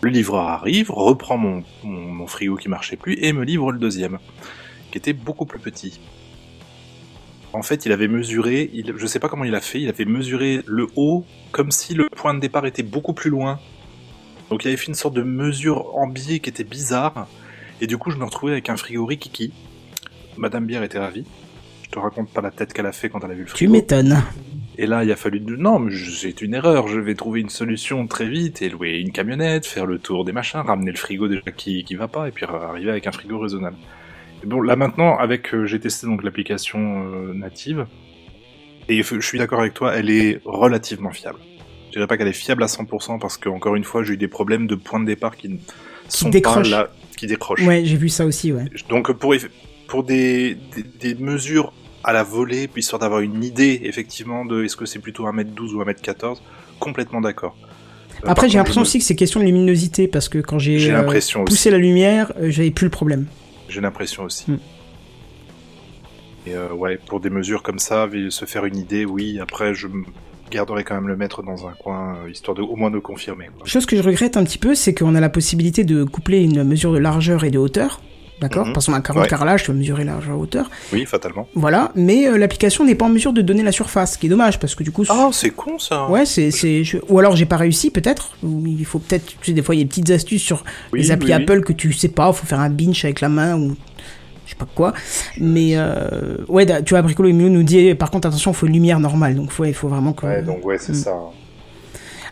[0.02, 4.20] le livreur arrive, reprend mon frigo qui marchait plus et me livre le deuxième,
[4.92, 6.00] qui était beaucoup plus petit.
[7.54, 10.06] En fait, il avait mesuré, il, je sais pas comment il a fait, il avait
[10.06, 13.60] mesuré le haut comme si le point de départ était beaucoup plus loin.
[14.50, 17.28] Donc il avait fait une sorte de mesure en biais qui était bizarre.
[17.82, 19.54] Et du coup, je me retrouvais avec un frigo Rikiki.
[20.38, 21.26] Madame Bière était ravie.
[21.84, 23.52] Je te raconte pas la tête qu'elle a fait quand elle a vu le Tu
[23.52, 23.72] frigo.
[23.74, 24.22] m'étonnes.
[24.78, 25.40] Et là, il a fallu...
[25.40, 26.88] de- Non, mais c'est une erreur.
[26.88, 30.32] Je vais trouver une solution très vite et louer une camionnette, faire le tour des
[30.32, 33.40] machins, ramener le frigo déjà qui, qui va pas, et puis arriver avec un frigo
[33.40, 33.78] raisonnable.
[34.44, 37.88] Et bon, là maintenant, avec euh, j'ai testé donc l'application euh, native,
[38.88, 41.40] et je suis d'accord avec toi, elle est relativement fiable.
[41.88, 44.18] Je dirais pas qu'elle est fiable à 100% parce que encore une fois, j'ai eu
[44.18, 45.58] des problèmes de point de départ qui ne
[46.08, 47.62] sont pas là, qui décrochent.
[47.66, 48.66] Ouais, j'ai vu ça aussi, ouais.
[48.90, 49.36] Donc pour,
[49.88, 50.84] pour des, des,
[51.14, 51.74] des mesures
[52.04, 55.74] à la volée, puis histoire d'avoir une idée effectivement de est-ce que c'est plutôt 1m12
[55.74, 56.38] ou 1m14,
[56.80, 57.58] complètement d'accord.
[58.24, 61.04] Euh, Après, j'ai l'impression aussi que c'est question de luminosité parce que quand j'ai euh,
[61.04, 61.70] poussé aussi.
[61.70, 63.22] la lumière, euh, j'avais plus le problème.
[63.22, 63.28] me-
[63.70, 64.50] J'ai l'impression aussi.
[64.52, 64.60] Mm.
[66.48, 69.38] Et ouais, pour des mesures comme ça, se faire une idée, oui.
[69.42, 70.06] Après, je me
[70.50, 73.48] garderai quand même le mettre dans un coin, euh, histoire de au moins de confirmer.
[73.58, 73.66] quoi.
[73.66, 76.64] Chose que je regrette un petit peu, c'est qu'on a la possibilité de coupler une
[76.64, 78.02] mesure de largeur et de hauteur.
[78.40, 78.74] D'accord Mhm.
[78.74, 79.28] Parce qu'on a un carreau Ouais.
[79.28, 80.70] carrelage, tu vas mesurer largeur et hauteur.
[80.94, 81.48] Oui, fatalement.
[81.56, 84.30] Voilà, mais euh, l'application n'est pas en mesure de donner la surface, ce qui est
[84.30, 85.04] dommage parce que du coup.
[85.10, 86.08] Ah, c'est con ça.
[86.08, 86.52] Ouais, c'est,
[86.84, 88.38] je- ou alors j'ai pas réussi peut-être.
[88.44, 90.64] Il faut peut-être, tu sais, des fois il y a des petites astuces sur
[90.94, 91.44] Oui, les applis oui, oui.
[91.44, 93.76] Apple que tu sais pas, faut faire un binge avec la main ou
[94.60, 94.94] sais pas quoi.
[95.40, 98.74] Mais euh, ouais, tu vois, Bricolo Emilio nous dit, par contre attention, il faut une
[98.74, 100.26] lumière normale, donc faut, il faut vraiment que.
[100.26, 100.96] Ouais, donc ouais, c'est Mm.
[100.96, 101.14] ça.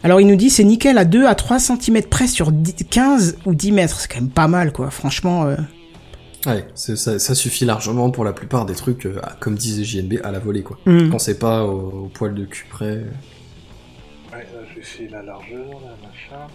[0.03, 3.37] Alors il nous dit c'est nickel à 2 à 3 cm près sur 10 15
[3.47, 4.91] ou 10 mètres, c'est quand même pas mal quoi.
[4.91, 5.55] Franchement, euh,
[6.45, 10.19] Ouais, c'est- ça, ça suffit largement pour la plupart des trucs, euh, comme disait JNB,
[10.23, 10.77] à la volée, quoi.
[10.85, 11.09] hmm.
[11.09, 12.97] Quand c'est pas au, au poil de cul près.
[14.31, 16.45] Ouais, là j'ai fait la largeur, la machin.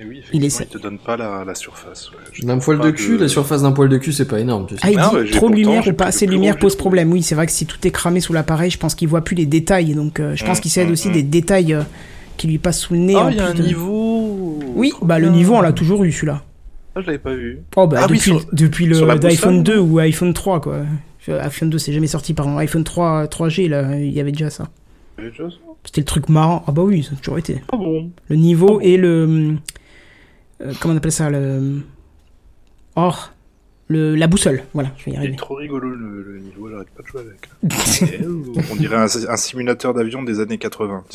[0.00, 0.64] Et oui, Il essaie.
[0.64, 2.10] il te donne pas la, la surface.
[2.10, 2.46] Ouais.
[2.46, 4.74] D'un poil de cul, de- la surface d'un poil de cul, c'est pas énorme, tu
[4.76, 4.80] sais.
[4.84, 7.10] Ah, il dit trop de lumière ou pas assez de lumière pose problème.
[7.12, 9.34] Oui, c'est vrai que si tout est cramé sous l'appareil, je pense qu'il voit plus
[9.34, 9.94] les détails.
[9.94, 11.12] Donc euh, je pense Mm, qu'il s'aide mm, aussi mm.
[11.12, 11.82] des détails euh,
[12.36, 13.14] qui lui passent sous le nez.
[13.16, 14.58] Ah, en il y a un de- niveau.
[14.74, 16.42] Oui, Trop bah le niveau on l'a toujours eu celui-là.
[16.94, 17.58] Ah, je l'avais pas vu.
[17.76, 20.74] Oh bah Ah oui, depuis, sur- depuis le d'iPhone boussole 2 ou iPhone 3 quoi.
[21.28, 22.56] Euh, iPhone 2 c'est jamais sorti pardon.
[22.58, 24.68] iPhone 3 3G là, il y avait déjà ça.
[25.18, 25.56] J'ai déjà ça.
[25.84, 26.64] C'était le truc marrant.
[26.66, 27.62] Ah bah oui, ça a toujours été.
[27.72, 29.54] Ah bon Le niveau et le
[30.60, 31.80] euh, comment on appelle ça le
[32.96, 33.12] oh
[33.90, 34.64] le, la boussole.
[34.74, 37.22] Voilà, je vais y Il est trop rigolo le, le niveau, j'arrête pas de jouer
[37.22, 38.60] avec.
[38.70, 41.04] On dirait un, un simulateur d'avion des années 80.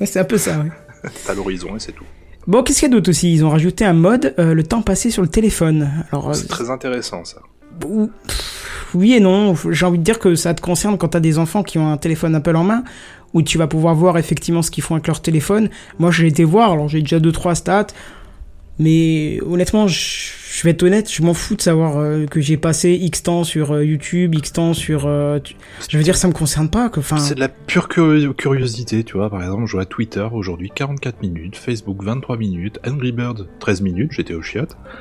[0.00, 0.70] Ouais, c'est un peu ça, ouais.
[1.26, 2.04] T'as l'horizon et c'est tout.
[2.46, 3.32] Bon, qu'est-ce qu'il y a d'autre aussi?
[3.34, 5.90] Ils ont rajouté un mode, euh, le temps passé sur le téléphone.
[6.12, 7.38] Alors, euh, C'est très intéressant ça.
[8.94, 9.56] oui et non.
[9.70, 11.96] J'ai envie de dire que ça te concerne quand t'as des enfants qui ont un
[11.96, 12.84] téléphone Apple en main,
[13.34, 15.68] où tu vas pouvoir voir effectivement ce qu'ils font avec leur téléphone.
[15.98, 17.88] Moi, j'ai été voir, alors j'ai déjà deux trois stats,
[18.78, 19.98] mais honnêtement, je,
[20.52, 23.44] je vais être honnête, je m'en fous de savoir euh, que j'ai passé X temps
[23.44, 25.06] sur euh, YouTube, X temps sur.
[25.06, 25.54] euh, tu-
[25.88, 26.88] Je veux dire, ça me concerne pas.
[26.88, 29.30] Que, enfin, C'est de la pure curi- curiosité, tu vois.
[29.30, 34.10] Par exemple, je à Twitter aujourd'hui 44 minutes, Facebook 23 minutes, Angry Bird 13 minutes,
[34.12, 34.76] j'étais au chiottes.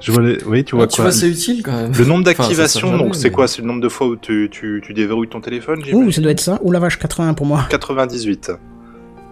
[0.00, 0.38] je vois les...
[0.44, 1.92] Oui, tu vois Ah, tu quoi vois, c'est utile quand même.
[1.96, 3.48] Le nombre d'activations, donc c'est mais- quoi?
[3.48, 6.30] C'est le nombre de fois où tu, tu, tu déverrouilles ton téléphone Ouh, ça doit
[6.32, 6.58] être ça.
[6.62, 7.66] Ouh la vache, 80 pour moi.
[7.70, 8.52] 98.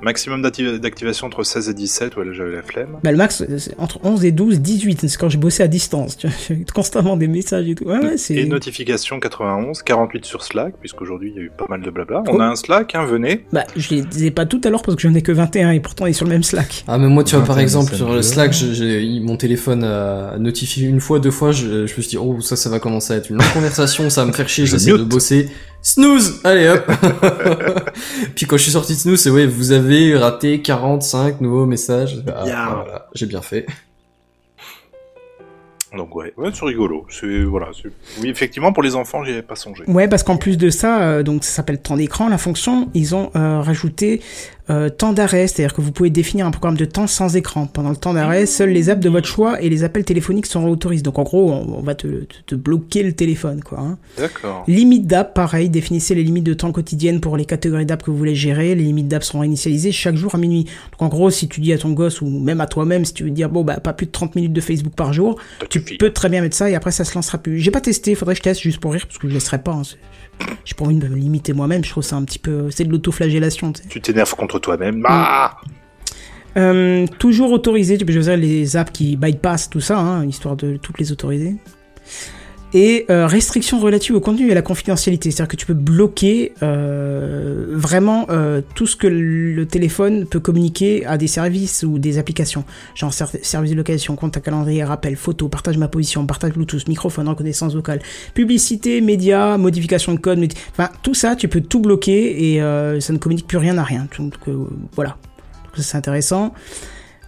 [0.02, 2.98] Maximum d'acti- d'activation entre 16 et 17, ouais, là j'avais la flemme.
[3.02, 5.08] Bah, le max, c'est entre 11 et 12, 18.
[5.08, 6.16] C'est quand j'ai bossé à distance.
[6.16, 7.84] Tu vois, j'ai constamment des messages et tout.
[7.84, 8.34] Ouais, ouais, c'est.
[8.34, 12.22] Et notification 91, 48 sur Slack, puisqu'aujourd'hui il y a eu pas mal de blabla.
[12.28, 13.44] On a un Slack, hein, venez.
[13.52, 16.04] Bah, je les ai pas toutes alors parce que j'en ai que 21 et pourtant
[16.04, 16.84] on est sur le même Slack.
[16.86, 18.22] Ah mais moi tu vois par 21 exemple sur le.
[18.22, 22.02] Slack je- j'ai mon téléphone a notifié une fois deux fois je, je me suis
[22.10, 24.48] dit oh ça ça va commencer à être une longue conversation ça va me faire
[24.48, 25.48] chier Je j'essaie de bosser
[25.82, 26.84] snooze allez hop
[28.34, 32.22] puis quand je suis sorti de snooze c'est ouais vous avez raté 45 nouveaux messages
[32.28, 32.68] ah, Yeah.
[32.82, 33.66] voilà, j'ai bien fait
[35.96, 37.06] Donc ouais, ouais c'est rigolo.
[37.08, 37.68] C'est voilà.
[37.72, 37.88] c'est-
[38.20, 39.84] Oui, effectivement, pour les enfants, j'y avais pas songé.
[39.86, 43.14] Ouais, parce qu'en plus de ça, euh, donc ça s'appelle temps d'écran, la fonction, ils
[43.14, 44.20] ont euh, rajouté
[44.70, 47.66] euh, temps d'arrêt, c'est-à-dire que vous pouvez définir un programme de temps sans écran.
[47.66, 50.70] Pendant le temps d'arrêt, seuls les apps de votre choix et les appels téléphoniques seront
[50.70, 51.02] autorisés.
[51.02, 53.80] Donc en gros, on, on va te, te, te bloquer le téléphone, quoi.
[53.80, 53.98] hein.
[54.18, 54.64] D'accord.
[54.68, 58.16] Limite d'app, pareil, définissez les limites de temps quotidiennes pour les catégories d'app que vous
[58.18, 58.74] voulez gérer.
[58.74, 60.66] Les limites d'app seront réinitialisées chaque jour à minuit.
[60.92, 63.24] Donc en gros, si tu dis à ton gosse ou même à toi-même, si tu
[63.24, 65.38] veux dire bon bah pas plus de 30 minutes de Facebook par jour,
[65.70, 67.58] tu peux très bien mettre ça et après ça se lancera plus.
[67.58, 69.72] J'ai pas testé, faudrait que je teste juste pour rire parce que je laisserai pas.
[69.72, 69.82] hein.
[70.64, 72.90] J'ai pas envie de me limiter moi-même, je trouve ça un petit peu c'est de
[72.90, 73.72] l'autoflagellation.
[73.88, 75.04] tu t'énerves contre toi-même.
[75.08, 75.56] Ah
[76.56, 80.76] Euh, toujours autorisé, tu peux choisir les apps qui bypass tout ça, hein, histoire de
[80.76, 81.56] toutes les autoriser.
[82.74, 86.52] Et euh, restrictions relatives au contenu et à la confidentialité, c'est-à-dire que tu peux bloquer
[86.62, 92.18] euh, vraiment euh, tout ce que le téléphone peut communiquer à des services ou des
[92.18, 92.64] applications,
[92.94, 96.86] genre ser- service de location, compte à calendrier, rappel, photo, partage ma position, partage Bluetooth,
[96.88, 98.00] microphone, reconnaissance vocale,
[98.34, 103.14] publicité, médias, modification de code, enfin tout ça, tu peux tout bloquer et euh, ça
[103.14, 104.08] ne communique plus rien à rien.
[104.18, 105.16] Donc euh, voilà.
[105.80, 106.52] C'est intéressant.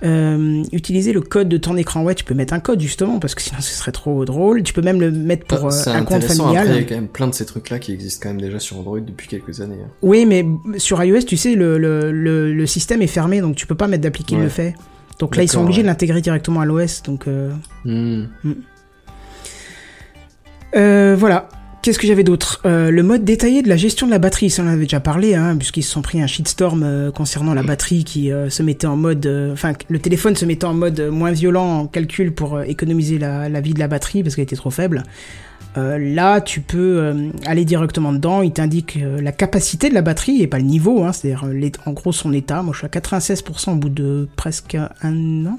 [0.02, 3.34] Euh, utiliser le code de ton écran, ouais, tu peux mettre un code justement parce
[3.34, 4.62] que sinon ce serait trop drôle.
[4.62, 6.56] Tu peux même le mettre pour euh, c'est un compte familial.
[6.68, 8.40] après il y a quand même plein de ces trucs là qui existent quand même
[8.40, 9.90] déjà sur Android depuis quelques années hein.
[10.00, 10.46] Oui, mais
[10.78, 13.88] sur iOS, tu sais, le, le, le, le système est fermé, donc tu peux pas
[13.88, 14.42] mettre d'appli qui Ouais.
[14.42, 14.74] le fait.
[15.18, 15.82] Donc là, ils sont obligés ouais.
[15.82, 17.02] de l'intégrer directement à l'OS.
[17.02, 17.50] Donc euh,
[17.84, 18.24] Hmm.
[20.76, 21.48] euh, voilà.
[21.82, 22.60] Qu'est-ce que j'avais d'autre?
[22.66, 25.00] Euh, Le mode détaillé de la gestion de la batterie, ça on en avait déjà
[25.00, 28.62] parlé, hein, puisqu'ils se sont pris un shitstorm euh, concernant la batterie qui euh, se
[28.62, 32.60] mettait en mode, enfin le téléphone se mettait en mode moins violent en calcul pour
[32.60, 35.04] économiser la, la vie de la batterie parce qu'elle était trop faible.
[35.76, 37.14] Là, tu peux
[37.46, 38.42] aller directement dedans.
[38.42, 41.04] Il t'indique la capacité de la batterie et pas le niveau.
[41.04, 41.44] Hein, C'est-à-dire,
[41.86, 42.60] en gros, son état.
[42.62, 45.58] Moi, je suis à 96% au bout de presque un an.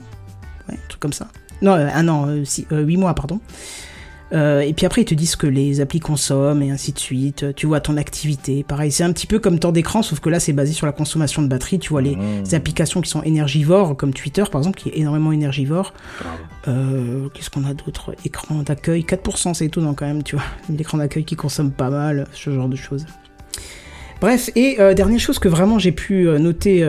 [0.67, 1.27] Ouais, un truc comme ça.
[1.61, 3.39] Non, un an, euh, euh, huit mois, pardon.
[4.33, 7.53] Euh, et puis après, ils te disent que les applis consomment et ainsi de suite.
[7.55, 8.63] Tu vois ton activité.
[8.63, 10.93] Pareil, c'est un petit peu comme temps d'écran, sauf que là, c'est basé sur la
[10.93, 11.79] consommation de batterie.
[11.79, 12.43] Tu vois les, Mmh.
[12.45, 15.93] les applications qui sont énergivores, comme Twitter par exemple, qui est énormément énergivore.
[16.67, 18.13] Euh, Qu'est-ce qu'on a d'autre?
[18.25, 20.45] Écran d'accueil, 4%, c'est étonnant quand même, tu vois.
[20.69, 23.05] L'écran d'accueil qui consomme pas mal, ce genre de choses.
[24.19, 26.87] Bref, et euh, dernière chose que vraiment j'ai pu noter,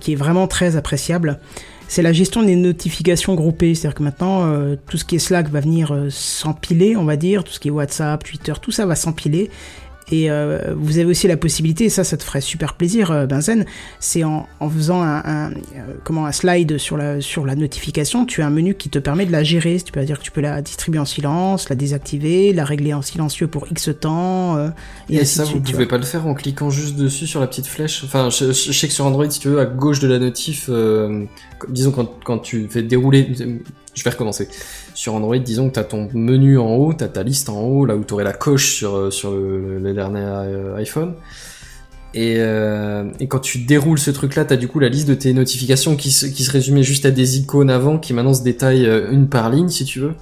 [0.00, 1.38] qui est vraiment très appréciable,
[1.92, 3.74] c'est la gestion des notifications groupées.
[3.74, 7.16] C'est-à-dire que maintenant, euh, tout ce qui est Slack va venir euh, s'empiler, on va
[7.16, 9.50] dire, tout ce qui est WhatsApp, Twitter, tout ça va s'empiler.
[10.10, 13.26] Et euh, vous avez aussi la possibilité, et ça, ça te ferait super plaisir, euh,
[13.26, 13.64] Benzen,
[14.00, 18.26] c'est en, en faisant un, un, euh, comment, un slide sur la, sur la notification,
[18.26, 19.78] tu as un menu qui te permet de la gérer.
[19.80, 23.00] Tu peux dire que tu peux la distribuer en silence, la désactiver, la régler en
[23.02, 24.68] silencieux pour X temps, euh,
[25.08, 25.64] et, Et, ça, de vous suite.
[25.66, 25.90] tu pouvez vois.
[25.90, 28.02] pas le faire en cliquant juste dessus sur la petite flèche.
[28.04, 30.66] Enfin, je, je- sais que sur Android, si tu veux, à gauche de la notif,
[30.68, 31.24] euh,
[31.68, 33.28] disons quand, quand tu fais dérouler,
[33.94, 34.48] je vais recommencer.
[34.94, 37.96] Sur Android, disons que t'as ton menu en haut, t'as ta liste en haut, là
[37.96, 41.14] où t'aurais la coche sur euh, sur le, dernier euh, iPhone.
[42.14, 45.32] Et, euh, et quand tu déroules ce truc-là, t'as du coup la liste de tes
[45.32, 48.90] notifications qui se, qui se résumait juste à des icônes avant, qui maintenant se détaillent
[49.10, 50.14] une par ligne, si tu veux.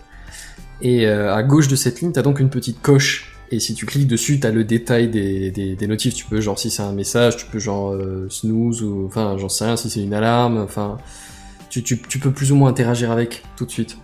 [0.83, 3.37] Et à gauche de cette ligne, t'as donc une petite coche.
[3.51, 6.15] Et si tu cliques dessus, t'as le détail des, des, notifs.
[6.15, 7.95] Tu peux, genre, si c'est un message, tu peux, genre,
[8.29, 10.97] snooze, ou, enfin, j'en sais rien, si c'est une alarme, enfin,
[11.71, 13.97] tu, tu, tu peux plus ou moins interagir avec tout de suite.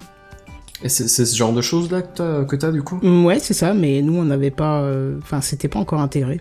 [0.82, 2.98] Et c'est ce genre de choses là que t'as, du coup?
[3.02, 4.80] Mm, Ouais, c'est ça, mais nous, on n'avait pas.
[4.82, 6.38] euh, Enfin, c'était pas encore intégré.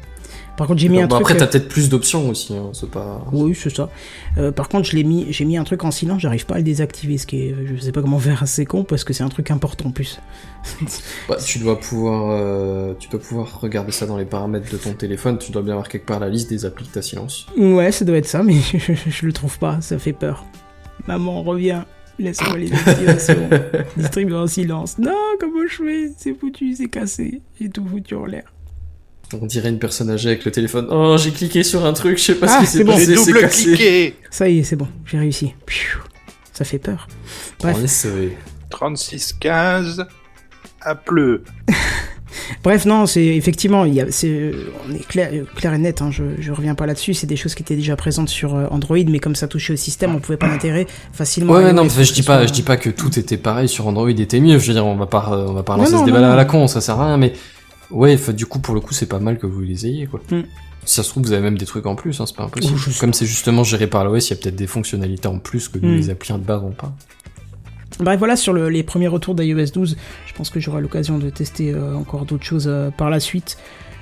[0.57, 1.21] Par contre, j'ai mis un truc.
[1.21, 3.25] Après, euh, t'as peut-être plus d'options aussi, hein, c'est pas.
[3.31, 3.89] Oui, c'est ça.
[4.37, 6.57] Euh, par contre, je l'ai mis, j'ai mis un truc en silence, j'arrive pas à
[6.57, 9.23] le désactiver, ce qui est, je sais pas comment faire, c'est con parce que c'est
[9.23, 10.19] un truc important en plus.
[11.29, 14.93] Bah, tu dois pouvoir, euh, tu dois pouvoir regarder ça dans les paramètres de ton
[14.93, 15.37] téléphone.
[15.37, 17.45] Tu dois bien avoir quelque part la liste des applis que t'as silence.
[17.57, 20.45] Ouais, ça doit être ça, mais je, je le trouve pas, ça fait peur.
[21.07, 21.85] Maman, reviens,
[22.19, 23.49] laisse-moi les activations.
[23.97, 24.97] Distribuer en silence.
[24.97, 28.51] Non, comment je fais C'est foutu, c'est cassé, j'ai tout foutu en l'air.
[29.39, 30.87] On dirait une personne âgée avec le téléphone.
[30.91, 32.91] Oh, j'ai cliqué sur un truc, je sais pas Ah, ce qui c'est s'est bon.
[32.93, 33.63] passé, J'ai c'est double cassé.
[33.63, 35.53] cliqué Ça y est, c'est bon, j'ai réussi.
[36.53, 37.07] Ça fait peur.
[37.59, 37.75] Bref.
[37.79, 38.37] On est sauvé.
[38.71, 40.05] 36-15
[40.81, 41.43] à pleu.
[42.63, 44.51] Bref, non, c'est effectivement, il y a, c'est,
[44.89, 46.01] on est clair, clair et net.
[46.01, 47.13] Hein, je, je reviens pas là-dessus.
[47.13, 49.77] C'est des choses qui étaient déjà présentes sur euh, Android, mais comme ça touchait au
[49.77, 51.53] système, on pouvait pas l'intégrer facilement.
[51.53, 54.39] Ouais, non, je dis pas, je dis pas que tout était pareil sur Android était
[54.39, 54.59] mieux.
[54.59, 56.31] Je veux dire, on va pas, euh, on va pas lancer non, ce débat non,
[56.31, 57.33] à la con, ça sert à rien, mais
[57.91, 60.21] ouais, du coup, pour le coup, c'est pas mal que vous les ayez, quoi.
[60.31, 60.41] Mm.
[60.85, 62.79] Si ça se trouve, vous avez même des trucs en plus, hein, c'est pas impossible.
[62.99, 65.79] Comme c'est justement géré par l'OS, il y a peut-être des fonctionnalités en plus que
[65.79, 65.97] nous, Mm.
[65.97, 66.93] les applis de base ont pas.
[67.99, 69.95] Bref, voilà, sur le- les premiers retours d'iOS 12,
[70.27, 73.57] je pense que j'aurai l'occasion de tester euh, encore d'autres choses euh, par la suite.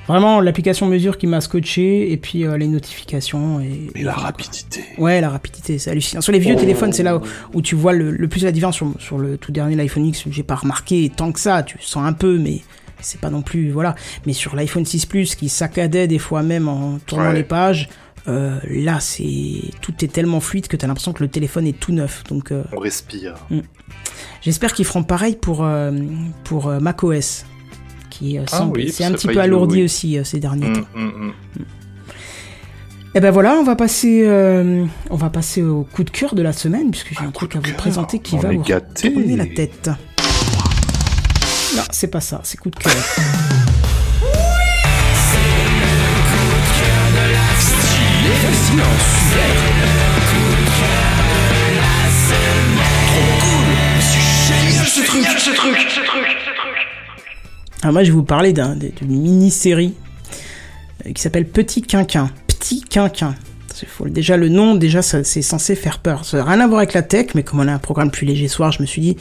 [0.07, 3.61] Vraiment, l'application mesure qui m'a scotché, et puis euh, les notifications.
[3.61, 4.84] Et, Mais la rapidité.
[4.98, 6.22] Ouais, la rapidité, c'est hallucinant.
[6.22, 7.22] Sur les vieux téléphones, c'est là où,
[7.53, 8.76] où tu vois le, le plus la différence.
[8.76, 12.06] Sur, sur le tout dernier l'iPhone X, j'ai pas remarqué tant que ça, tu sens
[12.06, 12.60] un peu, mais
[12.99, 13.70] c'est pas non plus.
[13.72, 13.95] Voilà.
[14.26, 17.36] Mais sur l'iPhone 6 Plus, qui saccadait des fois même en tournant Ouais.
[17.36, 17.88] les pages,
[18.28, 21.91] euh, là, c'est tout est tellement fluide que t'as l'impression que le téléphone est tout
[21.91, 22.24] neuf.
[22.30, 23.36] Donc, euh, On respire.
[24.41, 25.91] j'espère qu'ils feront pareil pour, euh,
[26.44, 27.45] pour euh, macOS.
[28.10, 29.84] Qui euh, Ah semble- oui, c'est un petit peu alourdi oui.
[29.86, 30.82] aussi euh, ces derniers temps.
[30.95, 31.66] Hum, hum, hum.
[33.16, 36.41] Et ben voilà, on va passer, euh, on va passer au coup de cœur de
[36.41, 39.14] la semaine puisque j'ai un, coup truc à vous présenter qui on va vous gâtés.
[39.14, 39.90] tourner la tête.
[41.76, 42.91] Non, c'est pas ça, c'est coup de cœur.
[57.82, 58.91] Alors moi, je vais vous parler d'un- d'une
[59.22, 59.94] mini-série
[61.06, 62.30] euh, qui s'appelle Petit Quinquin.
[62.48, 63.36] Petit Quinquin.
[64.06, 66.24] Déjà, le nom, déjà, c'est censé faire peur.
[66.26, 68.26] Ça n'a rien à voir avec la tech, mais comme on a un programme plus
[68.26, 69.18] léger soir, je me suis dit,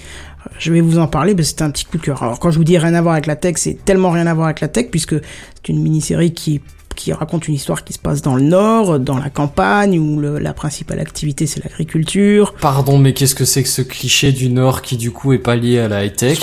[0.47, 2.23] euh, je vais vous en parler, parce que c'était un petit coup de cœur.
[2.23, 4.35] Alors, quand je vous dis rien à voir avec la tech, c'est tellement rien à
[4.35, 6.61] voir avec la tech, puisque c'est une mini-série qui
[6.95, 10.39] qui raconte une histoire qui se passe dans le nord, dans la campagne, où le-
[10.39, 12.55] la principale activité c'est l'agriculture.
[12.61, 15.57] Pardon, mais qu'est-ce que c'est que ce cliché du Nord qui du coup est pas
[15.57, 16.41] lié à la high-tech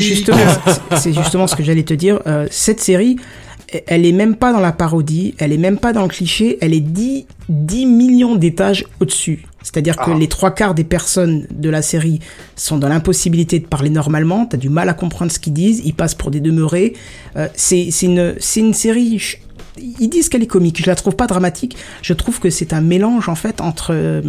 [0.00, 0.36] justement,
[0.96, 2.20] c'est- justement ce que j'allais te dire.
[2.26, 3.16] Euh, cette série,
[3.86, 6.74] elle est même pas dans la parodie, elle est même pas dans le cliché, elle
[6.74, 9.44] est 10, 10 millions d'étages au-dessus.
[9.62, 10.18] C'est-à-dire que Ah.
[10.18, 12.18] les trois quarts des personnes de la série
[12.56, 15.94] sont dans l'impossibilité de parler normalement, t'as du mal à comprendre ce qu'ils disent, ils
[15.94, 16.94] passent pour des demeurés.
[17.36, 19.20] Euh, c'est c'est une, c'est une série...
[19.78, 22.80] Ils disent qu'elle est comique, je la trouve pas dramatique, je trouve que c'est un
[22.80, 23.92] mélange en fait entre...
[23.94, 24.20] euh,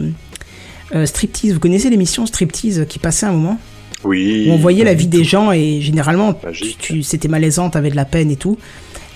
[0.93, 3.57] euh, striptease, vous connaissez l'émission Striptease qui passait un moment?
[4.03, 4.47] Oui.
[4.47, 6.77] où on voyait la vie des gens et généralement tu, Magique.
[6.77, 8.57] tu- c'était malaisant, t'avais de la peine et tout.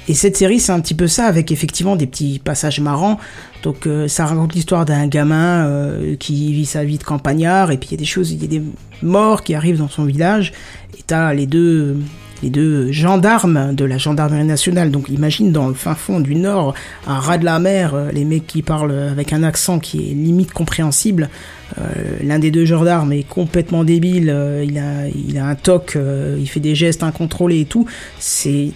[0.07, 3.19] Et cette série, c'est un petit peu ça, avec effectivement des petits passages marrants.
[3.63, 7.77] Donc euh, ça raconte l'histoire d'un gamin euh, qui vit sa vie de campagnard, et
[7.77, 8.61] puis il y a des choses, il y a des
[9.01, 10.53] morts qui arrivent dans son village,
[10.97, 11.97] et t'as les deux
[12.43, 14.91] les deux gendarmes de la gendarmerie nationale.
[14.91, 16.73] Donc imagine dans le fin fond du nord,
[17.05, 20.13] à ras de la mer, euh, les mecs qui parlent avec un accent qui est
[20.13, 21.29] limite compréhensible.
[21.77, 21.83] Euh,
[22.23, 25.97] L'un des deux gendarmes est complètement débile, euh, il, a, un toc,
[26.39, 27.85] il fait des gestes incontrôlés et tout.
[28.19, 28.71] C'est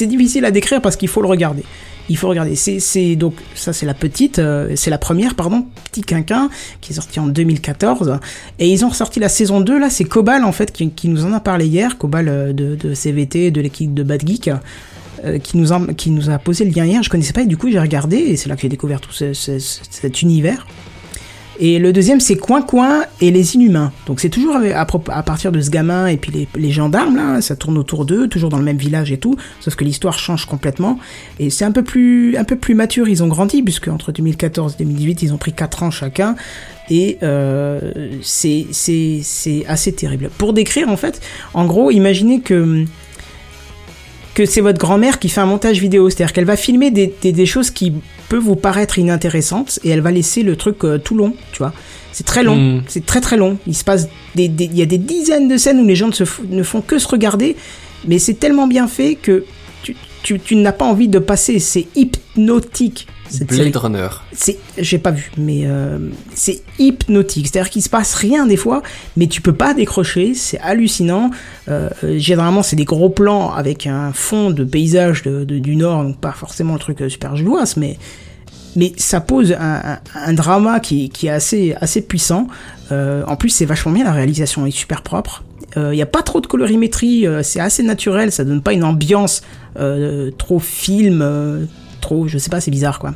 [0.00, 1.62] difficile à décrire parce qu'il faut le regarder.
[2.12, 2.54] Il faut regarder.
[2.56, 6.50] C'est donc ça c'est la petite, euh, c'est la première pardon, petit quinquin
[6.82, 8.18] qui est sorti en 2014
[8.58, 11.32] et ils ont ressorti la saison 2 là, c'est Cobal en fait qui, nous en
[11.32, 14.50] a parlé hier, Cobal euh, de, CVT, de l'équipe de Bad Geek.
[15.24, 17.80] euh, qui nous, a, posé le lien hier, je connaissais pas et du coup j'ai
[17.80, 20.66] regardé et c'est là que j'ai découvert tout ce- cet univers.
[21.60, 23.92] Et le deuxième, c'est Coin Coin et les Inhumains.
[24.06, 27.78] Donc c'est toujours à, partir de ce gamin et puis les, gendarmes, là, ça tourne
[27.78, 30.98] autour d'eux, toujours dans le même village et tout, sauf que l'histoire change complètement.
[31.38, 34.74] Et c'est un peu plus un peu plus mature, ils ont grandi, puisque entre 2014
[34.74, 36.36] et 2018, ils ont pris 4 ans chacun.
[36.90, 38.66] Et euh, c'est
[39.68, 40.30] assez terrible.
[40.36, 41.20] Pour décrire, en fait,
[41.54, 42.84] en gros, imaginez que
[44.34, 47.32] que c'est votre grand-mère qui fait un montage vidéo, c'est-à-dire qu'elle va filmer des, des,
[47.32, 47.92] des choses qui
[48.28, 51.72] peuvent vous paraître inintéressantes et elle va laisser le truc euh, tout long, tu vois.
[52.12, 52.82] C'est très long, Mm.
[52.88, 53.58] c'est très très long.
[53.66, 56.08] Il se passe des, des- il y a des dizaines de scènes où les gens
[56.08, 57.56] ne, se ne font que se regarder,
[58.06, 59.44] mais c'est tellement bien fait que
[59.82, 61.58] tu, tu, tu n'as pas envie de passer.
[61.58, 63.06] C'est hypnotique.
[63.32, 63.70] Cette série.
[63.70, 64.08] Blade Runner.
[64.32, 65.98] C'est, j'ai pas vu, mais euh,
[66.34, 67.48] c'est hypnotique.
[67.48, 68.82] C'est-à-dire qu'il se passe rien des fois,
[69.16, 70.34] mais tu peux pas décrocher.
[70.34, 71.30] C'est hallucinant.
[71.68, 75.76] Euh, euh, généralement, c'est des gros plans avec un fond de paysage de, de- du
[75.76, 77.98] Nord, donc pas forcément le truc euh, super jouasse, mais
[78.74, 79.58] mais ça pose un,
[79.94, 82.46] un- un drama qui, qui est assez assez puissant.
[82.90, 84.04] Euh, en plus, c'est vachement bien.
[84.04, 85.42] La réalisation est super propre.
[85.74, 87.26] Il y a pas trop de colorimétrie.
[87.26, 88.30] euh, c'est assez naturel.
[88.30, 89.40] Ça donne pas une ambiance
[89.78, 91.64] euh, trop film, euh,
[92.02, 92.28] trop.
[92.28, 92.60] Je sais pas.
[92.60, 93.14] C'est bizarre quoi.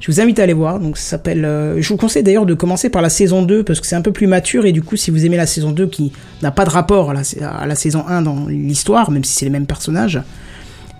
[0.00, 0.80] Je vous invite à aller voir.
[0.80, 1.44] Donc ça s'appelle.
[1.44, 4.02] euh, je vous conseille d'ailleurs de commencer par la saison 2 parce que c'est un
[4.02, 6.12] peu plus mature et du coup si vous aimez la saison 2 qui
[6.42, 9.44] n'a pas de rapport à la, à la saison 1 dans l'histoire, même si c'est
[9.44, 10.20] les mêmes personnages,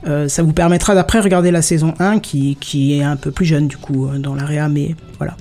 [0.07, 3.45] euh, ça vous permettra d'après regarder la saison 1 qui, qui est un peu plus
[3.47, 5.35] jeune du coup euh, dans l'area, mais voilà.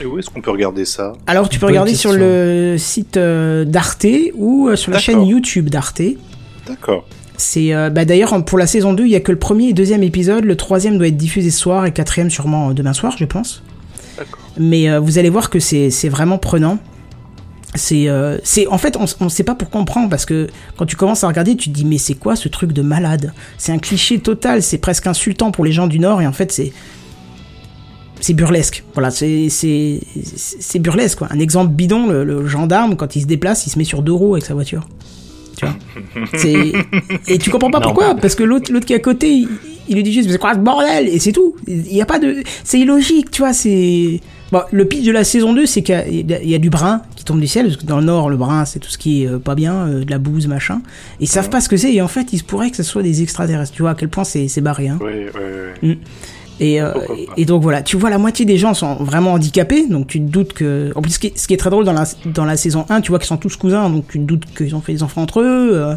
[0.00, 1.14] Et où est-ce qu'on peut regarder ça?
[1.26, 2.10] Alors tu peux Bonne regarder question.
[2.10, 6.02] sur le site euh, d'Arte ou euh, sur la chaîne YouTube d'Arte.
[6.66, 7.06] D'accord.
[7.38, 9.72] C'est euh, bah d'ailleurs pour la saison 2, il y a que le premier et
[9.72, 12.92] deuxième épisode, le troisième doit être diffusé ce soir et le quatrième sûrement euh, demain
[12.92, 13.62] soir, je pense.
[14.58, 16.78] Mais euh, vous allez voir que c'est vraiment prenant.
[17.76, 18.38] C'est euh,
[18.70, 21.28] en fait on, on sait pas pourquoi on prend parce que quand tu commences à
[21.28, 23.32] regarder, tu te dis mais c'est quoi ce truc de malade?
[23.56, 26.50] C'est un cliché total, c'est presque insultant pour les gens du Nord et en fait
[26.50, 26.72] c'est
[28.20, 28.82] c'est burlesque.
[28.94, 30.00] Voilà, c'est
[30.80, 31.28] burlesque quoi.
[31.30, 34.12] Un exemple bidon, le, le gendarme quand il se déplace, il se met sur deux
[34.12, 34.88] roues avec sa voiture.
[35.58, 35.76] Tu vois
[36.34, 36.72] C'est
[37.26, 39.48] et tu comprends pas pourquoi parce que l'autre l'autre qui est à côté, il,
[39.88, 41.08] il lui dit juste c'est quoi ce bordel?
[41.08, 41.54] Et c'est tout.
[41.66, 44.20] Il y a pas de c'est illogique, tu vois, c'est
[44.50, 45.94] Bon, le pitch de la saison 2, c'est qu'il
[46.26, 48.38] y a- y, du brun qui tombe du ciel, parce que dans le nord, le
[48.38, 50.80] brun, c'est tout ce qui est euh, pas bien, euh, de la bouse, machin.
[51.20, 53.02] Ils savent pas ce que c'est, et en fait, il se pourrait que ce soit
[53.02, 53.72] des extraterrestres.
[53.74, 54.98] Tu vois à quel point c'est c'est barré, hein.
[55.02, 55.40] Oui, oui,
[55.82, 55.98] oui.
[56.60, 56.92] Et, euh,
[57.36, 60.24] et donc voilà, tu vois la moitié des gens sont vraiment handicapés, donc tu te
[60.28, 60.92] doutes que...
[60.96, 62.84] En plus, ce qui est, ce qui est très drôle dans la, dans la saison
[62.88, 65.02] 1, tu vois qu'ils sont tous cousins, donc tu te doutes qu'ils ont fait des
[65.04, 65.94] enfants entre eux, euh,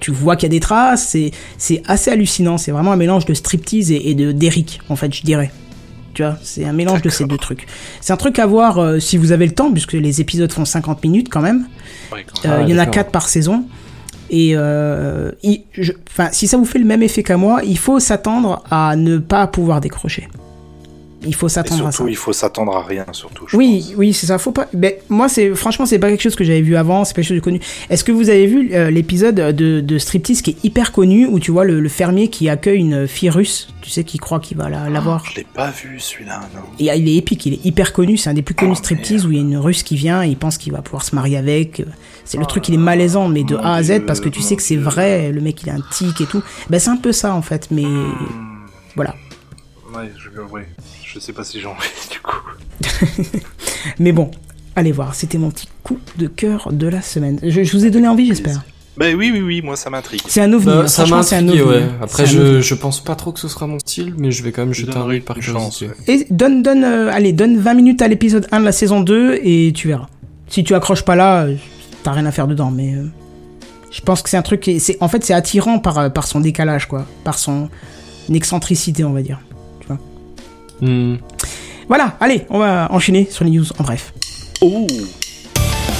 [0.00, 3.24] tu vois qu'il y a des traces, c'est c'est assez hallucinant, c'est vraiment un mélange
[3.26, 5.52] de striptease et, et de d'Eric, en fait, je dirais.
[6.14, 7.66] Tu vois, c'est un mélange de ces deux trucs.
[8.00, 10.64] C'est un truc à voir euh, si vous avez le temps, puisque les épisodes font
[10.66, 11.66] 50 minutes quand même.
[12.12, 12.94] Ouais, Euh, Ah, il y en a d'accord.
[13.04, 13.64] 4 par saison.
[14.32, 15.30] Et euh,
[16.32, 19.46] si ça vous fait le même effet qu'à moi, il faut s'attendre à ne pas
[19.46, 20.26] pouvoir décrocher.
[21.24, 21.96] Il faut s'attendre à ça.
[21.96, 23.46] surtout, il faut s'attendre à rien, surtout.
[23.48, 23.94] je Oui, pense.
[23.96, 24.38] oui, c'est ça.
[24.38, 24.66] Faut pas.
[24.72, 27.04] Ben, moi, c'est franchement, c'est pas quelque chose que j'avais vu avant.
[27.04, 27.60] C'est pas quelque chose de connu.
[27.90, 31.38] Est-ce que vous avez vu euh, l'épisode de, de Striptease qui est hyper connu où
[31.40, 34.56] tu vois le, le fermier qui accueille une fille russe, tu sais, qui croit qu'il
[34.56, 35.24] va la- l'avoir.
[35.26, 36.62] Je l'ai pas vu celui-là, non.
[36.78, 38.16] Et, euh, il est épique, il est hyper connu.
[38.16, 40.22] C'est un des plus connus Oh, striptease où il y a une russe qui vient
[40.24, 41.82] et il pense qu'il va pouvoir se marier avec.
[42.24, 44.42] C'est le Oh truc, il est malaisant, mais de A à Z parce que tu
[44.42, 45.30] sais que c'est vrai.
[45.32, 46.42] Le mec, il a un tic et tout.
[46.70, 48.12] Ben, c'est un peu ça en fait, mais Hmm.
[48.96, 49.14] voilà.
[49.94, 50.66] Ouais, je, ouais.
[51.12, 53.38] Je sais pas si j'ai envie, du coup.
[53.98, 54.30] Mais bon,
[54.76, 55.14] allez voir.
[55.14, 57.38] C'était mon petit coup de cœur de la semaine.
[57.42, 58.62] Je, je vous ai donné envie, j'espère.
[58.96, 60.20] Bah oui, oui, oui, moi ça m'intrigue.
[60.28, 60.66] C'est un ovni.
[60.66, 61.82] Bah, ça ouais.
[62.02, 64.64] Après, je, je pense pas trop que ce sera mon style, mais je vais quand
[64.64, 65.90] même jeter un œil par chance, ouais.
[66.08, 69.40] Et donne, donne, euh, allez, donne 20 minutes à l'épisode 1 de la saison 2
[69.42, 70.08] et tu verras.
[70.48, 71.56] Si tu accroches pas là, euh,
[72.02, 73.06] t'as rien à faire dedans, mais euh,
[73.90, 76.40] je pense que c'est un truc qui est, en fait, c'est attirant par, par son
[76.40, 77.70] décalage, quoi, par son
[78.30, 79.40] excentricité, on va dire.
[80.82, 81.14] Hmm.
[81.86, 84.12] Voilà, allez, on va enchaîner sur les news en bref.
[84.60, 84.84] Oh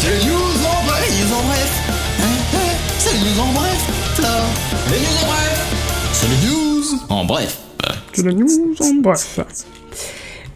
[0.00, 1.70] C'est les news en bref, les news en bref.
[2.98, 3.78] C'est les news en bref.
[4.90, 6.10] Les news en bref.
[6.12, 7.58] C'est les news en bref.
[8.12, 9.38] Que la news en bref.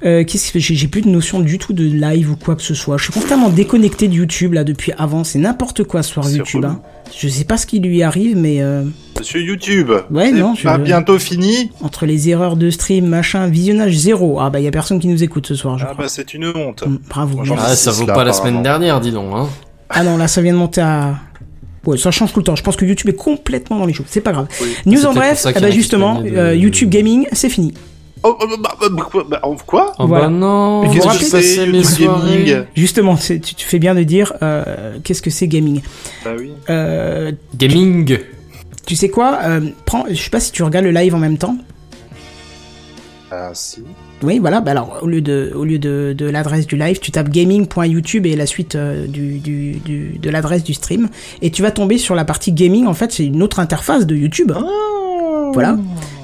[0.06, 2.74] Euh, qu'est-ce que j'ai, plus de notion du tout de live ou quoi que ce
[2.74, 2.96] soit.
[2.96, 5.24] Je suis constamment déconnecté de YouTube là depuis avant.
[5.24, 6.64] C'est n'importe quoi ce soir YouTube.
[6.64, 6.80] hein.
[7.16, 8.84] Je sais pas ce qui lui arrive, mais euh,
[9.18, 13.48] Monsieur YouTube Ouais, c'est non, pas je- bientôt fini entre les erreurs de stream, machin,
[13.48, 14.38] visionnage zéro.
[14.40, 16.04] Ah bah y a personne qui nous écoute ce soir, je Ah crois.
[16.04, 16.84] bah c'est une honte.
[16.86, 17.44] Mm, Bravo.
[17.44, 17.56] Moi.
[17.60, 19.30] Ah, ça vaut là, pas la semaine dernière, dis donc.
[19.34, 19.48] Hein.
[19.88, 21.16] Ah non, là ça vient de monter à.
[21.84, 22.56] Ouais, ça change tout le temps.
[22.56, 24.06] Je pense que YouTube est complètement dans les choses.
[24.08, 24.46] C'est pas grave.
[24.60, 24.68] Oui.
[24.86, 27.74] News en bref, eh ben se justement, de- euh, YouTube Gaming, c'est fini.
[28.22, 29.56] Oh, oh, bah, bah, bah, quoi, bah, oh,
[30.06, 30.24] Voilà.
[30.24, 34.32] bah non, qu'est-ce que passais mes Gaming Justement, c'est- tu, tu fais bien de dire
[34.42, 35.80] euh, qu'est-ce que c'est gaming.
[36.24, 36.52] Bah oui.
[36.70, 38.18] Euh, Gaming.
[38.86, 41.38] tu sais quoi euh, prends, Je sais pas si tu regardes le live en même
[41.38, 41.56] temps.
[43.30, 43.82] Ah si.
[44.22, 44.60] Oui, voilà.
[44.60, 48.24] Bah alors, au lieu de, au lieu de, de l'adresse du live, tu tapes gaming.youtube
[48.24, 51.08] et la suite euh, du, du, du- de l'adresse du stream.
[51.42, 52.86] Et tu vas tomber sur la partie gaming.
[52.86, 54.52] En fait, c'est une autre interface de YouTube.
[54.56, 54.66] hein.
[55.52, 55.76] Voilà.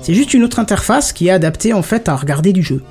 [0.02, 2.82] C'est juste une autre interface qui est adaptée, en fait, à regarder du jeu.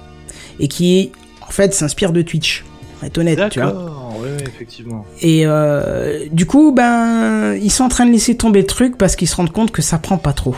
[0.60, 1.12] Et qui,
[1.42, 2.64] en fait, s'inspire de Twitch.
[3.04, 3.74] Être honnête, tu vois.
[4.20, 5.06] Ouais, effectivement.
[5.22, 9.16] Et euh, du coup, ben, ils sont en train de laisser tomber le truc parce
[9.16, 10.56] qu'ils se rendent compte que ça prend pas trop.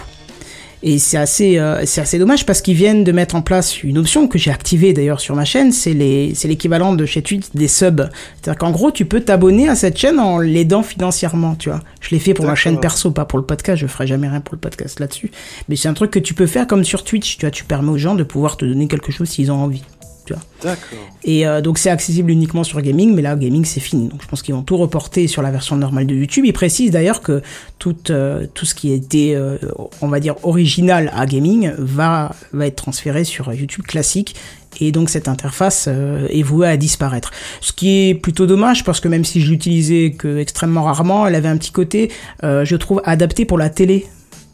[0.86, 3.98] Et c'est assez, euh, c'est assez dommage parce qu'ils viennent de mettre en place une
[3.98, 7.46] option que j'ai activée d'ailleurs sur ma chaîne, c'est les, c'est l'équivalent de chez Twitch
[7.54, 8.10] des subs.
[8.42, 11.80] C'est-à-dire qu'en gros, tu peux t'abonner à cette chaîne en l'aidant financièrement, tu vois.
[12.02, 13.82] Je l'ai fait pour ma chaîne perso, pas pour le podcast.
[13.82, 15.32] Je ferai jamais rien pour le podcast là-dessus.
[15.70, 17.52] Mais c'est un truc que tu peux faire comme sur Twitch, tu vois.
[17.52, 19.84] Tu permets aux gens de pouvoir te donner quelque chose s'ils ont envie.
[20.30, 21.00] D'accord.
[21.24, 24.08] Et euh, donc c'est accessible uniquement sur gaming, mais là gaming c'est fini.
[24.08, 26.45] Donc je pense qu'ils vont tout reporter sur la version normale de YouTube.
[26.45, 27.41] Ils précisent d'ailleurs que
[27.80, 29.58] tout euh, tout ce qui était, euh,
[30.02, 34.36] on va dire original à gaming va va être transféré sur YouTube classique.
[34.80, 37.30] Et donc cette interface est vouée à disparaître.
[37.62, 41.36] Ce qui est plutôt dommage parce que même si je l'utilisais que extrêmement rarement, elle
[41.36, 42.10] avait un petit côté,
[42.41, 44.08] je trouve, adapté pour la télé.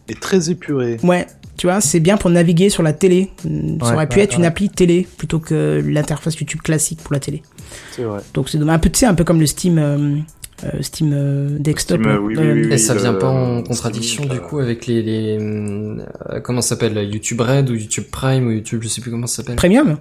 [0.09, 0.97] Et très épuré.
[1.03, 1.25] Ouais,
[1.59, 3.29] tu vois, c'est bien pour naviguer sur la télé.
[3.43, 7.11] Ça Ouais, aurait pu ouais, être une appli télé plutôt que l'interface YouTube classique pour
[7.13, 7.43] la télé.
[7.91, 8.21] C'est vrai.
[8.33, 8.75] Donc c'est dommage.
[8.75, 10.15] un peu, tu sais, un peu comme le Steam, euh,
[10.63, 11.99] euh, Steam euh, Desktop.
[11.99, 12.15] Steam, là.
[12.15, 14.59] euh, oui, Euh, oui, oui, Et ça le- vient pas en Steam contradiction du coup
[14.59, 18.87] avec les, les euh, comment ça s'appelle YouTube Red ou YouTube Prime ou YouTube je
[18.87, 19.57] sais plus comment ça s'appelle.
[19.57, 19.97] Premium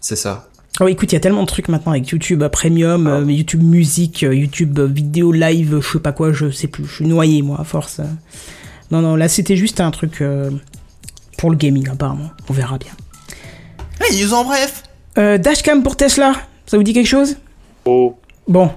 [0.00, 0.48] C'est ça.
[0.80, 3.18] Oh, écoute, il y a tellement de trucs maintenant avec YouTube euh, Premium, Ah.
[3.20, 6.84] euh, YouTube Musique, euh, YouTube euh, Vidéo Live, je sais pas quoi, je sais plus.
[6.86, 8.00] Je suis noyé, moi, à force.
[8.00, 8.04] euh.
[8.90, 10.50] Non, non, là, c'était juste un truc euh,
[11.44, 12.30] pour le gaming, apparemment.
[12.48, 12.92] On verra bien.
[14.10, 14.82] Les news en bref.
[15.18, 16.32] Euh, dashcam pour Tesla,
[16.64, 17.36] ça vous dit quelque chose?
[17.84, 18.16] Oh,
[18.48, 18.70] Bon,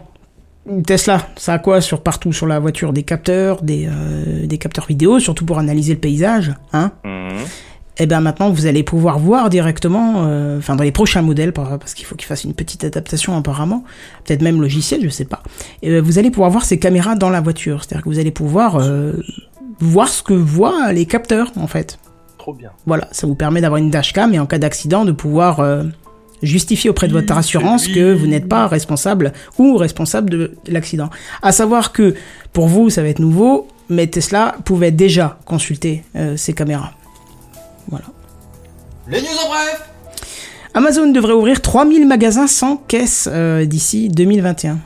[0.86, 2.92] Tesla, ça a quoi sur partout sur la voiture?
[2.92, 6.92] Des capteurs, des, euh, des capteurs vidéo, surtout pour analyser le paysage, hein?
[7.06, 7.38] Mhm.
[8.00, 11.80] Et bien maintenant, vous allez pouvoir voir directement, euh, enfin dans les prochains modèles, par-
[11.80, 13.86] parce qu'il faut qu'ils fassent une petite adaptation apparemment,
[14.26, 15.42] peut-être même logiciel, je sais pas.
[15.84, 18.32] Et ben, vous allez pouvoir voir ces caméras dans la voiture, c'est-à-dire que vous allez
[18.32, 19.14] pouvoir euh,
[19.80, 21.98] voir ce que voient les capteurs en fait.
[22.48, 22.72] Trop bien.
[22.86, 25.84] Voilà, ça vous permet d'avoir une dashcam et en cas d'accident de pouvoir euh,
[26.42, 31.10] justifier auprès de votre assurance que vous n'êtes pas responsable ou responsable de l'accident.
[31.42, 32.16] À savoir que
[32.54, 36.94] pour vous, ça va être nouveau, mais Tesla pouvait déjà consulter euh, ces caméras.
[37.90, 38.06] Voilà.
[39.10, 39.90] Les news en bref.
[40.74, 44.80] Amazon devrait ouvrir 3000 magasins sans caisse euh, d'ici 2021.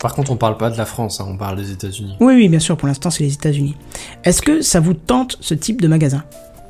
[0.00, 2.16] Par contre, on parle pas de la France, hein, on parle des États-Unis.
[2.20, 3.76] Oui, oui, bien sûr, pour l'instant, c'est les États-Unis.
[4.24, 6.24] Est-ce que ça vous tente ce type de magasin?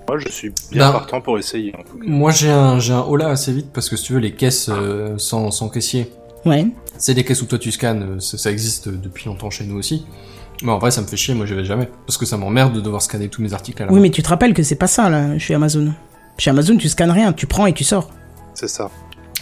[0.09, 0.93] Moi, je suis bien Bah.
[0.99, 1.73] partant pour essayer.
[1.79, 2.05] En tout cas.
[2.05, 4.69] Moi, j'ai un j'ai un holà assez vite parce que si tu veux les caisses
[4.69, 6.11] euh, sans sans caissier,
[6.45, 6.67] Ouais.
[6.99, 9.77] c'est des caisses où toi tu scannes, euh, ça, ça existe depuis longtemps chez nous
[9.77, 10.05] aussi.
[10.63, 12.73] Mais en vrai, ça me fait chier, moi j'y vais jamais parce que ça m'emmerde
[12.75, 14.03] de devoir scanner tous mes articles à la Oui, main.
[14.03, 15.93] mais tu te rappelles que c'est pas ça, là, chez Amazon.
[16.39, 18.11] Chez Amazon, tu scannes rien, tu prends et tu sors.
[18.55, 18.91] C'est ça.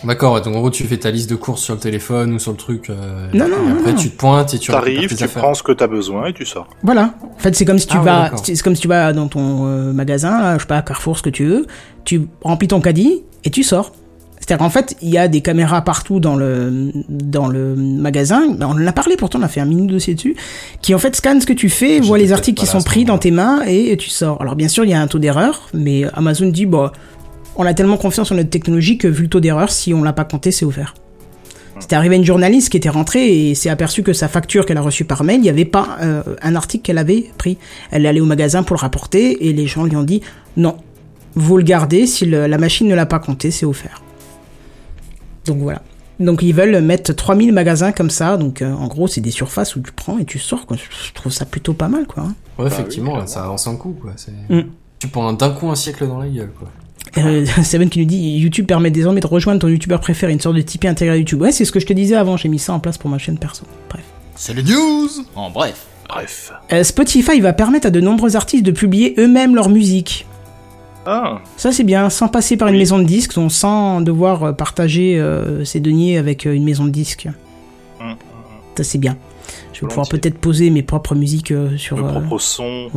[0.04, 2.38] D'accord, ouais, donc en gros tu fais ta liste de courses sur le téléphone ou
[2.38, 2.88] sur le truc.
[2.90, 3.98] euh, Non, et non, après non.
[3.98, 5.42] tu te pointes et tu tes tu affaires.
[5.42, 6.68] prends ce que t'as besoin et tu sors.
[6.82, 7.14] Voilà.
[7.36, 9.26] En fait, c'est comme si tu Ah ouais, vas, c'est comme si tu vas dans
[9.28, 11.66] ton euh, magasin, là, je sais pas, Carrefour, ce que tu veux,
[12.04, 13.92] tu remplis ton caddie et tu sors.
[14.40, 18.44] C'est-à-dire qu'en fait, il y a des caméras partout dans le dans le magasin.
[18.60, 20.36] On en a parlé pourtant, on a fait un mini dossier dessus,
[20.80, 23.04] qui en fait scannent ce que tu fais, J'étais voit les articles qui sont pris
[23.04, 24.40] dans tes mains et, tu sors.
[24.40, 26.88] Alors bien sûr, il y a un taux d'erreur, mais Amazon dit bon,
[27.58, 30.12] on a tellement confiance en notre technologie que vu le taux d'erreur, si on l'a
[30.14, 30.94] pas compté, c'est offert.
[31.80, 34.78] C'était arrivé à une journaliste qui était rentrée et s'est aperçue que sa facture qu'elle
[34.78, 37.56] a reçue par mail, il n'y avait pas euh, un article qu'elle avait pris.
[37.92, 40.20] Elle est allée au magasin pour le rapporter et les gens lui ont dit
[40.56, 40.76] non,
[41.34, 44.02] vous le gardez, si le- la machine ne l'a pas compté, c'est offert.
[45.46, 45.82] Donc voilà.
[46.18, 49.76] Donc ils veulent mettre 3000 magasins comme ça, donc euh, en gros c'est des surfaces
[49.76, 50.76] où tu prends et tu sors, quoi.
[50.76, 52.24] Je trouve ça plutôt pas mal, quoi.
[52.24, 52.34] hein.
[52.58, 54.14] Ouais, effectivement, oui, là, ça avance un coup quoi.
[54.48, 54.62] Mm.
[54.98, 56.68] Tu prends un- d'un coup un siècle dans la gueule quoi.
[57.16, 60.56] Euh, Seven qui nous dit YouTube permet désormais de rejoindre ton youtubeur préféré, une sorte
[60.56, 61.40] de Tipeee intégré à YouTube.
[61.40, 63.18] Ouais, c'est ce que je te disais avant, j'ai mis ça en place pour ma
[63.18, 63.64] chaîne perso.
[63.88, 64.02] Bref.
[64.36, 65.86] C'est les news en bref.
[66.08, 66.52] Bref.
[66.72, 70.26] Euh, Spotify va permettre à de nombreux artistes de publier eux-mêmes leur musique.
[71.06, 74.52] Ah, Ça c'est bien, sans passer par une maison de disques, donc sans devoir euh,
[74.52, 77.28] partager euh, ses deniers avec euh, une maison de disques.
[78.00, 78.14] Hum,
[78.76, 79.16] Ça c'est bien.
[79.72, 82.88] Je vais pouvoir peut-être poser mes propres musiques euh, sur, le euh, propre son.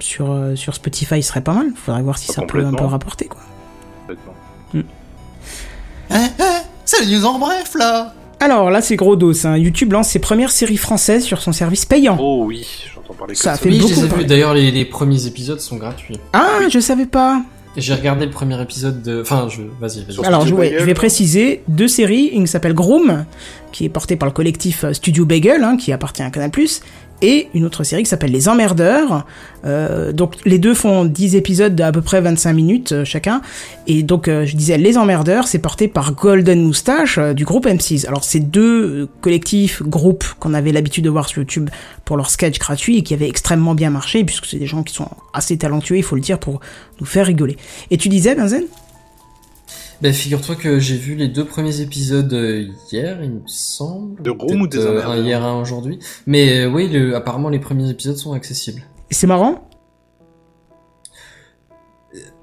[0.00, 1.68] Sur, euh, sur Spotify, serait pas mal.
[1.74, 3.40] Faudrait voir si Pas ça peut un peu rapporter quoi.
[4.06, 4.34] complètement.
[6.10, 8.14] Hein, hein, c'est les news en bref là.
[8.40, 9.56] Alors là c'est gros dos, hein.
[9.56, 12.16] YouTube lance ses premières séries françaises sur son service payant.
[12.20, 14.24] Oh oui, j'entends parler que Ça de a fait Oui, beaucoup les.
[14.24, 16.18] D'ailleurs, les, les premiers épisodes sont gratuits.
[16.32, 17.42] Ah, je savais pas.
[17.76, 19.20] Et J'ai regardé le premier épisode de.
[19.20, 19.62] Enfin, je.
[19.80, 20.26] Vas-y, vas-y.
[20.26, 22.26] Alors, je, ouais, vais préciser deux séries.
[22.32, 23.24] Une qui s'appelle Groom,
[23.70, 26.50] qui est portée par le collectif euh, Studio Bagel, hein, qui appartient à Canal+,
[27.22, 29.26] et une autre série qui s'appelle Les Emmerdeurs.
[29.64, 33.42] Euh, donc, les deux font 10 épisodes d'à peu près 25 minutes euh, chacun.
[33.86, 37.66] Et donc, euh, je disais, Les Emmerdeurs, c'est porté par Golden Moustache euh, du groupe
[37.66, 38.06] M6.
[38.06, 41.68] Alors, c'est deux collectifs, groupes qu'on avait l'habitude de voir sur YouTube
[42.04, 44.94] pour leurs sketchs gratuits et qui avaient extrêmement bien marché, puisque c'est des gens qui
[44.94, 46.60] sont assez talentueux, il faut le dire, pour
[47.00, 47.56] nous faire rigoler.
[47.90, 48.64] Et tu disais, Benzen?
[50.02, 54.22] Ben, figure-toi que j'ai vu les deux premiers épisodes euh, hier, il me semble.
[54.22, 55.98] De Groom ou des euh, Un hier, un aujourd'hui.
[56.26, 58.82] Mais euh, oui, le- apparemment, les premiers épisodes sont accessibles.
[59.10, 59.66] C'est marrant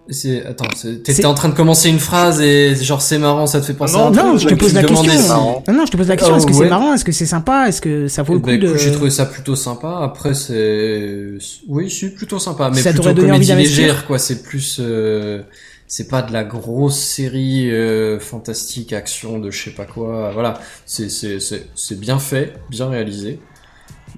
[0.09, 3.45] C'est attends, c'est- C'est- t'étais en train de commencer une phrase et genre c'est marrant,
[3.45, 5.03] ça te fait penser Non, à un Non, truc, je te pose la question.
[5.03, 5.71] si-.
[5.71, 6.35] Non, non, je te pose la question.
[6.35, 6.57] Oh, est-ce que ouais.
[6.63, 8.67] c'est marrant Est-ce que c'est sympa Est-ce que ça vaut le Eh coup ben, de
[8.67, 9.99] écoute, j'ai trouvé ça plutôt sympa.
[10.01, 11.31] Après, c'est,
[11.67, 14.17] oui, c'est plutôt sympa, mais Ça plutôt t'aurait donné envie comédie d'investir légère, quoi.
[14.17, 15.41] C'est plus, euh,
[15.88, 20.31] c'est pas de la grosse série euh, fantastique, action de je sais pas quoi.
[20.34, 23.39] Voilà, c'est c'est c'est c'est bien fait, bien réalisé.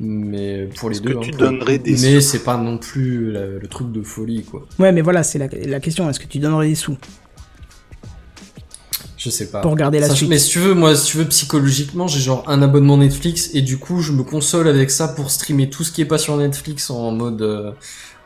[0.02, 2.78] Mais pour les Est-ce deux, que hein, tu pour- donnerais des mais c'est pas non
[2.78, 4.66] plus la- le truc de folie, quoi.
[4.80, 6.10] Ouais, mais voilà, c'est la, la question.
[6.10, 6.98] Est-ce que tu donnerais des sous?
[9.18, 9.60] Je sais pas.
[9.60, 12.22] pour regarder la Sach- suite Mais si tu veux, moi, si tu veux, psychologiquement, j'ai
[12.22, 15.84] genre un abonnement Netflix et du coup, je me console avec ça pour streamer tout
[15.84, 17.72] ce qui est pas sur Netflix en mode euh,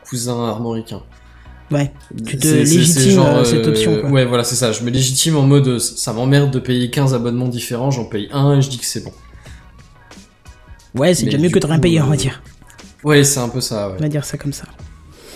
[0.08, 1.02] cousin armoricain.
[1.74, 1.90] Ouais.
[2.24, 4.10] Tu te légitimes, euh, cette option, quoi.
[4.10, 4.70] Ouais, voilà, c'est ça.
[4.70, 8.28] Je me légitime en mode, euh, ça m'emmerde de payer 15 abonnements différents, j'en paye
[8.32, 9.12] un et je dis que c'est bon.
[10.94, 12.42] Ouais, c'est déjà mieux que de rien payer, on va euh, dire.
[13.02, 13.98] Ouais, c'est un peu ça, On ouais.
[13.98, 14.64] va dire ça comme ça.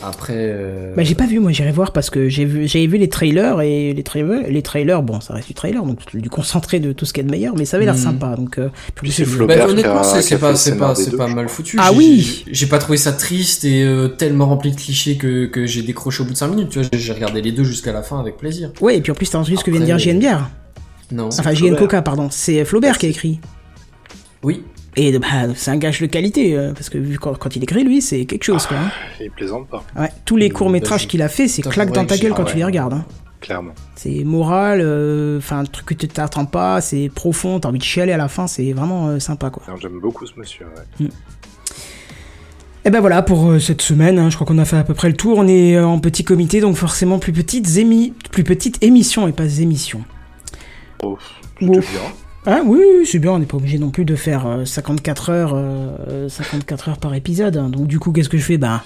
[0.03, 0.95] Après, euh...
[0.97, 3.61] Bah j'ai pas vu, moi j'irai voir parce que j'ai vu, j'avais vu les trailers
[3.63, 7.05] et les trailers, les trailers, bon ça reste du trailer donc du concentré de tout
[7.05, 8.01] ce qu'il y a de meilleur, mais ça avait l'air Mhm.
[8.03, 8.59] sympa donc.
[8.59, 11.27] Euh, Puis c'est c'est Bah, qui honnêtement, a- c'est pas, c'est pas, c'est deux, pas
[11.27, 11.57] mal crois.
[11.57, 11.77] foutu.
[11.81, 15.47] Ah J'ai- oui j'ai- pas trouvé ça triste et euh, tellement rempli de clichés que,
[15.47, 16.69] que j'ai décroché au bout de 5 minutes.
[16.71, 18.71] Tu vois, j'ai- regardé les deux jusqu'à la fin avec plaisir.
[18.81, 20.49] Ouais et puis en plus t'as entendu ce que vient de dire JN Bière,
[21.11, 21.29] Non.
[21.37, 21.75] enfin JN.
[21.77, 23.41] Coca pardon, c'est Flaubert qui a écrit.
[24.45, 24.63] Oui.
[24.97, 27.85] Et bah, c'est un gage de qualité euh, parce que vu quand, quand il écrit
[27.85, 28.79] lui c'est quelque chose quoi.
[28.79, 28.91] hein.
[29.21, 32.05] Il plaisante pas, Ouais, tous les courts métrages je- qu'il a fait c'est claque dans
[32.05, 32.95] ta gueule quand ah tu les regardes.
[32.95, 33.05] Hein.
[33.41, 33.73] clairement.
[33.95, 37.85] C'est moral, euh, enfin un truc que tu t'attends pas, c'est profond, t'as envie de
[37.85, 39.63] chialer à la fin, c'est vraiment euh, sympa quoi.
[39.81, 40.67] J'aime beaucoup ce monsieur.
[41.01, 41.09] ouais.
[42.85, 44.95] Et ben voilà pour euh, cette semaine, hein, je crois qu'on a fait à peu
[44.95, 48.45] près le tour, on est euh, en petit comité donc forcément plus petites émi plus
[48.45, 50.03] petites émissions et pas émissions.
[51.03, 51.19] Oh,
[51.61, 52.01] Ouf.
[52.51, 55.29] Ah oui, oui, c'est bien, on n'est pas obligé non plus de faire euh, 54
[55.31, 57.59] heures euh, 54 heures par épisode.
[57.59, 57.69] hein.
[57.69, 58.57] Donc du coup, qu'est-ce que je fais?
[58.57, 58.81] Ben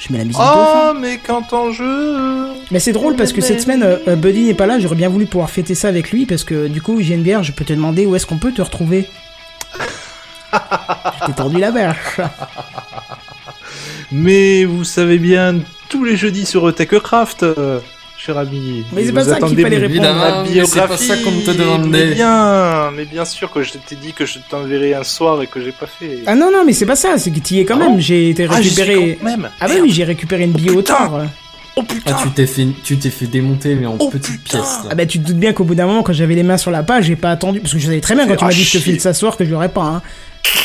[0.00, 0.40] je mets la musique.
[0.44, 4.46] Oh, mais quand en jeu Mais c'est drôle parce que cette semaine, euh, euh, Buddy
[4.46, 7.00] n'est pas là, j'aurais bien voulu pouvoir fêter ça avec lui parce que du coup,
[7.00, 9.08] JNBR, je peux te demander où est-ce qu'on peut te retrouver.
[11.26, 12.20] t'ai tendu la perche.
[14.10, 17.78] Mais vous savez bien, tous les jeudis sur Techcraft, euh,
[18.24, 18.84] cher ami.
[18.92, 20.44] Mais c'est Vous pas ça qu'il attendez fallait répondre.
[20.44, 20.66] Biographie.
[20.66, 22.06] c'est pas ça qu'on te demandait.
[22.06, 25.46] Mais bien, mais bien sûr que je t'ai dit que je t'enverrai un soir et
[25.46, 26.20] que j'ai pas fait.
[26.26, 28.00] Ah non, non, mais c'est pas ça, c'est que tu y es quand Ah même.
[28.00, 29.18] J'ai été Ah, récupéré.
[29.22, 29.48] même.
[29.60, 29.84] Ah bah Merde.
[29.86, 30.94] oui, j'ai récupéré une bio au putain.
[30.94, 31.22] tard.
[31.76, 34.78] Oh putain Ah, tu t'es fait, tu t'es fait démonter, mais en Oh, petites pièces.
[34.88, 36.70] Ah bah tu te doutes bien qu'au bout d'un moment, quand j'avais les mains sur
[36.70, 37.60] la page, j'ai pas attendu.
[37.60, 39.36] Parce que je savais très bien quand tu m'as Ah, dit je te file soir
[39.36, 39.82] que je l'aurais pas.
[39.82, 40.02] Hein.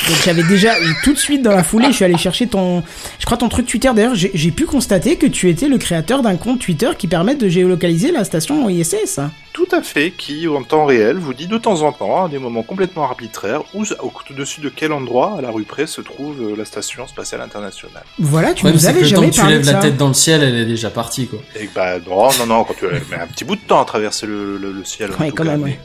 [0.07, 0.73] Donc j'avais déjà,
[1.03, 2.84] tout de suite dans la foulée, je suis allé chercher ton...
[3.19, 3.91] Je crois ton truc Twitter.
[3.95, 7.47] D'ailleurs, j'ai pu constater que tu étais le créateur d'un compte Twitter qui permet de
[7.47, 9.19] géolocaliser la station ISS.
[9.53, 12.39] Tout à fait, qui en temps réel vous dit de temps en temps, à des
[12.39, 13.84] moments complètement arbitraires, où,
[14.31, 18.03] au-dessus de quel endroit à la rue près se trouve euh, la station spatiale internationale.
[18.19, 19.80] Voilà, tu problème, nous que avais le temps jamais que tu de lèves la ça.
[19.80, 21.39] tête dans le ciel, elle est déjà partie, quoi.
[21.60, 24.26] Et bah non, non, non, quand tu mets un petit bout de temps à traverser
[24.27, 25.11] le, le- le ciel.
[25.11, 25.80] en Ouais, tout quand cas, même, mais- ouais.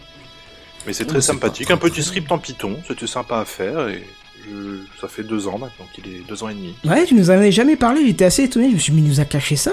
[0.87, 4.03] Mais c'est très sympathique, un petit script en Python, c'était sympa à faire et
[4.47, 6.75] je- ça fait deux ans maintenant qu'il est deux ans et demi.
[6.85, 8.69] Ouais, tu nous en avais jamais parlé, j'étais assez étonné.
[8.69, 9.73] Je me suis dit, mais il nous a caché ça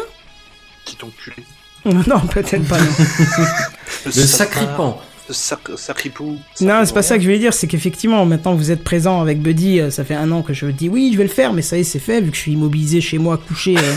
[0.86, 1.44] Petit enculé.
[1.86, 2.86] Non, peut-être pas, non.
[4.06, 5.02] Le sacripant.
[5.30, 5.34] Le
[5.78, 6.38] sacripou.
[6.62, 9.40] Non, c'est pas ça que je voulais dire, c'est qu'effectivement, maintenant vous êtes présent avec
[9.42, 11.62] Buddy, euh, ça fait un an que je dis oui, je vais le faire, mais
[11.62, 13.96] ça y est, c'est fait, vu que je suis immobilisé chez moi, couché, euh,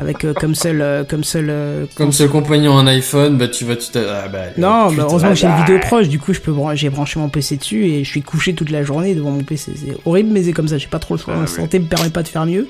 [0.00, 1.46] avec euh, comme seul, euh, comme seul.
[1.50, 5.30] euh, Comme seul compagnon un iPhone, bah tu vas, tu ah, bah, Non, mais heureusement
[5.30, 7.56] que j'ai bah, une vidéo proche, du coup je peux bran- j'ai branché mon PC
[7.56, 9.72] dessus et je suis couché toute la journée devant mon PC.
[9.76, 11.34] C'est horrible, mais c'est comme ça, j'ai pas trop le choix.
[11.36, 11.48] Ah Ma oui.
[11.50, 12.66] santé me permet pas de faire mieux.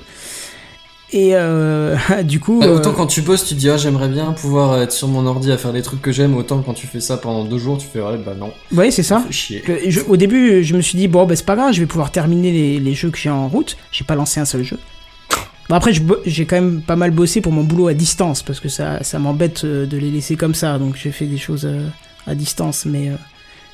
[1.13, 2.59] Et euh, du coup.
[2.61, 5.09] bah, euh, autant quand tu bosses, tu te dis ah j'aimerais bien pouvoir être sur
[5.09, 7.57] mon ordi à faire des trucs que j'aime, autant quand tu fais ça pendant deux
[7.57, 9.23] jours, tu fais ouais bah non, Ouais, c'est ça.
[9.29, 9.61] chier.
[9.89, 12.11] Je- au début, je me suis dit, bon, bah, c'est pas grave, je vais pouvoir
[12.11, 13.75] terminer les, les jeux que j'ai en route.
[13.91, 14.77] J'ai pas lancé un seul jeu.
[15.71, 15.93] Bon, après,
[16.25, 19.19] j'ai quand même pas mal bossé pour mon boulot à distance, parce que ça, ça
[19.19, 21.87] m'embête euh, de les laisser comme ça, donc j'ai fait des choses euh,
[22.27, 23.07] à distance, mais.
[23.09, 23.13] euh,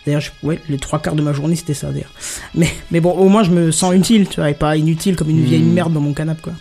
[0.05, 2.11] D'ailleurs, ouais, les trois quarts de ma journée, c'était ça, d'ailleurs.
[2.55, 5.29] Mais, mais bon, au moins, je me sens utile, tu vois, et pas inutile comme
[5.31, 5.73] une vieille Hmm.
[5.73, 6.53] merde dans mon canapé, quoi.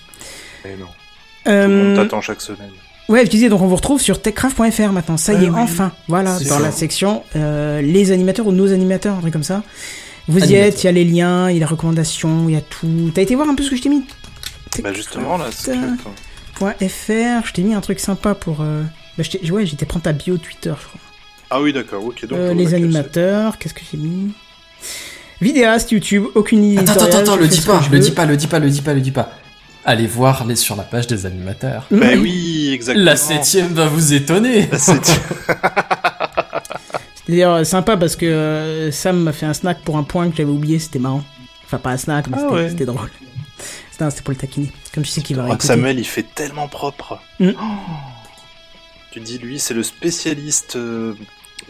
[0.65, 0.87] Eh non.
[1.47, 2.71] Euh, t'attend chaque semaine.
[3.09, 5.17] Ouais, je disais, donc on vous retrouve sur techcraft.fr maintenant.
[5.17, 5.55] Ça y est, oui.
[5.61, 5.93] enfin.
[6.09, 6.59] Voilà, dans ça.
[6.59, 9.63] la section euh, les animateurs ou nos animateurs, un truc comme ça.
[10.27, 12.59] Vous y êtes, il y a les liens, il y a les recommandations, il y
[12.59, 13.13] a tout.
[13.15, 14.03] T'as été voir un peu ce que je t'ai mis?
[14.83, 18.59] Bah justement là, .fr, je t'ai mis un truc sympa pour...
[18.61, 18.83] Euh...
[19.17, 21.01] Bah, je t'ai- ouais, j'étais prendre ta bio Twitter, je crois.
[21.51, 22.39] Ah oui d'accord, ok donc.
[22.39, 24.33] Euh, euh, les animateurs, qu'est-ce que j'ai mis?
[25.41, 26.79] Vidéaste, YouTube, aucune idée.
[26.81, 28.81] Attends, attends, attends, le dis pas, je le dis pas, le dis pas, le dis
[28.83, 29.31] pas, le dis pas.
[29.85, 31.87] Allez voir les sur la page des animateurs.
[31.91, 33.05] Bah oui, exactement.
[33.05, 34.67] La septième va vous étonner.
[34.73, 35.21] La septième.
[37.27, 40.37] C'est d'ailleurs sympa parce que euh, Sam m'a fait un snack pour un point que
[40.37, 41.23] j'avais oublié, c'était marrant.
[41.65, 42.69] Enfin, pas un snack, mais Ah c'était ouais.
[42.71, 43.11] c'était drôle.
[43.97, 44.71] C'était non, c'était pour le taquiner.
[44.95, 45.69] Comme je sais qu'il va Oh, réécouter.
[45.69, 47.19] Samuel il fait tellement propre.
[47.41, 47.53] Mm.
[49.11, 51.15] Tu dis, lui, c'est le spécialiste euh,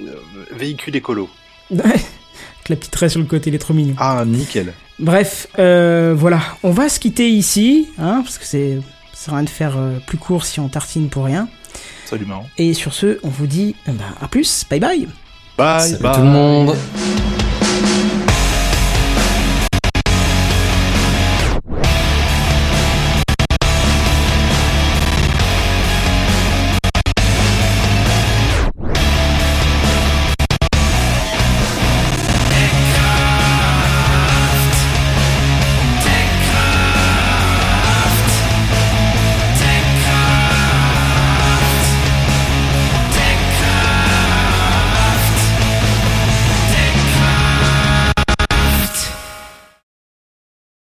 [0.03, 0.15] euh,
[0.51, 1.31] véhicule écolo.
[1.70, 1.78] Ouais.
[1.85, 3.94] Avec la petite raie sur le côté, il est trop mignon.
[3.98, 4.73] Ah, nickel.
[4.98, 8.78] Bref, euh, voilà, on va se quitter ici, hein, parce que c'est
[9.12, 11.48] ça sert à rien de faire euh, plus court si on tartine pour rien.
[12.05, 12.44] Absolument.
[12.59, 15.07] Et sur ce, on vous dit euh, bah, à plus, bye bye
[15.59, 16.15] Bye, Salut bye.
[16.15, 16.77] tout le monde